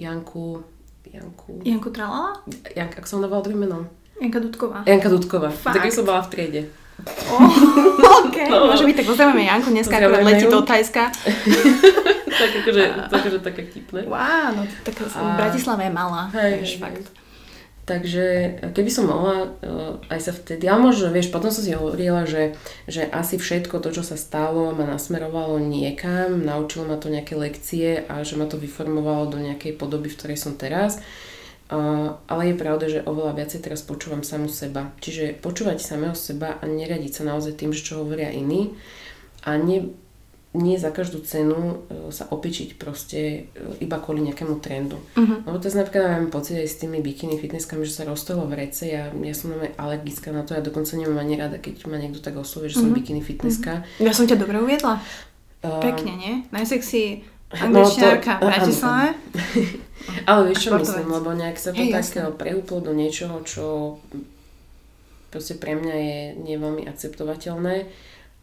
[0.00, 0.64] Janku,
[1.06, 1.62] Janku...
[1.62, 2.42] Janku Tralala?
[2.74, 3.84] Janka, ak som dávala druhým menom.
[4.18, 4.82] Janka Dudková.
[4.82, 5.50] Janka Dudková.
[5.54, 5.78] Fakt?
[5.78, 6.62] Tak som bola v triede.
[7.06, 8.74] Oh, ok, no.
[8.74, 11.04] môže byť, tak pozdravujeme Janku, dneska akorát letí do Tajska.
[12.42, 14.00] tak akože, tak akože také vtipné.
[14.10, 15.38] Wow, no tak a...
[15.38, 17.06] Bratislava je malá, hej, vieš, fakt.
[17.88, 18.24] Takže
[18.76, 22.52] keby som mohla uh, aj sa vtedy, ale možno, vieš, potom som si hovorila, že,
[22.84, 28.04] že asi všetko to, čo sa stalo, ma nasmerovalo niekam, naučilo ma to nejaké lekcie
[28.04, 31.00] a že ma to vyformovalo do nejakej podoby, v ktorej som teraz.
[31.68, 34.88] Uh, ale je pravda, že oveľa viacej teraz počúvam samu seba.
[35.04, 38.72] Čiže počúvať samého seba a neradiť sa naozaj tým, že čo hovoria iní
[39.44, 39.92] a ne,
[40.56, 44.96] nie za každú cenu e, sa opičiť proste e, iba kvôli nejakému trendu.
[45.12, 45.44] Uh-huh.
[45.44, 48.88] Lebo teraz napríklad mám pocit aj s tými bikini fitnesskami, že sa roztojilo v rece.
[48.88, 52.24] Ja, ja som normálne alergická na to, ja dokonca nemám ani rada, keď ma niekto
[52.24, 52.88] tak oslovie, že uh-huh.
[52.88, 52.98] som mhm.
[52.98, 53.84] bikini fitnesska.
[53.84, 54.08] Uh-huh.
[54.08, 55.04] Ja som ťa dobre uviedla.
[55.60, 56.34] Uh, Pekne, nie?
[56.48, 59.08] Najsexy angličtiarka no, v Bratislave.
[60.28, 62.32] Ale vieš čo myslím, lebo nejak sa to hey, tak jasne.
[62.32, 63.96] preúplo do niečoho, čo
[65.28, 67.84] proste pre mňa je nie veľmi akceptovateľné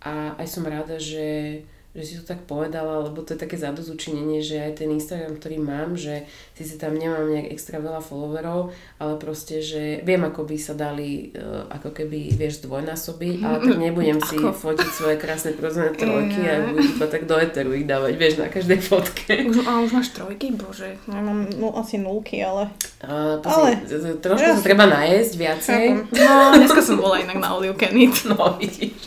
[0.06, 1.62] a aj som rada, že
[1.96, 5.64] že si to tak povedala, lebo to je také zadozučinenie, že aj ten Instagram, ktorý
[5.64, 6.28] mám, že
[6.60, 11.32] si tam nemám nejak extra veľa followerov, ale proste, že viem, ako by sa dali,
[11.32, 14.52] uh, ako keby, vieš, zdvojnásobiť, ale tak nebudem si ako?
[14.52, 18.52] fotiť svoje krásne prozné trojky a budem iba tak do eteru ich dávať, vieš, na
[18.52, 19.34] každej fotke.
[19.48, 20.52] Už, a už máš trojky?
[20.52, 22.76] Bože, ja mám no, asi nulky, ale...
[23.00, 23.80] Uh, ale...
[24.20, 25.84] trošku ja sa treba najesť viacej.
[26.12, 28.28] No, dneska som bola inak na All You Can Eat.
[28.28, 29.00] No, vidíš.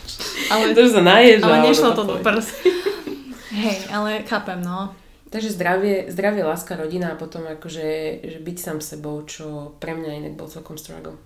[0.49, 2.49] Ale, to, sa naješ, ale nešlo to do prs.
[3.49, 4.93] Hej, ale chápem, no.
[5.29, 7.85] Takže zdravie, zdravie, láska, rodina a potom akože
[8.25, 11.21] že byť sám sebou, čo pre mňa inak bol celkom struggle.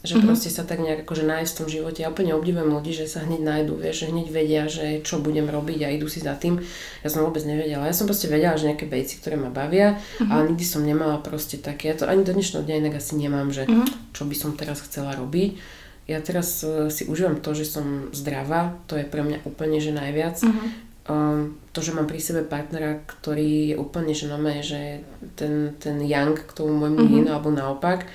[0.00, 0.28] Že mm-hmm.
[0.28, 1.98] proste sa tak nejak akože nájsť v tom živote.
[2.04, 5.48] Ja úplne obdivujem ľudí, že sa hneď nájdu, vieš, že hneď vedia, že čo budem
[5.48, 6.60] robiť a idú si za tým.
[7.04, 7.88] Ja som vôbec nevedela.
[7.88, 10.28] Ja som proste vedela, že nejaké veci, ktoré ma bavia, mm-hmm.
[10.32, 13.52] ale nikdy som nemala proste také, ja to ani do dnešného dňa inak asi nemám,
[13.52, 14.16] že mm-hmm.
[14.16, 15.80] čo by som teraz chcela robiť.
[16.08, 19.96] Ja teraz uh, si užívam to, že som zdravá, to je pre mňa úplne že
[19.96, 20.44] najviac.
[20.44, 25.02] Mm-hmm um, to, že mám pri sebe partnera, ktorý je úplne, že nome, že
[25.34, 27.16] ten, ten young k tomu môjmu mm-hmm.
[27.18, 28.06] yin, alebo naopak.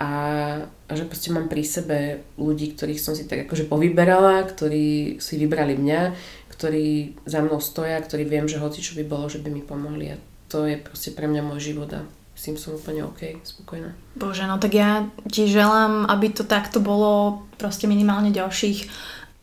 [0.00, 0.10] A,
[0.64, 5.34] a že proste mám pri sebe ľudí, ktorých som si tak akože povyberala, ktorí si
[5.36, 6.00] vybrali mňa,
[6.56, 10.16] ktorí za mnou stoja, ktorí viem, že hoci čo by bolo, že by mi pomohli.
[10.16, 10.16] A
[10.48, 13.92] to je proste pre mňa môj život a s tým som úplne OK, spokojná.
[14.16, 18.88] Bože, no tak ja ti želám, aby to takto bolo proste minimálne ďalších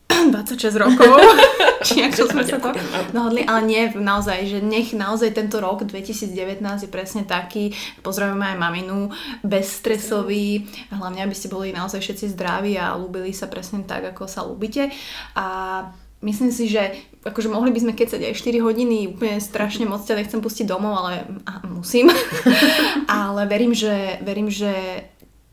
[0.34, 1.12] 26 rokov.
[1.86, 2.74] Či ako sme sa to
[3.14, 8.58] dohodli, ale nie, naozaj, že nech naozaj tento rok 2019 je presne taký, pozdravujeme aj
[8.58, 9.14] maminu,
[9.46, 14.46] bezstresový, hlavne aby ste boli naozaj všetci zdraví a ľúbili sa presne tak, ako sa
[14.48, 14.90] ľúbite.
[15.38, 15.46] A
[16.22, 20.18] myslím si, že akože mohli by sme kecať aj 4 hodiny, úplne strašne moc ťa
[20.18, 22.10] nechcem pustiť domov, ale a, musím.
[23.12, 25.04] ale verím, že, verím, že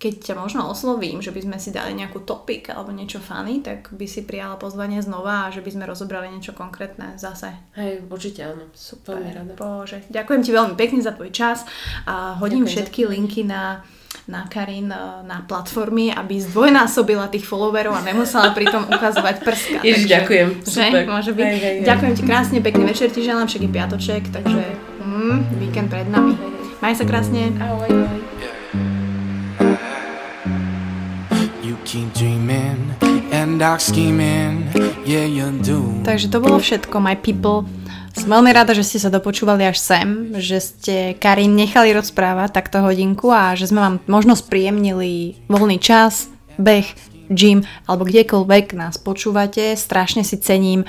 [0.04, 3.88] keď ťa možno oslovím, že by sme si dali nejakú topik alebo niečo funny, tak
[3.88, 7.56] by si prijala pozvanie znova a že by sme rozobrali niečo konkrétne zase.
[7.72, 8.68] Hej, určite áno.
[8.76, 9.16] Super.
[9.16, 9.52] Veľmi rada.
[9.56, 11.64] Bože, ďakujem ti veľmi pekne za tvoj čas
[12.04, 13.80] a hodím ďakujem všetky linky na
[14.24, 19.78] na Karin eh, na platformy, aby zdvojnásobila tých followerov a nemusela pritom ukazovať prska.
[19.84, 20.48] Ježiš, takže, ďakujem.
[20.64, 21.02] Super.
[21.04, 21.44] Že, môže byť.
[21.44, 21.86] Hej, hej, hej.
[21.88, 24.60] Ďakujem ti krásne, pekný večer ti želám, však je piatoček, takže
[25.04, 26.38] mm, víkend pred nami.
[26.80, 27.52] Maj sa krásne.
[27.60, 28.33] Ahoj, ahoj.
[36.08, 37.68] Takže to bolo všetko, my people.
[38.14, 42.78] Som veľmi rada, že ste sa dopočúvali až sem, že ste Karin nechali rozprávať takto
[42.80, 46.86] hodinku a že sme vám možno spríjemnili voľný čas, beh,
[47.28, 49.74] gym alebo kdekoľvek nás počúvate.
[49.74, 50.86] Strašne si cením,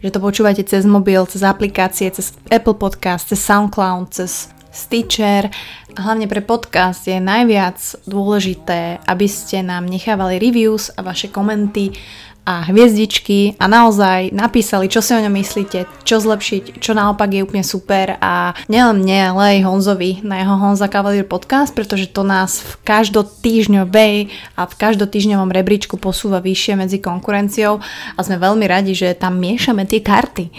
[0.00, 5.52] že to počúvate cez mobil, cez aplikácie, cez Apple Podcast, cez SoundCloud, cez Stitcher.
[5.92, 7.76] Hlavne pre podcast je najviac
[8.08, 11.92] dôležité, aby ste nám nechávali reviews a vaše komenty
[12.42, 17.44] a hviezdičky a naozaj napísali, čo si o ňom myslíte, čo zlepšiť, čo naopak je
[17.46, 22.26] úplne super a nielen mne, ale aj Honzovi na jeho Honza Cavalier podcast, pretože to
[22.26, 24.16] nás v každotýždňovej
[24.58, 27.78] a v každotýždňovom rebríčku posúva vyššie medzi konkurenciou
[28.18, 30.50] a sme veľmi radi, že tam miešame tie karty.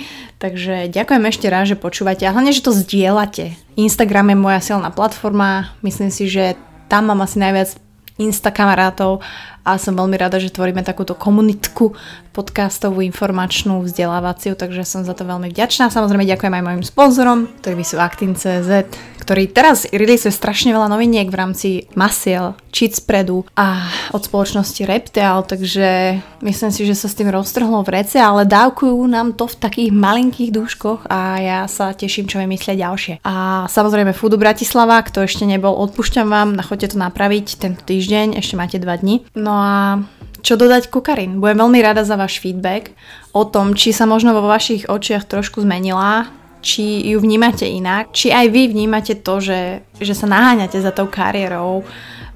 [0.43, 2.27] Takže ďakujem ešte raz, že počúvate.
[2.27, 3.55] A hlavne, že to zdieľate.
[3.79, 6.59] Instagram je moja silná platforma, myslím si, že
[6.91, 7.79] tam mám asi najviac
[8.19, 9.23] insta kamarátov
[9.63, 11.95] a som veľmi rada, že tvoríme takúto komunitku
[12.33, 15.93] podcastovú, informačnú, vzdelávaciu, takže som za to veľmi vďačná.
[15.93, 18.89] Samozrejme ďakujem aj mojim sponzorom, ktorí sú Actin.cz,
[19.21, 26.19] ktorý teraz release strašne veľa noviniek v rámci Masiel, Cheatspreadu a od spoločnosti Reptel, takže
[26.41, 29.89] myslím si, že sa s tým roztrhlo v rece, ale dávkujú nám to v takých
[29.93, 33.21] malinkých dúškoch a ja sa teším, čo vymyslia ďalšie.
[33.21, 38.57] A samozrejme Foodu Bratislava, kto ešte nebol, odpúšťam vám, choďte to napraviť tento týždeň, ešte
[38.57, 39.21] máte dva dni.
[39.37, 40.01] No a
[40.43, 41.39] čo dodať Kukarin?
[41.39, 42.91] Budem veľmi rada za váš feedback
[43.31, 46.27] o tom, či sa možno vo vašich očiach trošku zmenila,
[46.59, 51.07] či ju vnímate inak, či aj vy vnímate to, že, že sa naháňate za tou
[51.07, 51.87] kariérou,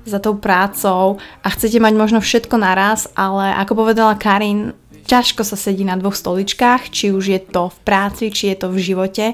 [0.08, 4.72] za tou prácou a chcete mať možno všetko naraz, ale ako povedala Karin,
[5.08, 8.68] ťažko sa sedí na dvoch stoličkách, či už je to v práci, či je to
[8.72, 9.26] v živote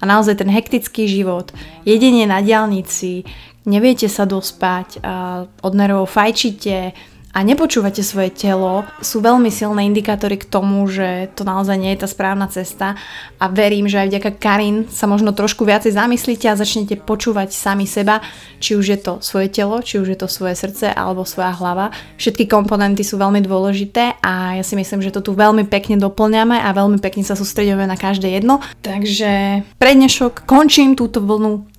[0.00, 1.52] a naozaj ten hektický život,
[1.84, 3.24] jedenie na diálnici,
[3.64, 5.00] neviete sa dospať,
[5.64, 6.92] od nervov fajčíte,
[7.32, 12.04] a nepočúvate svoje telo, sú veľmi silné indikátory k tomu, že to naozaj nie je
[12.04, 12.92] tá správna cesta
[13.40, 17.88] a verím, že aj vďaka Karin sa možno trošku viacej zamyslíte a začnete počúvať sami
[17.88, 18.20] seba,
[18.60, 21.88] či už je to svoje telo, či už je to svoje srdce alebo svoja hlava.
[22.20, 26.60] Všetky komponenty sú veľmi dôležité a ja si myslím, že to tu veľmi pekne doplňame
[26.60, 28.60] a veľmi pekne sa sústredíme na každé jedno.
[28.84, 31.71] Takže pre dnešok končím túto vlnu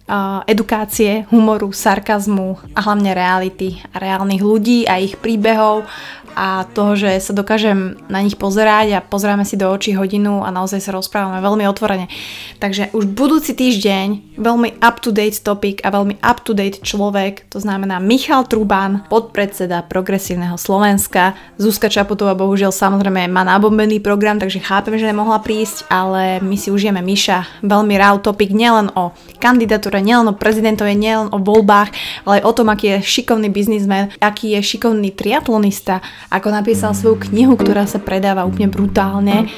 [0.47, 5.87] edukácie, humoru, sarkazmu a hlavne reality a reálnych ľudí a ich príbehov
[6.33, 10.49] a toho, že sa dokážem na nich pozerať a pozeráme si do očí hodinu a
[10.49, 12.09] naozaj sa rozprávame veľmi otvorene.
[12.57, 19.05] Takže už budúci týždeň veľmi up-to-date topic a veľmi up-to-date človek, to znamená Michal Trubán,
[19.07, 21.37] podpredseda Progresívneho Slovenska.
[21.61, 26.73] Zuzka Čaputová bohužiaľ samozrejme má nabombený program, takže chápem, že nemohla prísť, ale my si
[26.73, 27.61] užijeme Miša.
[27.61, 31.89] Veľmi rád topic nielen o kandidatúre, nielen o prezidentovi, nielen o voľbách,
[32.25, 37.19] ale aj o tom, aký je šikovný biznismen, aký je šikovný triatlonista, ako napísal svoju
[37.31, 39.49] knihu, ktorá sa predáva úplne brutálne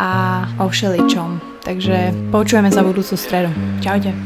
[0.00, 1.60] a o všeličom.
[1.60, 3.52] Takže počujeme sa budúcu stredu.
[3.84, 4.16] Čaute.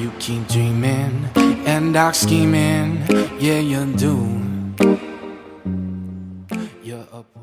[0.00, 1.28] You keep dreaming
[1.68, 3.04] and dark scheming,
[3.38, 4.42] yeah you do.